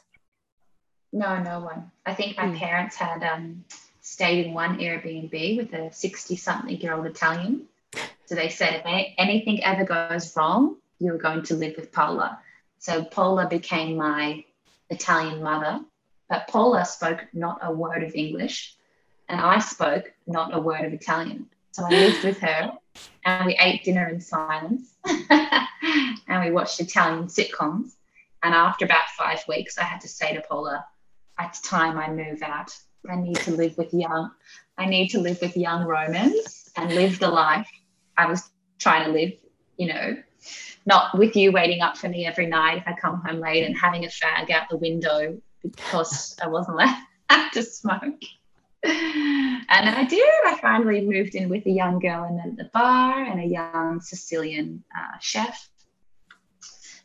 No, 1.12 1.42
no 1.44 1.60
one. 1.60 1.92
I 2.06 2.14
think 2.14 2.38
my 2.38 2.46
mm. 2.46 2.58
parents 2.58 2.96
had 2.96 3.22
um, 3.22 3.66
stayed 4.00 4.46
in 4.46 4.54
one 4.54 4.80
Airbnb 4.80 5.58
with 5.58 5.74
a 5.74 5.92
60 5.92 6.36
something 6.38 6.80
year 6.80 6.94
old 6.94 7.06
Italian. 7.06 7.68
So 8.26 8.36
they 8.36 8.50
said 8.50 8.82
if 8.86 9.14
anything 9.18 9.62
ever 9.64 9.84
goes 9.84 10.36
wrong, 10.38 10.78
you're 11.00 11.18
going 11.18 11.44
to 11.44 11.56
live 11.56 11.76
with 11.76 11.92
Paula. 11.92 12.40
So 12.80 13.04
Paula 13.04 13.48
became 13.48 13.98
my 13.98 14.46
Italian 14.92 15.42
mother, 15.42 15.82
but 16.30 16.48
Paula 16.48 16.86
spoke 16.86 17.26
not 17.34 17.60
a 17.62 17.72
word 17.72 18.04
of 18.04 18.14
English, 18.14 18.76
and 19.30 19.40
I 19.40 19.60
spoke 19.60 20.14
not 20.28 20.54
a 20.54 20.60
word 20.60 20.86
of 20.86 20.94
Italian. 20.94 21.48
So 21.72 21.86
I 21.86 21.90
lived 21.90 22.24
with 22.24 22.40
her, 22.40 22.74
and 23.26 23.46
we 23.46 23.58
ate 23.58 23.84
dinner 23.84 24.08
in 24.10 24.20
silence, 24.20 24.94
and 25.30 26.46
we 26.46 26.52
watched 26.52 26.80
Italian 26.80 27.28
sitcoms. 27.28 27.94
And 28.44 28.54
after 28.54 28.86
about 28.86 29.10
five 29.18 29.42
weeks, 29.48 29.78
I 29.78 29.84
had 29.84 30.02
to 30.02 30.08
say 30.08 30.34
to 30.36 30.42
Paula, 30.42 30.86
"It's 31.40 31.62
time 31.62 31.98
I 31.98 32.10
move 32.10 32.42
out. 32.44 32.76
I 33.10 33.16
need 33.16 33.38
to 33.38 33.52
live 33.52 33.78
with 33.78 33.94
young. 33.94 34.32
I 34.78 34.86
need 34.86 35.10
to 35.10 35.20
live 35.20 35.40
with 35.42 35.56
young 35.58 35.86
Romans 35.86 36.70
and 36.76 36.94
live 36.94 37.20
the 37.20 37.30
life 37.30 37.70
I 38.18 38.26
was 38.28 38.50
trying 38.80 39.06
to 39.06 39.12
live. 39.12 39.34
You 39.78 39.88
know, 39.88 40.18
not 40.86 41.18
with 41.18 41.36
you 41.36 41.52
waiting 41.52 41.82
up 41.82 41.98
for 41.98 42.10
me 42.10 42.26
every 42.26 42.48
night 42.48 42.80
if 42.80 42.88
I 42.88 42.94
come 42.94 43.22
home 43.22 43.40
late 43.40 43.66
and 43.66 43.78
having 43.78 44.06
a 44.06 44.08
fag 44.08 44.50
out 44.50 44.70
the 44.70 44.78
window 44.78 45.38
because 45.62 46.36
I 46.42 46.48
wasn't 46.48 46.78
allowed 46.78 47.52
to 47.54 47.64
smoke. 47.64 48.22
And 48.84 49.90
I 49.90 50.06
did. 50.06 50.28
I 50.48 50.58
finally 50.60 51.02
moved 51.02 51.36
in 51.36 51.50
with 51.50 51.66
a 51.68 51.72
young 51.72 52.00
girl 52.00 52.26
in 52.26 52.56
the 52.56 52.70
bar 52.74 53.24
and 53.24 53.40
a 53.40 53.46
young 53.46 54.02
Sicilian 54.02 54.84
uh, 54.96 55.18
chef. 55.20 55.70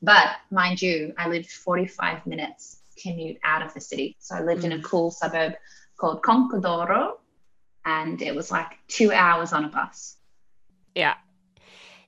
But 0.03 0.37
mind 0.51 0.80
you, 0.80 1.12
I 1.18 1.28
lived 1.28 1.51
45 1.51 2.26
minutes 2.26 2.80
commute 2.97 3.39
out 3.45 3.62
of 3.62 3.74
the 3.74 3.80
city. 3.80 4.16
So 4.20 4.37
I 4.37 4.43
lived 4.43 4.62
mm. 4.62 4.66
in 4.66 4.72
a 4.72 4.78
mm. 4.78 4.84
cool 4.84 5.11
suburb 5.11 5.55
called 5.97 6.22
Conca 6.22 6.61
d'Oro, 6.61 7.18
and 7.84 8.20
it 8.20 8.34
was 8.34 8.51
like 8.51 8.78
two 8.89 9.12
hours 9.12 9.53
on 9.53 9.64
a 9.64 9.68
bus. 9.68 10.16
Yeah, 10.95 11.14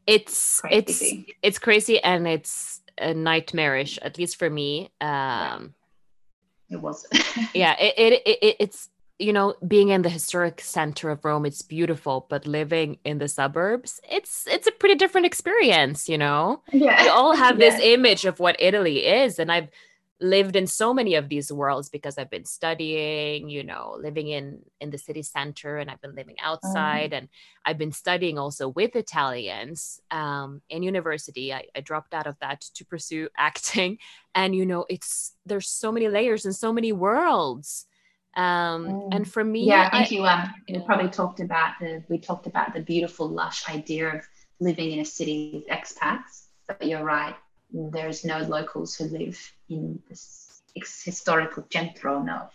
it's 0.09 0.61
crazy. 0.63 0.81
it's 0.81 1.33
it's 1.43 1.59
crazy 1.59 2.03
and 2.03 2.27
it's 2.27 2.81
uh, 3.01 3.13
nightmarish 3.13 3.99
at 4.01 4.17
least 4.19 4.37
for 4.37 4.49
me 4.49 4.91
um 5.01 5.75
it 6.71 6.81
was 6.81 7.07
yeah 7.55 7.77
it, 7.79 7.95
it, 7.99 8.39
it 8.43 8.57
it's 8.59 8.89
you 9.19 9.33
know 9.33 9.55
being 9.67 9.91
in 9.91 10.03
the 10.03 10.09
historic 10.09 10.61
center 10.61 11.11
of 11.11 11.25
rome 11.25 11.45
it's 11.45 11.61
beautiful 11.61 12.27
but 12.31 12.47
living 12.47 12.99
in 13.05 13.19
the 13.19 13.29
suburbs 13.29 14.01
it's 14.11 14.47
it's 14.49 14.67
a 14.67 14.73
pretty 14.73 14.95
different 14.95 15.27
experience 15.27 16.09
you 16.09 16.17
know 16.17 16.63
yeah 16.73 17.03
we 17.03 17.09
all 17.09 17.37
have 17.37 17.61
yeah. 17.61 17.71
this 17.71 17.81
image 17.83 18.25
of 18.25 18.41
what 18.41 18.57
italy 18.59 19.05
is 19.07 19.39
and 19.39 19.53
i've 19.53 19.69
lived 20.21 20.57
in 20.57 20.66
so 20.66 20.93
many 20.93 21.14
of 21.14 21.29
these 21.29 21.53
worlds 21.53 21.89
because 21.89 22.19
I've 22.19 22.31
been 22.31 22.45
studying, 22.45 23.49
you 23.49 23.62
know, 23.62 23.97
living 24.01 24.29
in 24.29 24.61
in 24.81 24.91
the 24.91 24.99
city 24.99 25.23
center 25.23 25.79
and 25.79 25.91
I've 25.91 26.01
been 26.01 26.14
living 26.14 26.37
outside 26.43 27.12
mm. 27.12 27.19
and 27.19 27.29
I've 27.64 27.79
been 27.79 27.93
studying 27.93 28.39
also 28.39 28.69
with 28.69 28.97
Italians 28.97 30.01
um, 30.11 30.61
in 30.69 30.83
university. 30.83 31.53
I, 31.53 31.66
I 31.75 31.81
dropped 31.81 32.14
out 32.14 32.27
of 32.27 32.37
that 32.41 32.62
to 32.75 32.85
pursue 32.85 33.29
acting 33.37 33.99
and 34.35 34.55
you 34.55 34.66
know 34.66 34.87
it's 34.89 35.35
there's 35.47 35.69
so 35.69 35.91
many 35.93 36.09
layers 36.09 36.45
and 36.45 36.55
so 36.55 36.73
many 36.73 36.93
worlds 36.93 37.87
um 38.37 38.87
mm. 38.87 39.14
and 39.14 39.31
for 39.31 39.43
me 39.43 39.64
yeah 39.64 39.89
i 39.93 40.05
think 40.05 40.12
I, 40.12 40.14
you 40.14 40.27
um 40.27 40.55
you 40.69 40.81
probably 40.81 41.11
talked 41.11 41.41
about 41.41 41.75
the 41.81 42.05
we 42.09 42.19
talked 42.19 42.47
about 42.47 42.75
the 42.75 42.81
beautiful 42.81 43.29
lush 43.29 43.69
idea 43.69 44.16
of 44.16 44.29
living 44.61 44.93
in 44.93 45.01
a 45.01 45.05
city 45.05 45.51
with 45.55 45.66
expats 45.69 46.47
but 46.66 46.87
you're 46.87 47.05
right 47.05 47.35
there's 47.73 48.25
no 48.25 48.39
locals 48.41 48.95
who 48.95 49.05
live 49.05 49.39
in 49.69 50.01
this 50.09 50.62
historical 51.05 51.66
centro 51.71 52.23
now. 52.23 52.51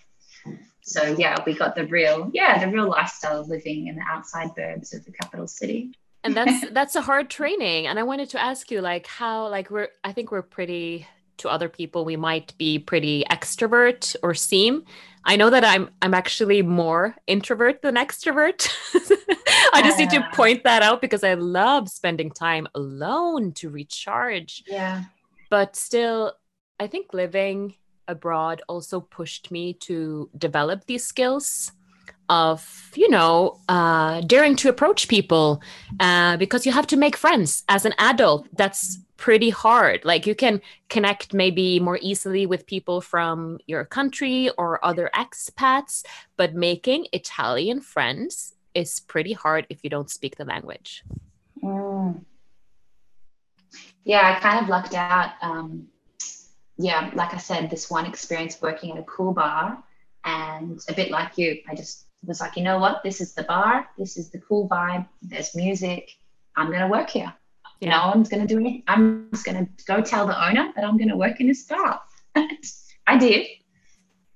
So 0.81 1.15
yeah, 1.17 1.37
we 1.45 1.53
got 1.53 1.75
the 1.75 1.87
real, 1.87 2.29
yeah, 2.33 2.63
the 2.63 2.71
real 2.71 2.89
lifestyle 2.89 3.39
of 3.39 3.47
living 3.47 3.87
in 3.87 3.95
the 3.95 4.03
outside 4.07 4.49
burbs 4.57 4.93
of 4.93 5.05
the 5.05 5.11
capital 5.11 5.47
city. 5.47 5.93
And 6.23 6.35
that's 6.35 6.69
that's 6.71 6.95
a 6.95 7.01
hard 7.01 7.29
training. 7.29 7.87
And 7.87 7.97
I 7.97 8.03
wanted 8.03 8.29
to 8.31 8.41
ask 8.41 8.69
you, 8.69 8.81
like, 8.81 9.07
how, 9.07 9.47
like, 9.47 9.69
we're, 9.69 9.89
I 10.03 10.11
think 10.11 10.31
we're 10.31 10.41
pretty 10.41 11.07
to 11.37 11.49
other 11.49 11.69
people, 11.69 12.05
we 12.05 12.15
might 12.15 12.57
be 12.57 12.79
pretty 12.79 13.23
extrovert 13.29 14.15
or 14.23 14.33
seem. 14.33 14.85
I 15.25 15.35
know 15.35 15.49
that 15.49 15.63
I'm 15.63 15.89
I'm 16.01 16.13
actually 16.13 16.61
more 16.61 17.15
introvert 17.27 17.81
than 17.81 17.95
extrovert. 17.95 18.69
I 19.73 19.81
just 19.81 19.97
need 19.97 20.09
to 20.11 20.27
point 20.33 20.63
that 20.63 20.83
out 20.83 21.01
because 21.01 21.23
I 21.23 21.33
love 21.35 21.89
spending 21.89 22.29
time 22.29 22.67
alone 22.75 23.53
to 23.53 23.69
recharge. 23.69 24.63
Yeah. 24.67 25.03
But 25.49 25.75
still, 25.75 26.33
I 26.79 26.87
think 26.87 27.13
living 27.13 27.75
abroad 28.07 28.61
also 28.67 28.99
pushed 28.99 29.51
me 29.51 29.73
to 29.73 30.29
develop 30.37 30.85
these 30.85 31.05
skills 31.05 31.71
of 32.29 32.91
you 32.95 33.09
know 33.09 33.59
uh, 33.69 34.21
daring 34.21 34.55
to 34.55 34.69
approach 34.69 35.07
people 35.07 35.61
uh, 35.99 36.35
because 36.37 36.65
you 36.65 36.71
have 36.71 36.87
to 36.87 36.97
make 36.97 37.15
friends 37.15 37.63
as 37.69 37.85
an 37.85 37.93
adult 37.97 38.47
that's 38.57 38.99
pretty 39.17 39.49
hard 39.49 40.03
like 40.03 40.27
you 40.27 40.35
can 40.35 40.59
connect 40.89 41.33
maybe 41.33 41.79
more 41.79 41.97
easily 42.01 42.45
with 42.45 42.65
people 42.65 42.99
from 42.99 43.57
your 43.67 43.85
country 43.85 44.49
or 44.57 44.83
other 44.83 45.09
expats 45.15 46.03
but 46.35 46.53
making 46.53 47.07
italian 47.13 47.79
friends 47.79 48.53
is 48.73 48.99
pretty 48.99 49.33
hard 49.33 49.67
if 49.69 49.83
you 49.83 49.89
don't 49.89 50.09
speak 50.09 50.37
the 50.37 50.45
language. 50.45 51.03
Mm. 51.63 52.23
Yeah, 54.03 54.35
I 54.35 54.39
kind 54.39 54.63
of 54.63 54.69
lucked 54.69 54.93
out. 54.93 55.31
Um, 55.41 55.87
yeah, 56.83 57.09
like 57.13 57.33
I 57.33 57.37
said, 57.37 57.69
this 57.69 57.89
one 57.89 58.05
experience 58.05 58.61
working 58.61 58.91
at 58.91 58.97
a 58.97 59.03
cool 59.03 59.33
bar, 59.33 59.81
and 60.25 60.81
a 60.89 60.93
bit 60.93 61.11
like 61.11 61.37
you, 61.37 61.59
I 61.69 61.75
just 61.75 62.07
was 62.25 62.41
like, 62.41 62.57
you 62.57 62.63
know 62.63 62.77
what? 62.77 63.01
This 63.03 63.21
is 63.21 63.33
the 63.33 63.43
bar. 63.43 63.87
This 63.97 64.17
is 64.17 64.29
the 64.31 64.39
cool 64.39 64.67
vibe. 64.67 65.07
There's 65.21 65.55
music. 65.55 66.11
I'm 66.57 66.71
gonna 66.71 66.89
work 66.89 67.09
here. 67.09 67.33
You 67.79 67.87
know, 67.87 68.11
I'm 68.13 68.23
gonna 68.23 68.45
do 68.45 68.59
it. 68.65 68.83
I'm 68.87 69.29
just 69.31 69.45
gonna 69.45 69.67
go 69.87 70.01
tell 70.01 70.27
the 70.27 70.47
owner 70.47 70.73
that 70.75 70.83
I'm 70.83 70.97
gonna 70.97 71.15
work 71.15 71.39
in 71.39 71.47
his 71.47 71.63
bar. 71.63 72.01
I 73.07 73.17
did. 73.17 73.47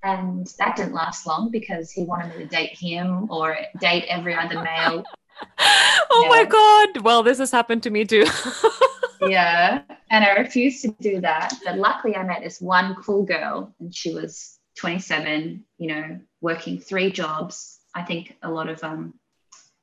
And 0.04 0.48
that 0.58 0.78
didn't 0.78 0.94
last 0.94 1.28
long 1.28 1.52
because 1.52 1.92
he 1.92 2.06
wanted 2.06 2.34
me 2.38 2.44
to 2.44 2.50
date 2.50 2.78
him 2.78 3.30
or 3.30 3.58
date 3.82 4.06
every 4.08 4.36
other 4.36 4.62
male. 4.62 5.04
oh 5.60 6.26
my 6.30 6.46
God. 6.46 7.04
Well, 7.04 7.24
this 7.24 7.40
has 7.40 7.52
happened 7.52 7.84
to 7.84 7.90
me 7.90 8.06
too. 8.06 8.26
yeah. 9.22 9.82
And 10.10 10.24
I 10.24 10.34
refused 10.36 10.82
to 10.84 10.96
do 11.00 11.22
that. 11.22 11.54
But 11.66 11.78
luckily, 11.78 12.16
I 12.16 12.24
met 12.24 12.42
this 12.44 12.62
one 12.62 12.96
cool 12.96 13.24
girl 13.24 13.74
and 13.80 13.94
she 13.94 14.14
was 14.14 14.58
27, 14.78 15.64
you 15.78 15.88
know, 15.88 16.20
working 16.42 16.80
three 16.80 17.12
jobs. 17.12 17.80
I 17.94 18.04
think 18.04 18.36
a 18.44 18.50
lot 18.52 18.70
of 18.70 18.84
um, 18.84 19.14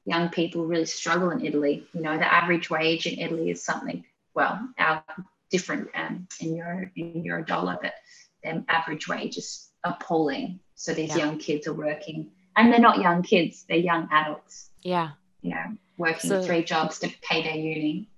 young 0.05 0.29
people 0.29 0.67
really 0.67 0.87
struggle 0.87 1.31
in 1.31 1.45
Italy. 1.45 1.87
You 1.93 2.03
know, 2.03 2.17
the 2.17 2.33
average 2.33 2.71
wage 2.71 3.07
in 3.07 3.19
Italy 3.19 3.51
is 3.51 3.63
something, 3.65 4.05
well, 4.35 4.69
our 4.79 5.03
different 5.51 5.89
um, 5.95 6.27
in 6.41 6.57
your 6.57 6.91
in 6.97 7.25
your 7.25 7.43
dollar, 7.43 7.79
but 7.81 7.95
the 8.43 8.65
average 8.69 9.09
wage 9.09 9.37
is 9.37 9.69
appalling. 9.85 10.61
So 10.75 10.93
these 10.95 11.11
Yeah. 11.11 11.27
young 11.27 11.39
kids 11.39 11.67
are 11.67 11.73
working, 11.75 12.31
and 12.57 12.73
they're 12.73 12.81
not 12.81 13.01
young 13.01 13.23
kids; 13.23 13.65
they're 13.69 13.79
young 13.79 14.09
adults. 14.11 14.71
Yeah. 14.83 15.11
You 15.43 15.51
know, 15.51 15.77
working 15.97 16.31
So- 16.31 16.43
three 16.43 16.65
jobs 16.65 16.99
to 17.01 17.09
pay 17.23 17.43
their 17.43 17.57
uni. 17.57 18.09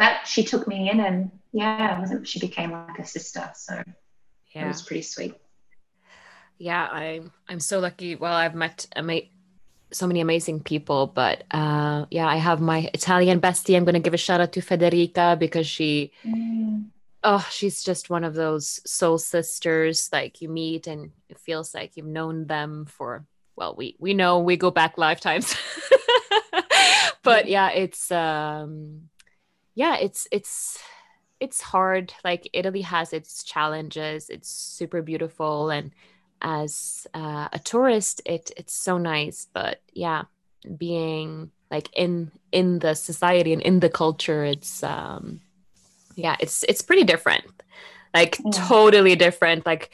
But 0.00 0.26
she 0.26 0.44
took 0.44 0.66
me 0.66 0.88
in, 0.88 0.98
and 0.98 1.30
yeah, 1.52 2.00
wasn't, 2.00 2.26
she 2.26 2.40
became 2.40 2.72
like 2.72 2.98
a 2.98 3.06
sister. 3.06 3.50
So 3.54 3.82
yeah. 4.54 4.64
it 4.64 4.66
was 4.66 4.80
pretty 4.80 5.02
sweet. 5.02 5.34
Yeah, 6.56 6.86
I'm 6.86 7.32
I'm 7.46 7.60
so 7.60 7.80
lucky. 7.80 8.16
Well, 8.16 8.32
I've 8.32 8.54
met 8.54 8.86
ama- 8.96 9.28
so 9.92 10.06
many 10.06 10.22
amazing 10.22 10.60
people, 10.60 11.06
but 11.06 11.44
uh 11.50 12.06
yeah, 12.10 12.26
I 12.26 12.36
have 12.36 12.62
my 12.62 12.88
Italian 12.94 13.42
bestie. 13.42 13.76
I'm 13.76 13.84
gonna 13.84 14.00
give 14.00 14.14
a 14.14 14.16
shout 14.16 14.40
out 14.40 14.52
to 14.52 14.62
Federica 14.62 15.38
because 15.38 15.66
she 15.66 16.12
oh, 17.22 17.46
she's 17.50 17.84
just 17.84 18.08
one 18.08 18.24
of 18.24 18.32
those 18.32 18.80
soul 18.90 19.18
sisters 19.18 20.08
like 20.14 20.40
you 20.40 20.48
meet 20.48 20.86
and 20.86 21.10
it 21.28 21.38
feels 21.38 21.74
like 21.74 21.98
you've 21.98 22.06
known 22.06 22.46
them 22.46 22.86
for 22.86 23.26
well, 23.54 23.74
we 23.76 23.96
we 23.98 24.14
know 24.14 24.38
we 24.38 24.56
go 24.56 24.70
back 24.70 24.96
lifetimes. 24.96 25.54
but 27.22 27.48
yeah, 27.48 27.68
it's 27.68 28.10
um 28.10 29.09
yeah, 29.74 29.96
it's 29.96 30.26
it's 30.32 30.78
it's 31.40 31.60
hard. 31.60 32.12
Like 32.24 32.48
Italy 32.52 32.82
has 32.82 33.12
its 33.12 33.42
challenges. 33.44 34.28
It's 34.30 34.48
super 34.48 35.02
beautiful 35.02 35.70
and 35.70 35.92
as 36.42 37.06
uh, 37.14 37.48
a 37.52 37.58
tourist 37.58 38.22
it 38.24 38.50
it's 38.56 38.74
so 38.74 38.98
nice, 38.98 39.46
but 39.52 39.82
yeah, 39.92 40.24
being 40.78 41.50
like 41.70 41.88
in 41.94 42.32
in 42.52 42.80
the 42.80 42.94
society 42.94 43.52
and 43.52 43.62
in 43.62 43.80
the 43.80 43.90
culture 43.90 44.44
it's 44.44 44.82
um 44.82 45.40
yeah, 46.16 46.36
it's 46.40 46.64
it's 46.64 46.82
pretty 46.82 47.04
different. 47.04 47.44
Like 48.14 48.38
Yeah. 48.44 48.50
totally 48.52 49.16
different. 49.16 49.66
Like 49.66 49.90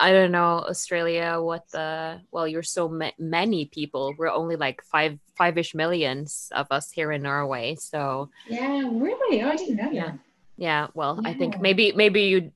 I 0.00 0.12
don't 0.12 0.30
know 0.30 0.62
Australia 0.70 1.40
what 1.42 1.68
the 1.72 2.20
well 2.30 2.46
you're 2.46 2.62
so 2.62 2.88
ma- 2.88 3.18
many 3.18 3.66
people 3.66 4.14
we're 4.18 4.30
only 4.30 4.54
like 4.56 4.82
five 4.84 5.18
five-ish 5.36 5.74
millions 5.74 6.50
of 6.54 6.66
us 6.70 6.90
here 6.92 7.10
in 7.12 7.22
Norway 7.22 7.74
so 7.74 8.30
Yeah, 8.46 8.86
really? 8.92 9.42
I 9.42 9.56
didn't 9.56 9.76
know 9.76 9.90
Yeah. 9.90 10.06
that. 10.14 10.18
yeah 10.56 10.86
well 10.94 11.18
I 11.24 11.34
think 11.34 11.60
maybe 11.60 11.92
maybe 11.92 12.22
you 12.30 12.52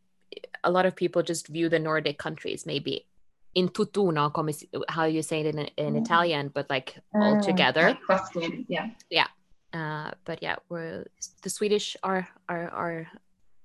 a 0.64 0.70
lot 0.70 0.86
of 0.86 0.94
people 0.94 1.22
just 1.22 1.48
view 1.48 1.68
the 1.68 1.78
Nordic 1.78 2.18
countries 2.18 2.64
maybe 2.66 3.06
in 3.54 3.68
tuttuna 3.68 4.30
come 4.32 4.48
how 4.88 5.04
you 5.04 5.22
say 5.22 5.40
it 5.42 5.46
in, 5.54 5.58
in 5.76 5.94
Mm. 5.94 6.02
Italian 6.02 6.44
but 6.54 6.70
like 6.70 6.94
all 7.14 7.36
Mm, 7.36 7.42
together 7.44 7.86
like 7.90 8.02
clustered, 8.06 8.64
yeah. 9.10 9.26
uh 9.74 10.10
but 10.24 10.38
yeah 10.42 10.56
we're 10.70 11.04
the 11.42 11.50
Swedish 11.50 11.96
are 12.06 12.28
are 12.48 12.68
are 12.70 12.98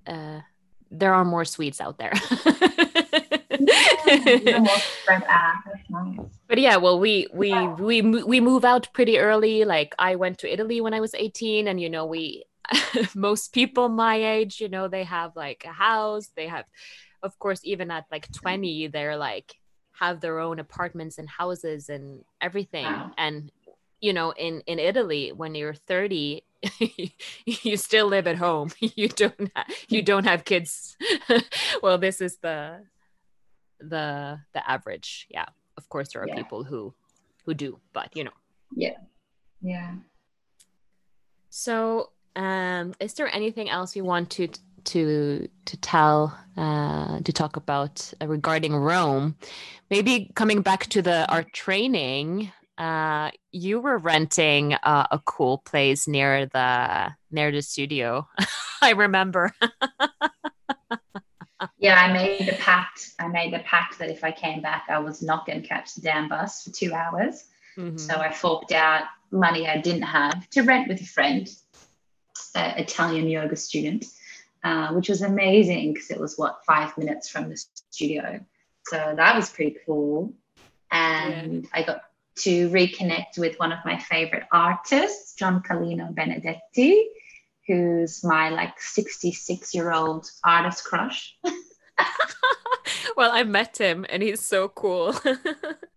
uh 0.08 0.40
there 0.90 1.14
are 1.14 1.26
more 1.26 1.46
Swedes 1.46 1.80
out 1.82 1.98
there 2.02 2.14
Yeah, 3.60 3.66
more 3.66 3.66
spread 3.66 3.66
out. 3.66 3.66
That's 3.68 3.97
nice. 5.90 6.32
but 6.48 6.58
yeah 6.58 6.78
well 6.78 7.00
we 7.00 7.28
we 7.34 7.50
Yeah. 7.50 7.74
we 7.76 8.02
we 8.02 8.40
move 8.40 8.64
out 8.66 8.88
pretty 8.94 9.18
early 9.20 9.66
like 9.66 9.94
i 10.00 10.16
went 10.16 10.38
to 10.40 10.52
italy 10.52 10.82
when 10.82 10.94
i 10.94 11.00
was 11.00 11.14
18 11.14 11.68
and 11.68 11.80
you 11.82 11.90
know 11.90 12.06
we 12.06 12.44
most 13.16 13.54
people 13.54 13.90
my 13.90 14.16
age 14.16 14.60
you 14.62 14.70
know 14.70 14.88
they 14.88 15.04
have 15.04 15.36
like 15.36 15.64
a 15.66 15.72
house 15.72 16.30
they 16.36 16.48
have 16.48 16.66
of 17.24 17.38
course 17.40 17.62
even 17.64 17.92
at 17.92 18.06
like 18.12 18.32
20 18.32 18.88
they're 18.88 19.18
like 19.18 19.56
have 19.94 20.20
their 20.22 20.40
own 20.40 20.60
apartments 20.60 21.18
and 21.18 21.28
houses 21.30 21.90
and 21.90 22.24
everything 22.42 22.86
Wow. 22.86 23.12
and 23.18 23.52
you 24.02 24.14
know 24.14 24.32
in 24.32 24.62
in 24.68 24.80
italy 24.80 25.32
when 25.32 25.56
you're 25.56 25.74
30 25.74 26.44
you 27.46 27.78
still 27.78 28.08
live 28.08 28.28
at 28.28 28.38
home 28.38 28.70
you 28.80 29.08
don't 29.10 29.52
ha- 29.56 29.66
you 29.90 30.02
don't 30.02 30.26
have 30.26 30.44
kids 30.46 30.98
well 31.82 31.98
this 31.98 32.22
is 32.22 32.38
the 32.42 32.82
the 33.80 34.40
the 34.54 34.70
average 34.70 35.28
yeah 35.30 35.46
of 35.78 35.88
course 35.90 36.14
there 36.14 36.22
are 36.24 36.28
Yeah. 36.28 36.36
people 36.36 36.64
who 36.64 36.94
who 37.46 37.54
do 37.54 37.80
but 37.94 38.10
you 38.16 38.24
know 38.24 38.32
Yeah. 38.76 38.98
Yeah. 39.62 39.96
So 41.50 42.12
um 42.36 42.94
is 43.00 43.14
there 43.16 43.34
anything 43.34 43.70
else 43.70 43.96
you 43.96 44.04
want 44.04 44.30
to 44.32 44.48
to 44.86 45.48
to 45.66 45.78
tell 45.78 46.38
uh 46.56 47.20
to 47.22 47.34
talk 47.34 47.56
about 47.58 48.14
uh, 48.22 48.28
regarding 48.28 48.76
rome 48.76 49.36
maybe 49.90 50.32
coming 50.36 50.62
back 50.62 50.86
to 50.88 51.02
the 51.02 51.28
our 51.30 51.44
training 51.54 52.52
uh 52.78 53.32
you 53.52 53.80
were 53.82 53.98
renting 53.98 54.74
uh, 54.74 55.08
a 55.12 55.20
cool 55.26 55.58
place 55.58 56.08
near 56.08 56.46
the 56.46 57.10
near 57.32 57.52
the 57.52 57.62
studio 57.62 58.28
i 58.82 58.92
remember 58.92 59.52
Yeah, 61.80 61.96
I 62.00 62.14
made 62.14 62.48
the 62.48 62.54
pact. 62.54 63.14
I 63.20 63.28
made 63.28 63.54
the 63.54 63.60
pact 63.60 64.00
that 64.00 64.10
if 64.10 64.24
I 64.24 64.32
came 64.32 64.62
back, 64.62 64.86
I 64.90 65.00
was 65.00 65.22
not 65.22 65.46
going 65.46 65.62
to 65.62 65.68
catch 65.68 65.96
the 65.96 66.02
damn 66.02 66.30
bus 66.30 66.64
for 66.64 66.72
two 66.72 66.94
hours. 66.94 67.46
Mhm. 67.78 68.00
So 68.00 68.16
I 68.16 68.32
forked 68.32 68.72
out 68.72 69.04
money 69.32 69.68
I 69.68 69.80
didn't 69.82 70.04
have 70.04 70.50
to 70.52 70.62
rent 70.62 70.88
with 70.88 71.02
a 71.02 71.06
friend, 71.06 71.50
an 72.56 72.78
Italian 72.78 73.28
yoga 73.28 73.56
student, 73.56 74.06
uh, 74.64 74.94
which 74.94 75.10
was 75.10 75.22
amazing 75.22 75.94
because 75.94 76.12
it 76.12 76.20
was 76.20 76.38
what 76.38 76.64
five 76.66 76.98
minutes 76.98 77.30
from 77.30 77.50
the 77.50 77.58
studio. 77.92 78.40
So 78.86 79.14
that 79.16 79.36
was 79.36 79.50
pretty 79.50 79.78
cool. 79.86 80.34
And 80.92 81.68
I 81.74 81.84
got 81.84 82.02
to 82.38 82.70
reconnect 82.70 83.38
with 83.38 83.58
one 83.60 83.72
of 83.72 83.80
my 83.84 83.98
favorite 83.98 84.46
artists, 84.52 85.34
John 85.34 85.62
Calino 85.62 86.14
Benedetti, 86.14 87.10
who's 87.68 88.24
my 88.24 88.50
like 88.50 88.80
66 88.80 89.74
year 89.74 89.92
old 89.92 90.30
artist 90.44 90.86
crush. 90.86 91.36
well 93.18 93.32
i 93.34 93.44
met 93.44 93.78
him 93.78 94.06
and 94.08 94.22
he's 94.22 94.40
so 94.40 94.70
cool 94.70 95.14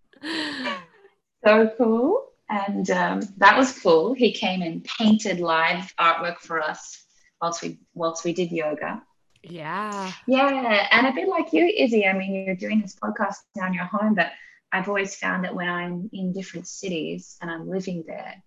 so 1.45 1.71
cool. 1.77 2.27
And 2.49 2.91
um, 2.91 3.23
that 3.39 3.57
was 3.57 3.79
cool. 3.79 4.13
He 4.13 4.33
came 4.33 4.63
and 4.63 4.85
painted 4.85 5.41
live 5.41 5.95
artwork 5.99 6.39
for 6.39 6.61
us 6.61 7.05
whilst 7.41 7.63
we 7.63 7.79
whilst 7.95 8.25
we 8.25 8.33
did 8.33 8.51
yoga. 8.51 9.03
yeah 9.43 10.13
Yeah, 10.27 10.89
and 10.91 11.07
a 11.07 11.13
bit 11.13 11.29
like 11.29 11.53
you, 11.53 11.67
Izzy. 11.67 12.07
I 12.07 12.13
mean, 12.13 12.35
you're 12.35 12.57
doing 12.57 12.81
this 12.81 12.97
podcast 12.97 13.37
down 13.57 13.73
your 13.73 13.85
home, 13.85 14.15
but 14.15 14.33
I've 14.73 14.89
always 14.89 15.17
found 15.17 15.45
that 15.45 15.55
when 15.55 15.69
I'm 15.69 16.11
in 16.13 16.33
different 16.33 16.67
cities 16.67 17.37
and 17.41 17.51
I'm 17.51 17.69
living 17.69 18.05
there, 18.07 18.43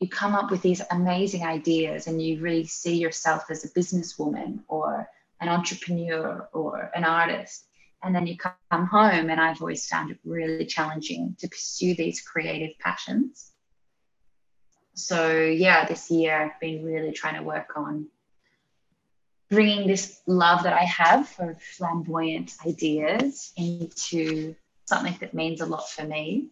you 0.00 0.08
come 0.08 0.34
up 0.34 0.50
with 0.50 0.62
these 0.62 0.80
amazing 0.90 1.44
ideas 1.44 2.06
and 2.06 2.22
you 2.22 2.40
really 2.40 2.64
see 2.64 2.96
yourself 2.96 3.50
as 3.50 3.64
a 3.64 3.68
businesswoman 3.70 4.60
or 4.68 5.08
an 5.40 5.48
entrepreneur 5.48 6.48
or 6.52 6.90
an 6.94 7.04
artist. 7.04 7.64
And 8.02 8.14
then 8.14 8.28
you 8.28 8.36
come 8.36 8.86
home, 8.86 9.28
and 9.28 9.40
I've 9.40 9.60
always 9.60 9.88
found 9.88 10.12
it 10.12 10.18
really 10.24 10.66
challenging 10.66 11.34
to 11.40 11.48
pursue 11.48 11.96
these 11.96 12.20
creative 12.20 12.78
passions. 12.78 13.50
So, 14.94 15.36
yeah, 15.36 15.84
this 15.84 16.08
year 16.08 16.40
I've 16.40 16.60
been 16.60 16.84
really 16.84 17.10
trying 17.10 17.34
to 17.34 17.42
work 17.42 17.72
on 17.74 18.06
bringing 19.50 19.88
this 19.88 20.20
love 20.26 20.62
that 20.62 20.74
I 20.74 20.84
have 20.84 21.28
for 21.28 21.56
flamboyant 21.76 22.54
ideas 22.64 23.52
into 23.56 24.54
something 24.84 25.16
that 25.20 25.34
means 25.34 25.60
a 25.60 25.66
lot 25.66 25.88
for 25.90 26.04
me. 26.04 26.50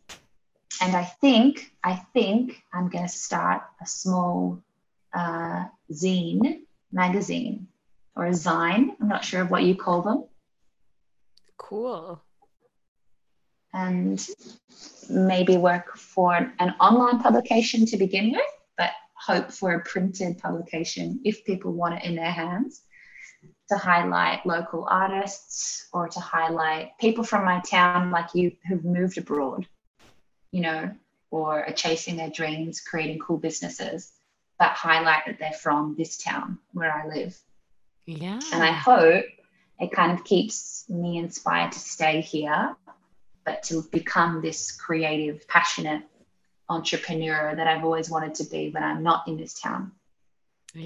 And 0.80 0.94
I 0.94 1.04
think, 1.04 1.70
I 1.82 1.94
think 1.94 2.62
I'm 2.72 2.88
going 2.88 3.04
to 3.04 3.12
start 3.12 3.62
a 3.80 3.86
small 3.86 4.62
uh, 5.14 5.64
zine 5.92 6.60
magazine 6.92 7.68
or 8.14 8.26
a 8.26 8.30
zine. 8.30 8.96
I'm 9.00 9.08
not 9.08 9.24
sure 9.24 9.42
of 9.42 9.50
what 9.50 9.62
you 9.62 9.74
call 9.74 10.02
them. 10.02 10.24
cool 11.56 12.22
And 13.72 14.26
maybe 15.08 15.56
work 15.56 15.96
for 15.96 16.34
an 16.34 16.74
online 16.80 17.20
publication 17.20 17.86
to 17.86 17.96
begin 17.96 18.32
with, 18.32 18.52
but 18.76 18.90
hope 19.14 19.50
for 19.50 19.74
a 19.74 19.80
printed 19.80 20.38
publication 20.38 21.20
if 21.24 21.44
people 21.44 21.72
want 21.72 21.94
it 21.94 22.04
in 22.04 22.16
their 22.16 22.30
hands 22.30 22.82
to 23.68 23.76
highlight 23.76 24.46
local 24.46 24.86
artists 24.88 25.88
or 25.92 26.08
to 26.08 26.20
highlight 26.20 26.90
people 27.00 27.24
from 27.24 27.44
my 27.44 27.60
town 27.60 28.10
like 28.10 28.34
you 28.34 28.52
who've 28.68 28.84
moved 28.84 29.18
abroad, 29.18 29.66
you 30.52 30.60
know, 30.60 30.90
or 31.30 31.64
are 31.64 31.72
chasing 31.72 32.16
their 32.16 32.30
dreams, 32.30 32.80
creating 32.80 33.18
cool 33.18 33.36
businesses, 33.36 34.12
but 34.58 34.70
highlight 34.70 35.26
that 35.26 35.38
they're 35.38 35.52
from 35.52 35.94
this 35.96 36.16
town 36.16 36.58
where 36.72 36.92
I 36.92 37.06
live. 37.06 37.38
yeah 38.06 38.40
And 38.52 38.62
I 38.62 38.72
hope 38.72 39.24
it 39.78 39.92
kind 39.92 40.12
of 40.12 40.24
keeps 40.24 40.88
me 40.88 41.18
inspired 41.18 41.72
to 41.72 41.78
stay 41.78 42.20
here, 42.20 42.74
but 43.44 43.62
to 43.64 43.82
become 43.92 44.40
this 44.40 44.72
creative, 44.72 45.46
passionate 45.48 46.02
entrepreneur 46.68 47.54
that 47.54 47.66
I've 47.66 47.84
always 47.84 48.08
wanted 48.10 48.34
to 48.36 48.44
be 48.44 48.70
when 48.70 48.82
I'm 48.82 49.02
not 49.02 49.28
in 49.28 49.36
this 49.36 49.60
town. 49.60 49.92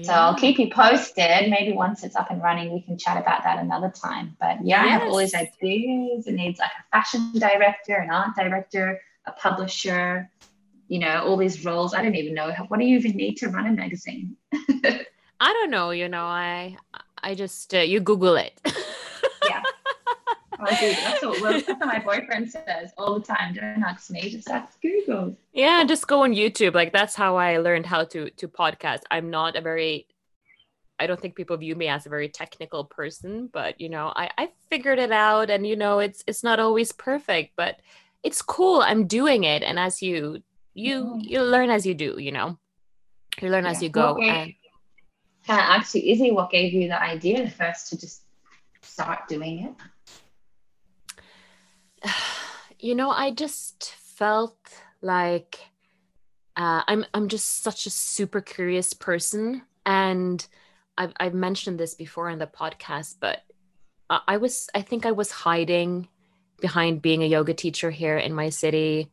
So 0.03 0.13
I'll 0.13 0.35
keep 0.35 0.57
you 0.57 0.69
posted. 0.69 1.49
Maybe 1.49 1.73
once 1.73 2.03
it's 2.03 2.15
up 2.15 2.31
and 2.31 2.41
running, 2.41 2.71
we 2.71 2.81
can 2.81 2.97
chat 2.97 3.17
about 3.17 3.43
that 3.43 3.59
another 3.59 3.89
time. 3.89 4.37
But 4.39 4.65
yeah, 4.65 4.81
I 4.81 4.87
have 4.87 5.03
all 5.03 5.17
these 5.17 5.35
ideas. 5.35 6.27
It 6.27 6.33
needs 6.33 6.59
like 6.59 6.71
a 6.71 6.83
fashion 6.91 7.33
director, 7.33 7.95
an 7.95 8.09
art 8.09 8.35
director, 8.35 9.01
a 9.31 9.39
publisher, 9.39 10.29
you 10.87 10.99
know, 10.99 11.23
all 11.25 11.37
these 11.37 11.63
roles. 11.65 11.93
I 11.93 12.01
don't 12.01 12.15
even 12.15 12.33
know 12.33 12.51
what 12.67 12.79
do 12.79 12.85
you 12.85 12.97
even 12.97 13.15
need 13.15 13.35
to 13.37 13.49
run 13.49 13.67
a 13.67 13.71
magazine? 13.71 14.35
I 14.53 15.53
don't 15.53 15.71
know, 15.71 15.91
you 15.91 16.07
know, 16.07 16.25
I 16.25 16.77
I 17.23 17.35
just 17.35 17.73
uh, 17.73 17.79
you 17.79 17.99
Google 17.99 18.35
it. 18.35 18.59
Yeah. 19.47 19.63
I 20.63 20.79
do. 20.79 20.91
That's 20.91 21.21
what, 21.23 21.41
well, 21.41 21.53
that's 21.53 21.67
what 21.67 21.79
my 21.79 21.99
boyfriend 21.99 22.51
says 22.51 22.91
all 22.95 23.19
the 23.19 23.25
time. 23.25 23.55
Don't 23.55 23.83
ask 23.83 24.11
me, 24.11 24.29
just 24.29 24.47
ask 24.47 24.79
Google. 24.79 25.35
Yeah, 25.53 25.83
just 25.85 26.07
go 26.07 26.21
on 26.21 26.33
YouTube. 26.33 26.75
Like 26.75 26.93
that's 26.93 27.15
how 27.15 27.35
I 27.37 27.57
learned 27.57 27.87
how 27.87 28.03
to 28.05 28.29
to 28.29 28.47
podcast. 28.47 29.01
I'm 29.09 29.31
not 29.31 29.55
a 29.55 29.61
very 29.61 30.07
I 31.01 31.07
don't 31.07 31.19
think 31.19 31.35
people 31.35 31.57
view 31.57 31.75
me 31.75 31.87
as 31.87 32.05
a 32.05 32.09
very 32.09 32.29
technical 32.29 32.83
person, 32.83 33.49
but 33.51 33.81
you 33.81 33.89
know, 33.89 34.13
I, 34.15 34.29
I 34.37 34.49
figured 34.69 34.99
it 34.99 35.11
out 35.11 35.49
and 35.49 35.65
you 35.65 35.75
know, 35.75 35.97
it's 35.97 36.23
it's 36.27 36.43
not 36.43 36.59
always 36.59 36.91
perfect, 36.91 37.53
but 37.55 37.79
it's 38.23 38.41
cool. 38.41 38.81
I'm 38.81 39.07
doing 39.07 39.43
it. 39.43 39.63
And 39.63 39.79
as 39.79 40.01
you 40.01 40.41
you 40.73 41.19
you 41.19 41.41
learn 41.41 41.69
as 41.69 41.85
you 41.85 41.93
do, 41.93 42.15
you 42.17 42.31
know. 42.31 42.57
You 43.41 43.49
learn 43.49 43.65
yeah. 43.65 43.71
as 43.71 43.81
you 43.81 43.89
go. 43.89 44.15
Okay. 44.15 44.29
And 44.29 44.53
can 45.45 45.59
I 45.59 45.77
ask 45.77 45.95
you, 45.95 46.01
Izzy, 46.03 46.31
what 46.31 46.51
gave 46.51 46.73
you 46.73 46.87
the 46.87 47.01
idea 47.01 47.49
first 47.49 47.89
to 47.89 47.97
just 47.99 48.23
start 48.81 49.27
doing 49.27 49.75
it? 52.03 52.09
You 52.83 52.95
know, 52.95 53.11
I 53.11 53.29
just 53.29 53.93
felt 53.93 54.57
like 55.03 55.59
uh, 56.55 56.81
I'm 56.87 57.05
I'm 57.13 57.27
just 57.27 57.61
such 57.61 57.85
a 57.85 57.91
super 57.91 58.41
curious 58.41 58.93
person, 58.95 59.61
and 59.85 60.43
I've 60.97 61.13
I've 61.19 61.35
mentioned 61.35 61.79
this 61.79 61.93
before 61.93 62.31
in 62.31 62.39
the 62.39 62.47
podcast, 62.47 63.17
but 63.19 63.43
I, 64.09 64.21
I 64.29 64.37
was 64.37 64.67
I 64.73 64.81
think 64.81 65.05
I 65.05 65.11
was 65.11 65.29
hiding 65.29 66.07
behind 66.61 67.01
being 67.01 67.23
a 67.23 67.27
yoga 67.27 67.53
teacher 67.53 67.91
here 67.91 68.17
in 68.17 68.33
my 68.33 68.49
city. 68.49 69.11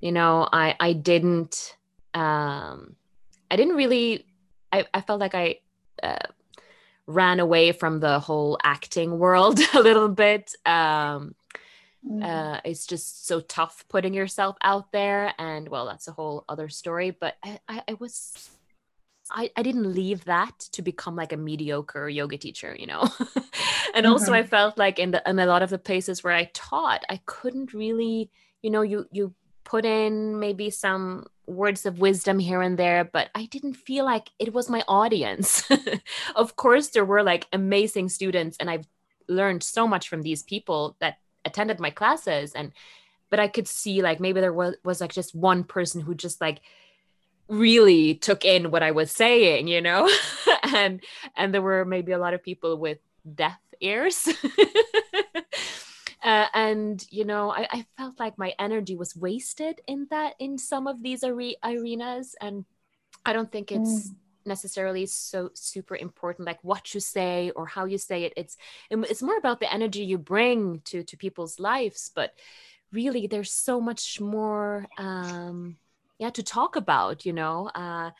You 0.00 0.12
know, 0.12 0.48
I 0.52 0.76
I 0.78 0.92
didn't 0.92 1.76
um, 2.14 2.96
I 3.50 3.56
didn't 3.56 3.76
really 3.76 4.26
I, 4.72 4.84
I 4.92 5.00
felt 5.00 5.20
like 5.20 5.34
I 5.34 5.60
uh, 6.02 6.26
ran 7.06 7.40
away 7.40 7.72
from 7.72 8.00
the 8.00 8.18
whole 8.20 8.58
acting 8.62 9.18
world 9.18 9.58
a 9.74 9.80
little 9.80 10.08
bit. 10.08 10.54
Um, 10.64 11.34
mm. 12.06 12.22
uh, 12.22 12.60
it's 12.64 12.86
just 12.86 13.26
so 13.26 13.40
tough 13.40 13.84
putting 13.88 14.14
yourself 14.14 14.56
out 14.62 14.92
there, 14.92 15.32
and 15.38 15.68
well, 15.68 15.86
that's 15.86 16.08
a 16.08 16.12
whole 16.12 16.44
other 16.48 16.68
story. 16.68 17.10
But 17.10 17.36
I, 17.42 17.60
I, 17.68 17.82
I 17.88 17.94
was. 17.94 18.50
I, 19.30 19.50
I 19.56 19.62
didn't 19.62 19.92
leave 19.92 20.24
that 20.24 20.58
to 20.72 20.82
become 20.82 21.16
like 21.16 21.32
a 21.32 21.36
mediocre 21.36 22.08
yoga 22.08 22.38
teacher, 22.38 22.76
you 22.78 22.86
know. 22.86 23.02
and 23.94 24.04
mm-hmm. 24.04 24.06
also 24.06 24.32
I 24.32 24.42
felt 24.42 24.78
like 24.78 24.98
in 24.98 25.10
the 25.10 25.22
in 25.28 25.38
a 25.38 25.46
lot 25.46 25.62
of 25.62 25.70
the 25.70 25.78
places 25.78 26.22
where 26.22 26.32
I 26.32 26.50
taught, 26.54 27.04
I 27.08 27.20
couldn't 27.26 27.74
really, 27.74 28.30
you 28.62 28.70
know, 28.70 28.82
you 28.82 29.06
you 29.12 29.34
put 29.64 29.84
in 29.84 30.38
maybe 30.38 30.70
some 30.70 31.26
words 31.46 31.86
of 31.86 31.98
wisdom 31.98 32.38
here 32.38 32.62
and 32.62 32.78
there, 32.78 33.04
but 33.04 33.28
I 33.34 33.46
didn't 33.46 33.74
feel 33.74 34.04
like 34.04 34.30
it 34.38 34.52
was 34.54 34.70
my 34.70 34.84
audience. 34.86 35.68
of 36.36 36.56
course, 36.56 36.88
there 36.88 37.04
were 37.04 37.22
like 37.22 37.46
amazing 37.52 38.08
students, 38.08 38.56
and 38.58 38.70
I've 38.70 38.86
learned 39.28 39.62
so 39.62 39.88
much 39.88 40.08
from 40.08 40.22
these 40.22 40.42
people 40.42 40.96
that 41.00 41.18
attended 41.44 41.80
my 41.80 41.90
classes. 41.90 42.52
And 42.52 42.72
but 43.30 43.40
I 43.40 43.48
could 43.48 43.66
see 43.66 44.02
like 44.02 44.20
maybe 44.20 44.40
there 44.40 44.52
was, 44.52 44.76
was 44.84 45.00
like 45.00 45.12
just 45.12 45.34
one 45.34 45.64
person 45.64 46.00
who 46.00 46.14
just 46.14 46.40
like 46.40 46.60
really 47.48 48.14
took 48.14 48.44
in 48.44 48.70
what 48.70 48.82
I 48.82 48.90
was 48.90 49.10
saying, 49.10 49.68
you 49.68 49.80
know? 49.80 50.10
and 50.74 51.02
and 51.36 51.54
there 51.54 51.62
were 51.62 51.84
maybe 51.84 52.12
a 52.12 52.18
lot 52.18 52.34
of 52.34 52.42
people 52.42 52.76
with 52.76 52.98
deaf 53.34 53.58
ears. 53.80 54.28
uh, 56.26 56.46
and 56.52 57.06
you 57.10 57.24
know 57.24 57.50
I, 57.50 57.68
I, 57.70 57.86
felt 57.96 58.18
like 58.18 58.36
my 58.36 58.52
energy 58.58 58.96
was 58.96 59.16
wasted 59.16 59.80
in 59.86 60.08
that 60.10 60.34
in 60.38 60.58
some 60.58 60.86
of 60.86 61.02
these 61.02 61.22
are- 61.22 61.38
arenas 61.62 62.34
and 62.40 62.64
i 63.24 63.32
don't 63.32 63.50
think 63.50 63.70
it's 63.70 64.10
mm. 64.10 64.14
necessarily 64.44 65.06
so 65.06 65.50
super 65.54 65.96
important 65.96 66.46
like 66.46 66.58
what 66.62 66.92
you 66.94 67.00
say 67.00 67.50
or 67.50 67.66
how 67.66 67.84
you 67.84 67.96
say 67.96 68.24
it 68.24 68.32
it's 68.36 68.56
it's 68.90 69.22
more 69.22 69.38
about 69.38 69.60
the 69.60 69.72
energy 69.72 70.04
you 70.04 70.18
bring 70.18 70.80
to 70.84 71.02
to 71.04 71.16
people's 71.16 71.60
lives 71.60 72.10
but 72.14 72.32
really 72.92 73.26
there's 73.26 73.52
so 73.52 73.80
much 73.80 74.20
more 74.20 74.86
um 74.98 75.76
yeah 76.18 76.30
to 76.30 76.42
talk 76.42 76.76
about 76.76 77.24
you 77.24 77.32
know 77.32 77.68
uh 77.74 78.10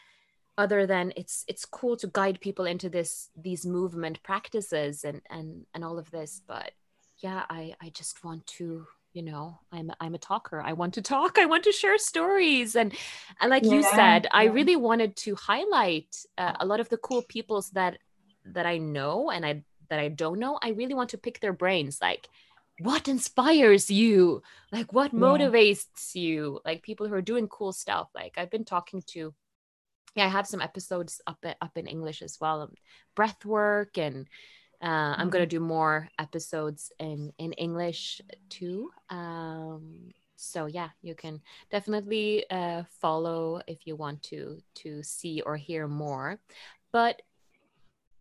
other 0.59 0.87
than 0.87 1.13
it's 1.17 1.45
it's 1.49 1.65
cool 1.65 1.97
to 1.97 2.07
guide 2.07 2.41
people 2.41 2.65
into 2.65 2.89
this 2.89 3.31
these 3.37 3.67
movement 3.67 4.23
practices 4.23 5.05
and 5.05 5.21
and 5.31 5.67
and 5.75 5.85
all 5.85 5.99
of 5.99 6.11
this 6.11 6.41
but 6.47 6.73
yeah 7.19 7.45
i 7.51 7.75
i 7.83 7.91
just 7.91 8.25
want 8.25 8.47
to 8.47 8.87
you 9.13 9.23
know 9.23 9.59
i'm 9.73 9.91
i'm 10.01 10.15
a 10.15 10.19
talker. 10.19 10.61
I 10.61 10.75
want 10.75 10.95
to 10.95 11.03
talk. 11.03 11.39
I 11.39 11.47
want 11.47 11.65
to 11.65 11.73
share 11.73 11.97
stories. 11.99 12.77
And 12.77 12.95
and 13.41 13.51
like 13.51 13.65
yeah, 13.65 13.73
you 13.73 13.83
said 13.83 14.25
yeah. 14.25 14.31
i 14.33 14.45
really 14.45 14.77
wanted 14.77 15.17
to 15.17 15.35
highlight 15.35 16.15
uh, 16.37 16.53
a 16.61 16.67
lot 16.67 16.81
of 16.81 16.89
the 16.91 16.99
cool 16.99 17.23
peoples 17.23 17.71
that 17.71 17.99
that 18.45 18.67
i 18.67 18.77
know 18.77 19.31
and 19.31 19.45
i 19.47 19.65
that 19.89 20.01
i 20.01 20.09
don't 20.09 20.39
know. 20.39 20.59
I 20.63 20.71
really 20.71 20.95
want 20.95 21.11
to 21.11 21.19
pick 21.19 21.41
their 21.41 21.53
brains. 21.53 21.99
Like 22.01 22.29
what 22.81 23.09
inspires 23.09 23.91
you 23.91 24.43
like 24.70 24.93
what 24.93 25.14
motivates 25.14 26.14
you 26.14 26.61
like 26.64 26.83
people 26.83 27.09
who 27.09 27.14
are 27.14 27.22
doing 27.22 27.49
cool 27.49 27.72
stuff 27.72 28.09
like 28.14 28.35
i've 28.37 28.51
been 28.51 28.64
talking 28.64 29.03
to 29.07 29.33
yeah 30.14 30.27
i 30.27 30.29
have 30.29 30.47
some 30.47 30.61
episodes 30.61 31.20
up 31.27 31.43
up 31.61 31.77
in 31.77 31.87
english 31.87 32.20
as 32.20 32.37
well 32.41 32.62
um, 32.62 32.74
breath 33.14 33.45
work 33.45 33.97
and 33.97 34.27
uh, 34.83 35.14
I'm 35.16 35.31
gonna 35.31 35.45
mm-hmm. 35.45 35.51
do 35.51 35.61
more 35.61 36.09
episodes 36.18 36.93
in 36.99 37.33
in 37.39 37.53
English 37.55 38.20
too. 38.51 38.91
Um, 39.09 40.11
so 40.37 40.66
yeah, 40.66 40.91
you 41.01 41.14
can 41.14 41.41
definitely 41.70 42.45
uh, 42.51 42.83
follow 43.01 43.62
if 43.66 43.87
you 43.87 43.97
want 43.97 44.22
to 44.24 44.59
to 44.83 45.03
see 45.03 45.41
or 45.41 45.57
hear 45.57 45.89
more. 45.89 46.39
But 46.93 47.22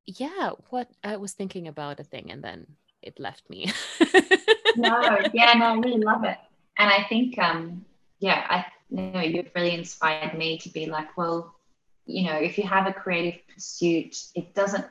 yeah, 0.06 0.52
what 0.70 0.90
I 1.04 1.18
was 1.18 1.34
thinking 1.34 1.68
about 1.68 2.00
a 2.00 2.04
thing 2.04 2.32
and 2.32 2.44
then 2.44 2.68
it 3.06 3.20
left 3.20 3.50
me. 3.50 3.72
no, 4.76 5.20
yeah, 5.34 5.54
no, 5.54 5.66
I 5.66 5.78
really 5.78 6.02
love 6.02 6.24
it, 6.24 6.38
and 6.78 6.90
I 6.90 7.06
think 7.08 7.40
um, 7.40 7.86
yeah, 8.20 8.46
I 8.50 8.66
you 8.90 9.12
know 9.12 9.22
you've 9.22 9.52
really 9.56 9.74
inspired 9.76 10.38
me 10.38 10.58
to 10.60 10.70
be 10.70 10.88
like, 10.88 11.16
well, 11.16 11.56
you 12.06 12.26
know, 12.28 12.38
if 12.38 12.58
you 12.58 12.66
have 12.66 12.88
a 12.88 12.94
creative 12.94 13.42
pursuit, 13.48 14.18
it 14.36 14.54
doesn't 14.54 14.86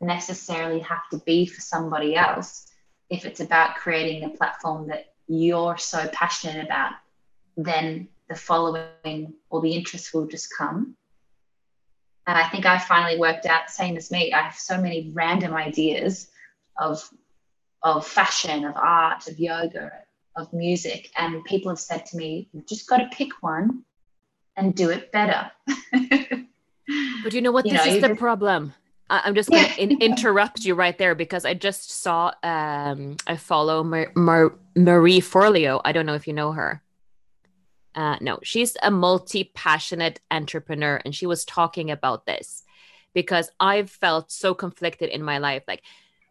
necessarily 0.00 0.80
have 0.80 1.08
to 1.10 1.18
be 1.18 1.46
for 1.46 1.60
somebody 1.60 2.16
else. 2.16 2.66
If 3.08 3.24
it's 3.24 3.40
about 3.40 3.76
creating 3.76 4.24
a 4.24 4.30
platform 4.30 4.88
that 4.88 5.12
you're 5.26 5.78
so 5.78 6.08
passionate 6.12 6.64
about, 6.64 6.92
then 7.56 8.08
the 8.28 8.34
following 8.34 9.34
or 9.50 9.60
the 9.60 9.72
interest 9.72 10.14
will 10.14 10.26
just 10.26 10.48
come. 10.56 10.96
And 12.26 12.38
I 12.38 12.48
think 12.48 12.64
I 12.64 12.78
finally 12.78 13.18
worked 13.18 13.46
out, 13.46 13.70
same 13.70 13.96
as 13.96 14.10
me, 14.10 14.32
I 14.32 14.42
have 14.42 14.54
so 14.54 14.80
many 14.80 15.10
random 15.12 15.54
ideas 15.54 16.30
of 16.78 17.08
of 17.82 18.06
fashion, 18.06 18.64
of 18.64 18.76
art, 18.76 19.26
of 19.28 19.38
yoga, 19.38 19.90
of 20.36 20.52
music. 20.52 21.10
And 21.16 21.44
people 21.44 21.70
have 21.70 21.80
said 21.80 22.06
to 22.06 22.16
me, 22.16 22.48
you've 22.52 22.66
just 22.66 22.88
got 22.88 22.98
to 22.98 23.08
pick 23.12 23.42
one 23.42 23.84
and 24.56 24.74
do 24.74 24.90
it 24.90 25.12
better. 25.12 25.50
but 27.24 27.32
you 27.32 27.40
know 27.40 27.52
what? 27.52 27.66
You 27.66 27.72
this 27.72 27.86
know, 27.86 27.92
is 27.94 28.02
the 28.02 28.08
just, 28.08 28.20
problem. 28.20 28.74
I'm 29.08 29.34
just 29.34 29.50
going 29.50 29.64
to 29.64 29.82
in- 29.82 29.98
interrupt 30.02 30.64
you 30.64 30.74
right 30.74 30.96
there 30.96 31.14
because 31.14 31.44
I 31.44 31.54
just 31.54 31.90
saw 31.90 32.32
um, 32.42 33.16
I 33.26 33.36
follow 33.36 33.82
Mar- 33.82 34.12
Mar- 34.14 34.54
Marie 34.76 35.20
Forleo. 35.20 35.80
I 35.84 35.92
don't 35.92 36.06
know 36.06 36.14
if 36.14 36.26
you 36.26 36.32
know 36.32 36.52
her. 36.52 36.82
Uh, 37.94 38.16
no, 38.20 38.38
she's 38.42 38.76
a 38.82 38.90
multi 38.90 39.50
passionate 39.54 40.20
entrepreneur, 40.30 41.00
and 41.04 41.14
she 41.14 41.26
was 41.26 41.44
talking 41.44 41.90
about 41.90 42.24
this 42.24 42.62
because 43.14 43.50
I've 43.58 43.90
felt 43.90 44.30
so 44.30 44.54
conflicted 44.54 45.10
in 45.10 45.24
my 45.24 45.38
life. 45.38 45.64
Like, 45.66 45.82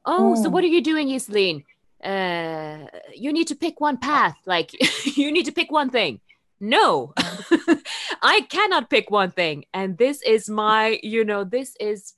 oh, 0.10 0.36
so 0.42 0.50
what 0.50 0.64
are 0.64 0.68
you 0.68 0.82
doing, 0.82 1.08
Iselin? 1.10 1.64
Uh, 2.04 2.88
you 3.14 3.34
need 3.34 3.48
to 3.48 3.56
pick 3.56 3.80
one 3.80 3.98
path. 3.98 4.38
Like, 4.46 4.72
you 5.18 5.32
need 5.32 5.46
to 5.46 5.52
pick 5.52 5.72
one 5.72 5.90
thing. 5.90 6.20
No, 6.60 7.14
I 8.22 8.42
cannot 8.50 8.90
pick 8.90 9.10
one 9.10 9.32
thing. 9.32 9.66
And 9.74 9.98
this 9.98 10.22
is 10.22 10.50
my, 10.50 11.00
you 11.02 11.24
know, 11.24 11.44
this 11.44 11.76
is 11.80 12.14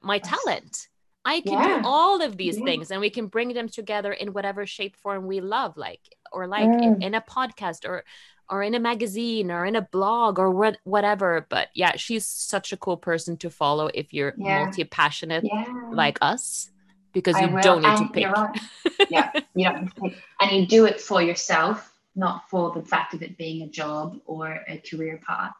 my 0.00 0.18
talent. 0.18 0.88
I 1.24 1.40
can 1.40 1.52
yeah. 1.52 1.80
do 1.80 1.86
all 1.86 2.22
of 2.22 2.36
these 2.36 2.58
yeah. 2.58 2.64
things 2.64 2.90
and 2.90 3.00
we 3.00 3.10
can 3.10 3.26
bring 3.26 3.52
them 3.52 3.68
together 3.68 4.12
in 4.12 4.32
whatever 4.32 4.66
shape 4.66 4.96
form 4.96 5.26
we 5.26 5.40
love, 5.40 5.76
like, 5.76 6.00
or 6.32 6.46
like 6.46 6.68
mm. 6.68 6.82
in, 6.82 7.02
in, 7.02 7.14
a 7.14 7.20
podcast 7.20 7.86
or, 7.86 8.04
or 8.48 8.62
in 8.62 8.74
a 8.74 8.80
magazine 8.80 9.50
or 9.50 9.66
in 9.66 9.76
a 9.76 9.82
blog 9.82 10.38
or 10.38 10.50
what, 10.50 10.78
whatever. 10.84 11.46
But 11.48 11.68
yeah, 11.74 11.96
she's 11.96 12.26
such 12.26 12.72
a 12.72 12.76
cool 12.76 12.96
person 12.96 13.36
to 13.38 13.50
follow 13.50 13.90
if 13.92 14.12
you're 14.12 14.34
yeah. 14.36 14.64
multi 14.64 14.84
passionate 14.84 15.44
like 15.92 16.18
us, 16.22 16.70
because 17.12 17.38
you 17.40 17.48
don't 17.60 17.82
need 17.82 17.88
and 17.88 17.98
to 17.98 18.12
pick. 18.12 18.26
Right. 18.26 18.60
yeah, 19.10 19.30
you 19.54 19.64
don't 19.64 19.82
need 19.82 19.94
to 19.94 20.00
pick. 20.00 20.16
And 20.40 20.50
you 20.52 20.66
do 20.66 20.86
it 20.86 21.00
for 21.00 21.22
yourself, 21.22 21.92
not 22.14 22.48
for 22.48 22.72
the 22.72 22.82
fact 22.82 23.14
of 23.14 23.22
it 23.22 23.36
being 23.36 23.62
a 23.62 23.68
job 23.68 24.18
or 24.26 24.60
a 24.68 24.78
career 24.78 25.20
path. 25.26 25.52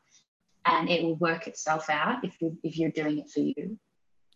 And 0.66 0.90
it 0.90 1.02
will 1.02 1.16
work 1.16 1.46
itself 1.46 1.88
out 1.88 2.24
if 2.24 2.40
you 2.40 2.56
if 2.62 2.76
you're 2.76 2.90
doing 2.90 3.18
it 3.18 3.30
for 3.30 3.40
you. 3.40 3.78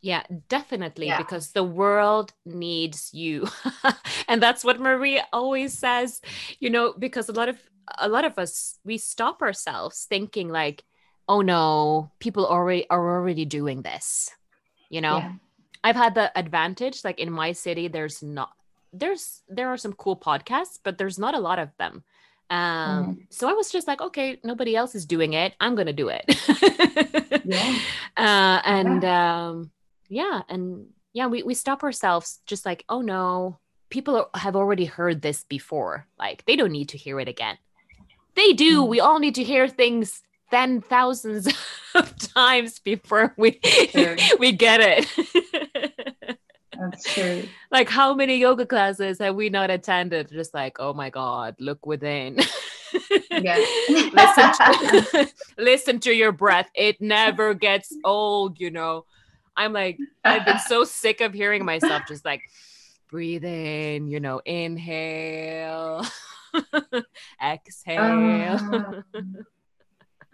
Yeah, 0.00 0.22
definitely, 0.48 1.06
yeah. 1.06 1.16
because 1.16 1.52
the 1.52 1.64
world 1.64 2.32
needs 2.44 3.14
you. 3.14 3.48
and 4.28 4.42
that's 4.42 4.62
what 4.62 4.78
Marie 4.78 5.22
always 5.32 5.72
says, 5.72 6.20
you 6.60 6.68
know, 6.68 6.92
because 6.98 7.30
a 7.30 7.32
lot 7.32 7.48
of 7.48 7.58
a 7.98 8.08
lot 8.08 8.24
of 8.24 8.38
us 8.38 8.78
we 8.84 8.98
stop 8.98 9.40
ourselves 9.42 10.06
thinking 10.08 10.48
like, 10.48 10.84
oh 11.28 11.40
no, 11.40 12.10
people 12.18 12.46
already 12.46 12.88
are 12.90 13.16
already 13.16 13.44
doing 13.44 13.82
this. 13.82 14.30
You 14.90 15.00
know? 15.00 15.18
Yeah. 15.18 15.32
I've 15.84 15.94
had 15.96 16.14
the 16.14 16.36
advantage 16.36 17.04
like 17.04 17.20
in 17.20 17.30
my 17.30 17.52
city 17.52 17.86
there's 17.88 18.22
not 18.22 18.50
there's 18.92 19.42
there 19.48 19.68
are 19.68 19.76
some 19.76 19.92
cool 19.92 20.16
podcasts, 20.16 20.78
but 20.82 20.98
there's 20.98 21.18
not 21.18 21.34
a 21.34 21.40
lot 21.40 21.58
of 21.58 21.70
them. 21.78 22.02
Um, 22.50 22.58
Mm. 22.58 23.26
so 23.30 23.48
I 23.48 23.52
was 23.54 23.70
just 23.70 23.86
like, 23.88 24.00
okay, 24.00 24.38
nobody 24.44 24.74
else 24.76 24.94
is 24.94 25.06
doing 25.06 25.32
it. 25.34 25.54
I'm 25.60 25.74
gonna 25.74 25.92
do 25.92 26.08
it. 26.08 26.24
Yeah. 27.44 27.78
uh, 28.16 28.60
and 28.64 29.04
um, 29.04 29.70
yeah, 30.08 30.42
and 30.48 30.86
yeah, 31.12 31.26
we 31.26 31.42
we 31.42 31.54
stop 31.54 31.82
ourselves 31.82 32.40
just 32.46 32.64
like, 32.66 32.84
oh 32.88 33.00
no, 33.00 33.58
people 33.90 34.16
are- 34.16 34.30
have 34.40 34.56
already 34.56 34.84
heard 34.84 35.22
this 35.22 35.44
before. 35.44 36.06
Like 36.18 36.44
they 36.46 36.56
don't 36.56 36.72
need 36.72 36.90
to 36.90 36.98
hear 36.98 37.18
it 37.20 37.28
again. 37.28 37.58
They 38.36 38.52
do. 38.52 38.82
Mm. 38.82 38.88
We 38.88 39.00
all 39.00 39.18
need 39.18 39.34
to 39.36 39.44
hear 39.44 39.66
things 39.68 40.22
ten 40.50 40.80
thousands 40.82 41.48
of 41.94 42.14
times 42.34 42.78
before 42.78 43.34
we 43.36 43.52
True. 43.92 44.16
we 44.38 44.52
get 44.52 44.80
it. 44.82 45.63
That's 46.78 47.14
true. 47.14 47.44
like 47.70 47.88
how 47.88 48.14
many 48.14 48.36
yoga 48.36 48.66
classes 48.66 49.18
have 49.18 49.34
we 49.34 49.50
not 49.50 49.70
attended? 49.70 50.30
Just 50.30 50.54
like, 50.54 50.76
oh 50.80 50.92
my 50.92 51.10
god, 51.10 51.56
look 51.58 51.86
within. 51.86 52.38
Yeah. 53.30 53.58
listen, 53.88 54.52
to, 54.52 55.28
listen 55.58 56.00
to 56.00 56.12
your 56.12 56.32
breath. 56.32 56.70
It 56.74 57.00
never 57.00 57.54
gets 57.54 57.94
old, 58.04 58.60
you 58.60 58.70
know. 58.70 59.04
I'm 59.56 59.72
like, 59.72 59.98
I've 60.24 60.44
been 60.44 60.58
so 60.58 60.84
sick 60.84 61.20
of 61.20 61.32
hearing 61.32 61.64
myself 61.64 62.02
just 62.08 62.24
like 62.24 62.42
breathe 63.10 63.44
in, 63.44 64.08
you 64.08 64.20
know, 64.20 64.40
inhale, 64.44 66.04
exhale. 67.42 68.02
Um, 68.02 69.44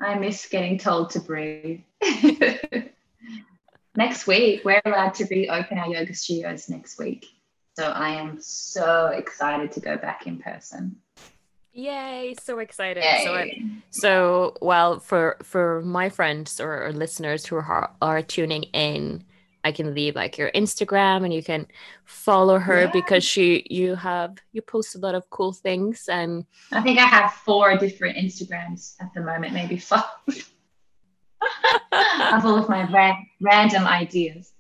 I 0.01 0.15
miss 0.15 0.47
getting 0.49 0.79
told 0.79 1.11
to 1.11 1.21
breathe. 1.21 1.83
Next 3.97 4.27
week, 4.27 4.65
we're 4.65 4.81
allowed 4.85 5.15
to 5.15 5.27
reopen 5.31 5.79
our 5.79 5.89
yoga 5.89 6.15
studios 6.15 6.69
next 6.69 6.99
week. 6.99 7.27
So 7.79 7.85
I 7.87 8.11
am 8.11 8.39
so 8.41 9.07
excited 9.07 9.73
to 9.73 9.81
go 9.81 9.97
back 9.97 10.27
in 10.27 10.39
person. 10.39 10.97
Yay, 11.73 12.35
so 12.43 12.59
excited. 12.59 13.03
So 13.25 13.35
I- 13.35 13.63
So, 13.91 14.57
well, 14.61 14.99
for 15.01 15.37
for 15.43 15.81
my 15.83 16.09
friends 16.09 16.61
or, 16.61 16.87
or 16.87 16.93
listeners 16.93 17.47
who 17.47 17.57
are 17.57 17.93
are 18.03 18.23
tuning 18.23 18.65
in, 18.75 19.23
I 19.63 19.71
can 19.73 19.95
leave 19.95 20.17
like 20.17 20.37
your 20.37 20.51
Instagram 20.51 21.25
and 21.25 21.33
you 21.33 21.45
can 21.45 21.69
follow 22.05 22.59
her 22.59 22.83
Yeah. 22.83 22.91
because 22.93 23.23
she 23.23 23.65
you 23.71 23.95
have 23.95 24.39
you 24.53 24.63
post 24.63 24.97
a 24.97 24.99
lot 24.99 25.15
of 25.15 25.31
cool 25.31 25.53
things 25.53 26.09
and 26.09 26.45
I 26.73 26.83
think 26.83 26.99
I 26.99 27.07
have 27.07 27.33
four 27.35 27.77
different 27.77 28.17
Instagrams 28.17 28.97
at 29.01 29.15
the 29.15 29.21
moment, 29.21 29.53
maybe 29.55 29.77
five. 29.79 30.05
I'm 31.93 32.41
full 32.41 32.57
of 32.57 32.69
my 32.69 32.91
ra- 32.91 33.23
random 33.41 33.87
ideas. 33.87 34.53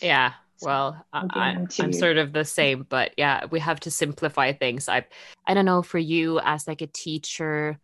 yeah. 0.00 0.32
Well, 0.62 1.04
I, 1.12 1.18
I'll 1.18 1.28
give 1.28 1.42
I, 1.42 1.54
them 1.54 1.66
to 1.66 1.82
I'm 1.82 1.92
you. 1.92 1.98
sort 1.98 2.16
of 2.16 2.32
the 2.32 2.44
same, 2.44 2.86
but 2.88 3.12
yeah, 3.18 3.44
we 3.50 3.60
have 3.60 3.80
to 3.80 3.90
simplify 3.90 4.52
things. 4.52 4.88
I 4.88 5.04
I 5.46 5.52
don't 5.54 5.66
know 5.66 5.82
for 5.82 5.98
you 5.98 6.40
as 6.40 6.66
like 6.66 6.80
a 6.80 6.86
teacher, 6.86 7.78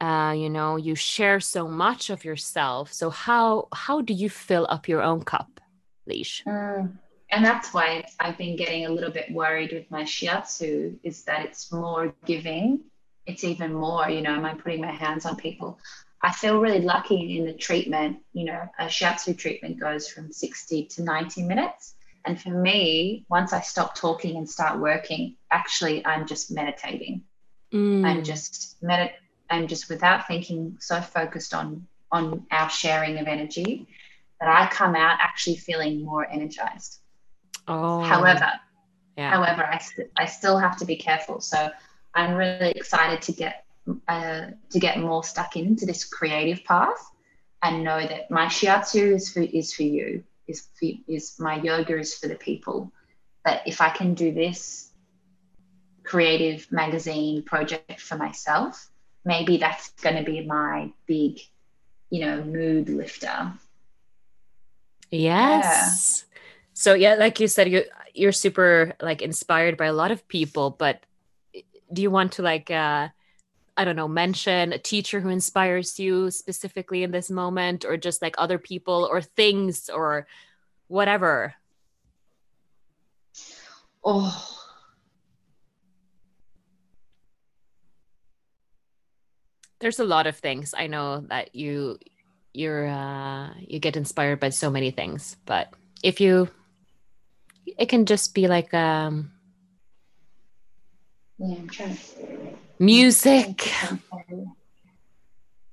uh, 0.00 0.34
you 0.36 0.50
know, 0.50 0.76
you 0.76 0.96
share 0.96 1.38
so 1.38 1.68
much 1.68 2.10
of 2.10 2.24
yourself. 2.24 2.92
So 2.92 3.10
how 3.10 3.68
how 3.72 4.00
do 4.00 4.12
you 4.12 4.28
fill 4.28 4.66
up 4.68 4.88
your 4.88 5.02
own 5.02 5.22
cup, 5.22 5.60
Leash? 6.06 6.42
Mm. 6.46 6.98
And 7.30 7.44
that's 7.44 7.74
why 7.74 8.04
I've 8.20 8.38
been 8.38 8.54
getting 8.54 8.86
a 8.86 8.90
little 8.90 9.10
bit 9.10 9.32
worried 9.32 9.72
with 9.72 9.90
my 9.90 10.04
shiatsu 10.04 10.96
is 11.02 11.24
that 11.24 11.44
it's 11.44 11.72
more 11.72 12.14
giving. 12.26 12.80
It's 13.26 13.42
even 13.42 13.72
more, 13.72 14.08
you 14.08 14.20
know, 14.20 14.34
am 14.34 14.44
I 14.44 14.54
putting 14.54 14.82
my 14.82 14.92
hands 14.92 15.24
on 15.26 15.36
people? 15.36 15.78
I 16.24 16.32
feel 16.32 16.58
really 16.58 16.80
lucky 16.80 17.36
in 17.36 17.44
the 17.44 17.52
treatment. 17.52 18.16
You 18.32 18.46
know, 18.46 18.62
a 18.78 18.86
shiatsu 18.86 19.36
treatment 19.36 19.78
goes 19.78 20.08
from 20.08 20.32
60 20.32 20.86
to 20.86 21.02
90 21.02 21.42
minutes. 21.42 21.96
And 22.24 22.40
for 22.40 22.48
me, 22.48 23.26
once 23.28 23.52
I 23.52 23.60
stop 23.60 23.94
talking 23.94 24.38
and 24.38 24.48
start 24.48 24.80
working, 24.80 25.36
actually, 25.50 26.04
I'm 26.06 26.26
just 26.26 26.50
meditating. 26.50 27.22
Mm. 27.74 28.06
I'm 28.06 28.24
just 28.24 28.82
medit 28.82 29.10
I'm 29.50 29.68
just 29.68 29.90
without 29.90 30.26
thinking 30.26 30.78
so 30.80 31.02
focused 31.02 31.52
on 31.52 31.86
on 32.10 32.46
our 32.50 32.70
sharing 32.70 33.18
of 33.18 33.26
energy 33.26 33.86
that 34.40 34.48
I 34.48 34.66
come 34.72 34.96
out 34.96 35.18
actually 35.20 35.56
feeling 35.56 36.02
more 36.02 36.26
energized. 36.26 37.00
Oh, 37.68 38.00
However, 38.00 38.50
yeah. 39.18 39.30
however, 39.30 39.64
I, 39.64 39.78
st- 39.78 40.10
I 40.16 40.24
still 40.24 40.56
have 40.58 40.78
to 40.78 40.86
be 40.86 40.96
careful. 40.96 41.40
So 41.40 41.70
I'm 42.14 42.34
really 42.34 42.70
excited 42.70 43.20
to 43.22 43.32
get 43.32 43.63
uh, 44.08 44.46
to 44.70 44.78
get 44.78 44.98
more 44.98 45.22
stuck 45.22 45.56
into 45.56 45.86
this 45.86 46.04
creative 46.04 46.64
path 46.64 47.10
and 47.62 47.84
know 47.84 48.00
that 48.00 48.30
my 48.30 48.46
shiatsu 48.46 49.14
is 49.14 49.32
for 49.32 49.40
is 49.40 49.72
for 49.72 49.82
you 49.82 50.24
is 50.46 50.68
for, 50.78 50.88
is 51.08 51.36
my 51.38 51.60
yoga 51.60 51.98
is 51.98 52.14
for 52.14 52.28
the 52.28 52.34
people. 52.34 52.92
That 53.44 53.66
if 53.66 53.80
I 53.80 53.90
can 53.90 54.14
do 54.14 54.32
this 54.32 54.90
creative 56.02 56.70
magazine 56.70 57.42
project 57.42 58.00
for 58.00 58.16
myself, 58.16 58.90
maybe 59.24 59.56
that's 59.56 59.90
going 60.02 60.16
to 60.16 60.22
be 60.22 60.46
my 60.46 60.92
big, 61.06 61.40
you 62.10 62.20
know, 62.20 62.42
mood 62.42 62.88
lifter. 62.88 63.52
Yes. 65.10 66.24
So 66.72 66.94
yeah, 66.94 67.14
like 67.14 67.40
you 67.40 67.48
said, 67.48 67.70
you 67.70 67.84
you're 68.14 68.32
super 68.32 68.94
like 69.00 69.22
inspired 69.22 69.76
by 69.76 69.86
a 69.86 69.92
lot 69.92 70.10
of 70.10 70.26
people, 70.28 70.70
but 70.70 71.00
do 71.92 72.02
you 72.02 72.10
want 72.10 72.32
to 72.32 72.42
like 72.42 72.70
uh 72.70 73.08
I 73.76 73.84
don't 73.84 73.96
know, 73.96 74.08
mention 74.08 74.72
a 74.72 74.78
teacher 74.78 75.20
who 75.20 75.28
inspires 75.28 75.98
you 75.98 76.30
specifically 76.30 77.02
in 77.02 77.10
this 77.10 77.30
moment, 77.30 77.84
or 77.84 77.96
just 77.96 78.22
like 78.22 78.34
other 78.38 78.58
people 78.58 79.08
or 79.10 79.20
things 79.20 79.88
or 79.88 80.26
whatever? 80.88 81.54
Oh, 84.04 84.64
There's 89.84 89.98
a 89.98 90.04
lot 90.04 90.26
of 90.26 90.38
things. 90.38 90.72
I 90.76 90.86
know 90.86 91.20
that 91.28 91.54
you 91.54 91.98
you're 92.54 92.86
uh 92.88 93.52
you 93.58 93.80
get 93.80 93.96
inspired 93.96 94.40
by 94.40 94.48
so 94.48 94.70
many 94.70 94.90
things, 94.90 95.36
but 95.44 95.68
if 96.02 96.20
you 96.20 96.48
it 97.66 97.90
can 97.90 98.06
just 98.06 98.34
be 98.34 98.48
like 98.48 98.72
um 98.72 99.32
yeah, 101.36 101.56
I'm 101.58 101.68
trying 101.68 101.96
to. 101.96 102.53
Music, 102.78 103.72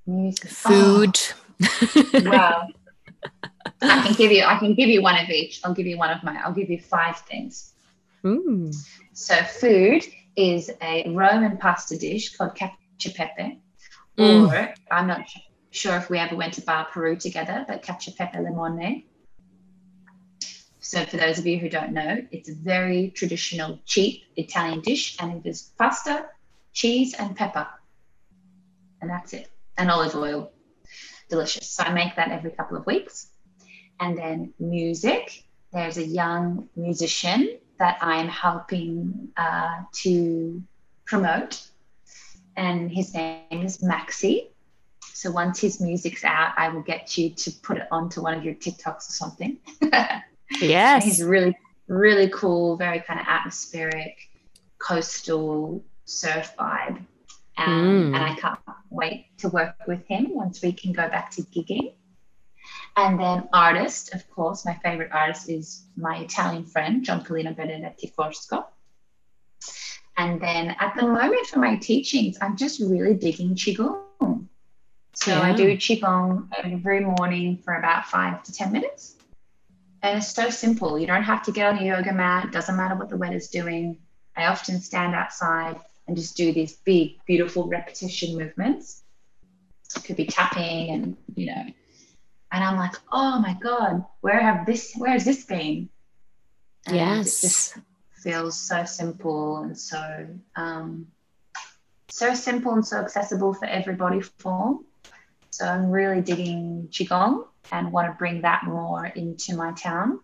Music. 0.06 0.49
food. 0.49 1.20
Oh, 1.64 2.22
wow. 2.26 2.68
I 3.82 4.04
can 4.08 4.14
give 4.14 4.32
you. 4.32 4.43
I 4.43 4.58
can 4.58 4.74
give 4.76 4.89
you 4.89 5.02
one 5.02 5.16
of 5.22 5.30
each. 5.30 5.62
I'll 5.64 5.74
give 5.74 5.88
you 5.88 5.97
one 5.97 6.10
of 6.12 6.24
my. 6.24 6.39
I'll 6.43 6.54
give 6.54 6.70
you 6.70 6.80
five 6.80 7.18
things. 7.20 7.74
Mm. 8.24 8.74
So 9.14 9.36
food 9.43 10.04
is 10.36 10.72
a 10.82 11.10
Roman 11.10 11.58
pasta 11.58 11.97
dish 11.97 12.36
called 12.36 12.56
cacio 12.56 13.16
pepe, 13.16 13.60
Mm. 14.18 14.52
or 14.52 14.74
I'm 14.91 15.08
not 15.08 15.22
sure 15.72 15.95
if 15.97 16.10
we 16.10 16.20
ever 16.20 16.36
went 16.36 16.54
to 16.56 16.62
Bar 16.62 16.88
Peru 16.91 17.16
together, 17.16 17.66
but 17.68 17.82
cacio 17.84 18.16
pepe 18.16 18.38
limone. 18.38 19.06
So 20.80 21.06
for 21.06 21.18
those 21.18 21.39
of 21.39 21.45
you 21.45 21.58
who 21.60 21.70
don't 21.70 21.93
know, 21.93 22.22
it's 22.32 22.49
a 22.49 22.54
very 22.56 23.12
traditional, 23.12 23.80
cheap 23.86 24.24
Italian 24.36 24.82
dish, 24.82 25.18
and 25.20 25.43
it 25.45 25.49
is 25.49 25.72
pasta, 25.78 26.26
cheese, 26.74 27.13
and 27.17 27.36
pepper, 27.36 27.67
and 29.01 29.09
that's 29.09 29.34
it, 29.34 29.49
and 29.78 29.89
olive 29.89 30.15
oil. 30.15 30.51
Delicious. 31.30 31.67
So 31.69 31.84
I 31.84 31.93
make 31.93 32.15
that 32.17 32.32
every 32.32 32.51
couple 32.51 32.78
of 32.78 32.86
weeks. 32.86 33.28
And 33.99 34.17
then 34.17 34.53
music. 34.59 35.43
There's 35.72 35.97
a 35.97 36.05
young 36.05 36.67
musician 36.76 37.57
that 37.80 37.97
I'm 38.01 38.28
helping 38.28 39.30
uh, 39.38 39.84
to 40.03 40.61
promote, 41.05 41.65
and 42.57 42.91
his 42.91 43.13
name 43.13 43.45
is 43.51 43.78
Maxi. 43.78 44.49
So 45.13 45.32
once 45.32 45.59
his 45.59 45.80
music's 45.80 46.24
out, 46.26 46.53
I 46.57 46.69
will 46.69 46.82
get 46.82 47.17
you 47.17 47.30
to 47.30 47.51
put 47.51 47.78
it 47.78 47.88
onto 47.91 48.22
one 48.22 48.34
of 48.34 48.43
your 48.43 48.55
TikToks 48.55 49.09
or 49.09 49.13
something. 49.13 49.57
Yes. 50.59 51.03
He's 51.03 51.24
really, 51.24 51.55
really 51.88 52.30
cool, 52.30 52.76
very 52.78 52.99
kind 52.99 53.19
of 53.19 53.26
atmospheric, 53.28 54.30
coastal 54.80 55.84
surf 56.12 56.53
vibe. 56.57 57.05
Um, 57.57 57.68
Mm. 57.68 58.16
And 58.16 58.24
I 58.24 58.36
can't 58.36 58.59
wait 58.89 59.38
to 59.39 59.49
work 59.49 59.76
with 59.88 60.05
him 60.07 60.34
once 60.34 60.62
we 60.62 60.72
can 60.72 60.93
go 60.93 61.07
back 61.07 61.32
to 61.32 61.43
gigging. 61.43 61.93
And 62.97 63.20
then 63.20 63.47
artist, 63.53 64.14
of 64.14 64.30
course, 64.30 64.66
my 64.66 64.74
favorite 64.84 65.12
artist 65.12 65.49
is 65.49 65.86
my 65.95 66.18
Italian 66.18 66.66
friend, 66.66 67.05
Gianpolino 67.05 67.55
Benedetti 67.55 68.12
Forsco. 68.18 68.66
And 70.18 70.41
then 70.41 70.76
at 70.80 70.95
the 70.95 71.03
moment 71.03 71.47
for 71.47 71.59
my 71.59 71.78
teachings, 71.78 72.38
I'm 72.41 72.57
just 72.57 72.80
really 72.82 73.14
digging 73.14 73.55
Qigong. 73.55 74.47
So 75.14 75.39
I 75.39 75.53
do 75.53 75.76
Qigong 75.78 76.47
every 76.64 76.99
morning 76.99 77.57
for 77.57 77.76
about 77.76 78.05
five 78.05 78.43
to 78.43 78.53
10 78.53 78.72
minutes. 78.72 79.16
And 80.03 80.18
it's 80.18 80.34
so 80.34 80.49
simple. 80.49 80.97
You 80.99 81.07
don't 81.07 81.24
have 81.24 81.43
to 81.43 81.51
get 81.51 81.68
on 81.68 81.80
a 81.80 81.86
yoga 81.86 82.12
mat. 82.12 82.51
Doesn't 82.51 82.76
matter 82.76 82.95
what 82.95 83.09
the 83.09 83.18
weather's 83.18 83.49
doing. 83.49 83.97
I 84.36 84.45
often 84.45 84.82
stand 84.82 85.16
outside 85.16 85.80
and 86.12 86.18
just 86.18 86.36
do 86.36 86.51
these 86.51 86.74
big, 86.74 87.24
beautiful 87.26 87.70
repetition 87.70 88.38
movements. 88.38 89.01
It 89.95 90.03
could 90.03 90.18
be 90.18 90.26
tapping 90.26 90.89
and, 90.89 91.16
you 91.38 91.45
know, 91.45 91.66
and 92.51 92.64
I'm 92.66 92.76
like, 92.76 92.95
oh 93.14 93.39
my 93.39 93.57
God, 93.62 94.03
where 94.20 94.41
have 94.41 94.66
this, 94.66 94.93
where 94.97 95.12
has 95.12 95.24
this 95.24 95.45
been? 95.45 95.88
And 96.86 96.95
Yes. 96.97 97.28
It 97.41 97.47
just 97.47 97.78
feels 98.22 98.59
so 98.59 98.84
simple 98.84 99.59
and 99.59 99.78
so 99.78 100.28
um, 100.57 101.07
so 102.09 102.34
simple 102.34 102.74
and 102.74 102.86
so 102.86 102.97
accessible 102.97 103.53
for 103.53 103.68
everybody 103.68 104.20
form. 104.20 104.84
So 105.51 105.66
I'm 105.66 105.89
really 105.89 106.20
digging 106.20 106.89
Qigong 106.91 107.45
and 107.72 107.93
want 107.93 108.09
to 108.09 108.18
bring 108.18 108.41
that 108.41 108.66
more 108.66 109.05
into 109.05 109.55
my 109.55 109.72
town, 109.72 110.20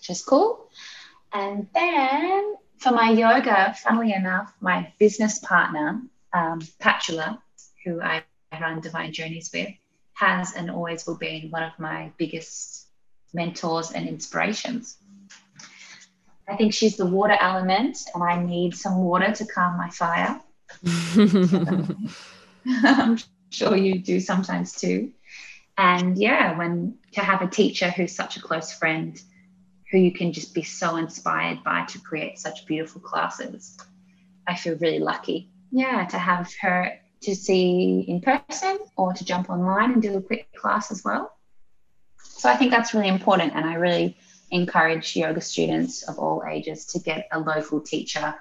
which 0.00 0.10
is 0.10 0.24
cool. 0.24 0.68
And 1.32 1.68
then 1.72 2.56
for 2.78 2.92
my 2.92 3.10
yoga, 3.10 3.74
funnily 3.78 4.12
enough, 4.12 4.52
my 4.60 4.92
business 4.98 5.38
partner, 5.38 6.02
um, 6.32 6.60
Patula, 6.80 7.40
who 7.84 8.00
I 8.00 8.22
run 8.60 8.80
Divine 8.80 9.12
Journeys 9.12 9.50
with, 9.52 9.68
has 10.14 10.54
and 10.54 10.70
always 10.70 11.06
will 11.06 11.16
be 11.16 11.48
one 11.50 11.62
of 11.62 11.72
my 11.78 12.12
biggest 12.16 12.86
mentors 13.32 13.92
and 13.92 14.08
inspirations. 14.08 14.96
I 16.48 16.56
think 16.56 16.72
she's 16.72 16.96
the 16.96 17.06
water 17.06 17.36
element, 17.40 17.98
and 18.14 18.22
I 18.22 18.42
need 18.42 18.76
some 18.76 18.98
water 18.98 19.32
to 19.32 19.44
calm 19.46 19.76
my 19.76 19.90
fire. 19.90 20.40
I'm 22.66 23.18
sure 23.50 23.76
you 23.76 23.98
do 23.98 24.20
sometimes 24.20 24.74
too. 24.74 25.12
And 25.78 26.16
yeah, 26.16 26.56
when 26.56 26.98
to 27.12 27.20
have 27.20 27.42
a 27.42 27.48
teacher 27.48 27.90
who's 27.90 28.14
such 28.14 28.36
a 28.36 28.42
close 28.42 28.72
friend, 28.72 29.20
who 29.90 29.98
you 29.98 30.12
can 30.12 30.32
just 30.32 30.54
be 30.54 30.62
so 30.62 30.96
inspired 30.96 31.62
by 31.64 31.84
to 31.84 32.00
create 32.00 32.38
such 32.38 32.66
beautiful 32.66 33.00
classes, 33.00 33.76
I 34.46 34.54
feel 34.54 34.76
really 34.76 34.98
lucky. 34.98 35.50
Yeah, 35.70 36.06
to 36.06 36.18
have 36.18 36.52
her 36.60 36.98
to 37.22 37.34
see 37.34 38.04
in 38.06 38.20
person 38.20 38.78
or 38.96 39.12
to 39.12 39.24
jump 39.24 39.50
online 39.50 39.92
and 39.92 40.02
do 40.02 40.16
a 40.16 40.20
quick 40.20 40.48
class 40.54 40.90
as 40.90 41.04
well. 41.04 41.36
So 42.22 42.50
I 42.50 42.56
think 42.56 42.70
that's 42.70 42.94
really 42.94 43.08
important. 43.08 43.54
And 43.54 43.64
I 43.64 43.74
really 43.74 44.16
encourage 44.50 45.16
yoga 45.16 45.40
students 45.40 46.02
of 46.02 46.18
all 46.18 46.44
ages 46.48 46.86
to 46.86 46.98
get 46.98 47.28
a 47.32 47.40
local 47.40 47.80
teacher, 47.80 48.34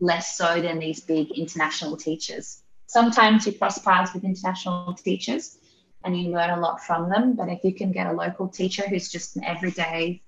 less 0.00 0.36
so 0.36 0.60
than 0.60 0.78
these 0.78 1.00
big 1.00 1.30
international 1.32 1.96
teachers. 1.96 2.62
Sometimes 2.86 3.46
you 3.46 3.52
cross 3.52 3.78
paths 3.78 4.14
with 4.14 4.24
international 4.24 4.94
teachers 4.94 5.58
and 6.04 6.18
you 6.18 6.30
learn 6.30 6.50
a 6.50 6.60
lot 6.60 6.82
from 6.82 7.08
them. 7.08 7.34
But 7.34 7.48
if 7.48 7.64
you 7.64 7.74
can 7.74 7.92
get 7.92 8.06
a 8.06 8.12
local 8.12 8.48
teacher 8.48 8.88
who's 8.88 9.10
just 9.10 9.36
an 9.36 9.44
everyday 9.44 10.22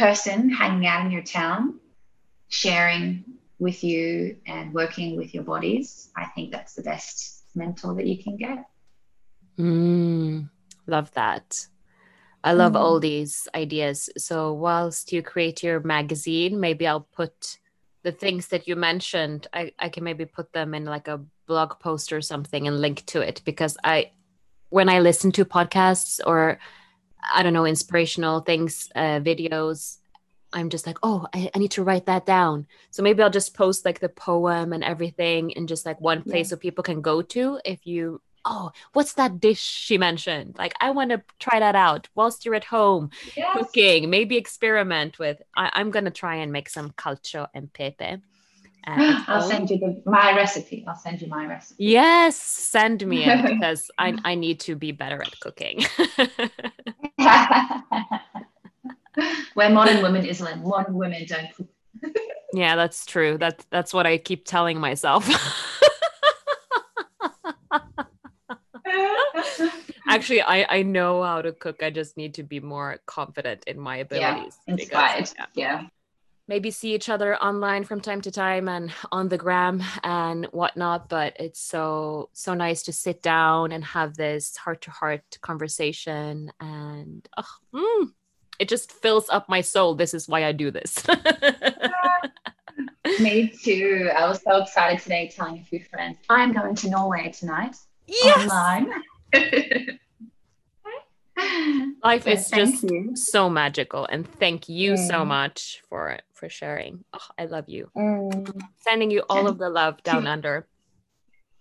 person 0.00 0.48
hanging 0.48 0.86
out 0.86 1.04
in 1.04 1.12
your 1.12 1.22
town, 1.22 1.78
sharing 2.48 3.22
with 3.58 3.84
you 3.84 4.38
and 4.46 4.72
working 4.72 5.16
with 5.16 5.34
your 5.34 5.44
bodies, 5.44 6.10
I 6.16 6.24
think 6.34 6.50
that's 6.50 6.74
the 6.74 6.82
best 6.82 7.44
mentor 7.54 7.94
that 7.94 8.06
you 8.06 8.22
can 8.22 8.36
get. 8.38 8.64
Mm, 9.58 10.48
love 10.86 11.12
that. 11.12 11.66
I 12.42 12.54
love 12.54 12.72
mm. 12.72 12.76
all 12.76 12.98
these 12.98 13.46
ideas. 13.54 14.08
So, 14.16 14.54
whilst 14.54 15.12
you 15.12 15.22
create 15.22 15.62
your 15.62 15.80
magazine, 15.80 16.58
maybe 16.58 16.86
I'll 16.86 17.08
put 17.20 17.58
the 18.02 18.12
things 18.12 18.48
that 18.48 18.66
you 18.66 18.76
mentioned. 18.76 19.46
I, 19.52 19.72
I 19.78 19.90
can 19.90 20.04
maybe 20.04 20.24
put 20.24 20.54
them 20.54 20.74
in 20.74 20.86
like 20.86 21.08
a 21.08 21.20
blog 21.46 21.78
post 21.80 22.14
or 22.14 22.22
something 22.22 22.66
and 22.66 22.80
link 22.80 23.04
to 23.06 23.20
it 23.20 23.42
because 23.44 23.76
I, 23.84 24.12
when 24.70 24.88
I 24.88 25.00
listen 25.00 25.32
to 25.32 25.44
podcasts 25.44 26.18
or 26.26 26.58
I 27.32 27.42
don't 27.42 27.52
know, 27.52 27.66
inspirational 27.66 28.40
things, 28.40 28.88
uh, 28.94 29.20
videos, 29.20 29.98
I'm 30.52 30.68
just 30.68 30.86
like, 30.86 30.98
oh, 31.02 31.26
I, 31.32 31.50
I, 31.54 31.58
need 31.58 31.70
to 31.72 31.84
write 31.84 32.06
that 32.06 32.26
down. 32.26 32.66
So 32.90 33.02
maybe 33.02 33.22
I'll 33.22 33.30
just 33.30 33.54
post 33.54 33.84
like 33.84 34.00
the 34.00 34.08
poem 34.08 34.72
and 34.72 34.82
everything 34.82 35.50
in 35.50 35.66
just 35.66 35.86
like 35.86 36.00
one 36.00 36.22
place 36.22 36.48
yeah. 36.48 36.50
so 36.50 36.56
people 36.56 36.82
can 36.82 37.00
go 37.00 37.22
to 37.22 37.60
if 37.64 37.86
you, 37.86 38.20
oh, 38.44 38.72
what's 38.92 39.14
that 39.14 39.38
dish 39.38 39.60
she 39.60 39.96
mentioned? 39.96 40.56
Like, 40.58 40.74
I 40.80 40.90
want 40.90 41.10
to 41.10 41.22
try 41.38 41.60
that 41.60 41.76
out 41.76 42.08
whilst 42.14 42.44
you're 42.44 42.54
at 42.54 42.64
home 42.64 43.10
yes. 43.36 43.56
cooking, 43.56 44.10
maybe 44.10 44.36
experiment 44.36 45.18
with. 45.18 45.40
I, 45.56 45.80
am 45.80 45.90
going 45.90 46.06
to 46.06 46.10
try 46.10 46.36
and 46.36 46.50
make 46.50 46.68
some 46.68 46.90
calcio 46.92 47.46
and 47.54 47.72
pepe. 47.72 48.20
Uh, 48.86 49.22
I'll 49.26 49.42
send 49.42 49.68
you 49.70 49.78
the, 49.78 50.02
my 50.06 50.34
recipe. 50.34 50.84
I'll 50.88 50.96
send 50.96 51.20
you 51.20 51.28
my 51.28 51.46
recipe. 51.46 51.84
Yes, 51.84 52.36
send 52.36 53.06
me 53.06 53.24
it 53.24 53.44
because 53.46 53.90
I, 53.98 54.16
I 54.24 54.34
need 54.34 54.60
to 54.60 54.74
be 54.74 54.92
better 54.92 55.22
at 55.22 55.38
cooking. 55.40 55.84
Where 59.54 59.68
modern 59.70 60.02
women 60.02 60.24
is 60.24 60.40
like 60.40 60.58
modern 60.58 60.94
women 60.94 61.26
don't 61.26 61.52
cook. 61.54 61.68
yeah, 62.54 62.76
that's 62.76 63.04
true. 63.04 63.36
That's 63.38 63.66
that's 63.70 63.92
what 63.92 64.06
I 64.06 64.16
keep 64.16 64.46
telling 64.46 64.80
myself. 64.80 65.28
Actually, 70.08 70.42
I, 70.42 70.66
I 70.68 70.82
know 70.82 71.22
how 71.22 71.42
to 71.42 71.52
cook. 71.52 71.82
I 71.82 71.90
just 71.90 72.16
need 72.16 72.34
to 72.34 72.42
be 72.42 72.58
more 72.58 72.98
confident 73.06 73.62
in 73.66 73.78
my 73.78 73.98
abilities. 73.98 74.58
Yeah, 74.66 74.74
inspired. 74.74 75.16
Because, 75.18 75.34
yeah. 75.54 75.82
yeah 75.82 75.88
maybe 76.50 76.70
see 76.72 76.96
each 76.96 77.08
other 77.08 77.36
online 77.36 77.84
from 77.84 78.00
time 78.00 78.20
to 78.20 78.30
time 78.30 78.68
and 78.68 78.92
on 79.12 79.28
the 79.28 79.38
gram 79.38 79.80
and 80.02 80.46
whatnot 80.46 81.08
but 81.08 81.34
it's 81.38 81.60
so 81.60 82.28
so 82.32 82.52
nice 82.52 82.82
to 82.82 82.92
sit 82.92 83.22
down 83.22 83.70
and 83.70 83.84
have 83.84 84.16
this 84.16 84.56
heart 84.56 84.80
to 84.82 84.90
heart 84.90 85.38
conversation 85.40 86.52
and 86.60 87.28
oh, 87.38 87.54
mm, 87.72 88.10
it 88.58 88.68
just 88.68 88.92
fills 88.92 89.30
up 89.30 89.48
my 89.48 89.62
soul. 89.62 89.94
This 89.94 90.12
is 90.12 90.28
why 90.28 90.44
i 90.44 90.52
do 90.52 90.70
this. 90.70 91.02
Me 93.20 93.50
too. 93.64 94.10
I 94.14 94.28
was 94.28 94.42
so 94.42 94.62
excited 94.62 95.02
today 95.02 95.32
telling 95.34 95.58
a 95.58 95.64
few 95.64 95.82
friends 95.84 96.18
i'm 96.28 96.52
going 96.52 96.74
to 96.74 96.90
norway 96.90 97.30
tonight 97.30 97.76
yes! 98.06 98.36
online 98.36 98.92
life 102.04 102.26
is 102.26 102.50
just 102.50 102.82
you. 102.84 103.14
so 103.14 103.48
magical 103.48 104.06
and 104.06 104.26
thank 104.38 104.68
you 104.68 104.92
mm. 104.92 105.08
so 105.08 105.24
much 105.24 105.82
for 105.88 106.18
for 106.32 106.48
sharing. 106.48 107.04
Oh, 107.12 107.28
i 107.38 107.44
love 107.44 107.68
you. 107.68 107.90
Mm. 107.96 108.62
sending 108.78 109.10
you 109.10 109.22
all 109.28 109.46
of 109.46 109.58
the 109.58 109.68
love 109.68 110.02
down 110.02 110.26
under. 110.26 110.66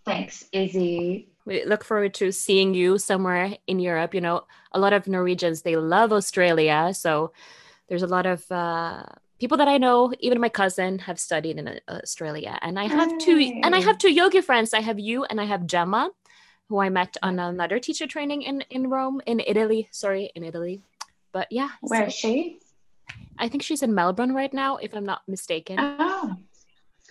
Thanks 0.06 0.46
izzy. 0.52 1.30
We 1.46 1.66
look 1.66 1.84
forward 1.84 2.14
to 2.16 2.32
seeing 2.32 2.74
you 2.74 2.98
somewhere 2.98 3.58
in 3.68 3.80
europe. 3.80 4.14
You 4.14 4.22
know 4.22 4.46
a 4.72 4.80
lot 4.80 4.94
of 4.94 5.08
norwegians 5.08 5.62
they 5.62 5.76
love 5.76 6.12
australia. 6.14 6.94
So 6.94 7.34
there's 7.88 8.04
a 8.04 8.08
lot 8.08 8.26
of 8.26 8.50
uh, 8.52 9.04
people 9.40 9.58
that 9.58 9.68
i 9.68 9.78
know 9.78 10.14
even 10.20 10.40
my 10.40 10.50
cousin 10.50 11.00
have 11.00 11.20
studied 11.20 11.58
in 11.58 11.68
uh, 11.68 11.80
australia. 11.90 12.58
And 12.62 12.80
i 12.80 12.88
have 12.88 13.18
two 13.20 13.38
and 13.64 13.76
i 13.76 13.82
have 13.82 13.98
two 13.98 14.12
yoga 14.12 14.42
friends. 14.42 14.74
I 14.74 14.82
have 14.82 15.00
you 15.00 15.26
and 15.26 15.40
i 15.42 15.46
have 15.46 15.66
gemma 15.66 16.12
who 16.70 16.80
I 16.80 16.90
met 16.90 17.18
on 17.22 17.40
another 17.40 17.80
teacher 17.80 18.08
training 18.08 18.44
in 18.44 18.62
in 18.70 18.90
Rome, 18.90 19.22
in 19.26 19.42
Italy. 19.42 19.90
Sorry, 19.92 20.32
in 20.36 20.44
Italy. 20.44 20.82
But 21.32 21.48
yeah. 21.52 21.70
Where 21.82 22.02
so, 22.02 22.08
is 22.08 22.14
she? 22.14 22.60
I 23.38 23.50
think 23.50 23.64
she's 23.64 23.82
in 23.82 23.94
Melbourne 23.94 24.34
right 24.34 24.54
now, 24.54 24.78
if 24.78 24.94
I'm 24.94 25.06
not 25.06 25.22
mistaken. 25.28 25.78
Oh, 25.80 26.36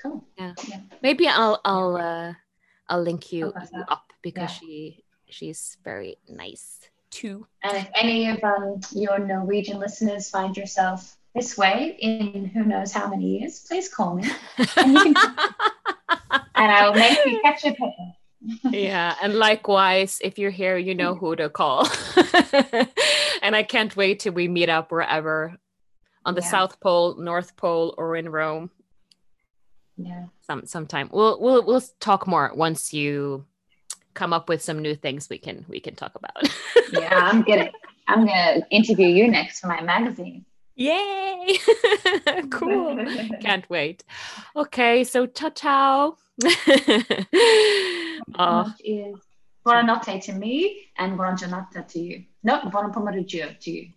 cool. 0.01 0.25
Yeah. 0.39 0.55
yeah. 0.69 0.81
Maybe 1.03 1.27
I'll 1.27 1.61
I'll 1.65 1.97
uh, 1.97 2.35
I'll 2.89 3.03
link 3.03 3.33
you 3.33 3.53
up 3.89 4.13
because 4.23 4.51
yeah. 4.63 4.69
she 4.69 5.05
she's 5.29 5.77
very 5.83 6.19
nice 6.29 6.79
too. 7.11 7.47
And 7.63 7.77
if 7.77 7.89
any 7.95 8.31
of 8.31 8.43
um, 8.45 8.81
your 8.95 9.19
Norwegian 9.19 9.79
listeners 9.79 10.31
find 10.31 10.57
yourself 10.57 11.17
this 11.35 11.59
way 11.59 11.97
in 12.01 12.47
who 12.47 12.65
knows 12.65 12.93
how 12.93 13.09
many 13.09 13.39
years, 13.39 13.65
please 13.67 13.89
call 13.89 14.15
me, 14.15 14.25
and, 14.77 14.97
can, 14.97 15.15
and 16.55 16.73
I 16.73 16.89
will 16.89 16.95
make 16.95 17.25
you 17.25 17.41
catch 17.43 17.65
a 17.65 17.73
pepper 17.73 18.13
yeah 18.71 19.15
and 19.23 19.35
likewise 19.35 20.19
if 20.23 20.39
you're 20.39 20.51
here 20.51 20.77
you 20.77 20.95
know 20.95 21.15
who 21.15 21.35
to 21.37 21.49
call. 21.49 21.89
And 23.41 23.55
i 23.55 23.63
can't 23.63 23.97
wait 23.97 24.21
till 24.21 24.33
we 24.33 24.49
meet 24.49 24.69
up 24.69 24.91
wherever 24.91 25.57
on 26.25 26.35
the 26.35 26.41
yeah. 26.43 26.51
south 26.51 26.81
pole 26.81 27.17
north 27.17 27.57
pole 27.57 27.95
or 27.97 28.17
in 28.17 28.29
rome. 28.29 28.71
Yeah. 29.97 30.27
Some 30.43 30.67
sometime. 30.67 31.09
We'll 31.13 31.41
we'll 31.41 31.65
we'll 31.65 31.83
talk 32.01 32.27
more 32.27 32.53
once 32.55 32.93
you 32.93 33.47
come 34.15 34.33
up 34.33 34.49
with 34.49 34.61
some 34.61 34.81
new 34.81 34.95
things 34.95 35.29
we 35.31 35.39
can 35.39 35.65
we 35.69 35.81
can 35.81 35.95
talk 35.95 36.13
about. 36.15 36.49
Yeah 36.93 37.21
i'm 37.23 37.43
gonna 37.43 37.71
i'm 38.07 38.27
gonna 38.27 38.61
interview 38.71 39.09
you 39.09 39.31
next 39.31 39.61
for 39.61 39.67
my 39.67 39.83
magazine 39.83 40.47
Yay! 40.79 41.59
cool. 42.51 43.05
Can't 43.41 43.69
wait. 43.69 44.05
Okay, 44.55 45.03
so 45.03 45.27
ciao 45.27 45.51
ciao. 45.51 46.17
oh. 48.39 48.73
is 48.85 49.19
buonanotte 49.67 50.23
to 50.23 50.33
me 50.35 50.89
and 50.97 51.17
buona 51.17 51.37
giornata 51.37 51.83
to 51.83 51.99
you. 51.99 52.25
No, 52.45 52.61
buona 52.71 52.91
pomeriggio 52.91 53.59
to 53.59 53.71
you. 53.73 53.89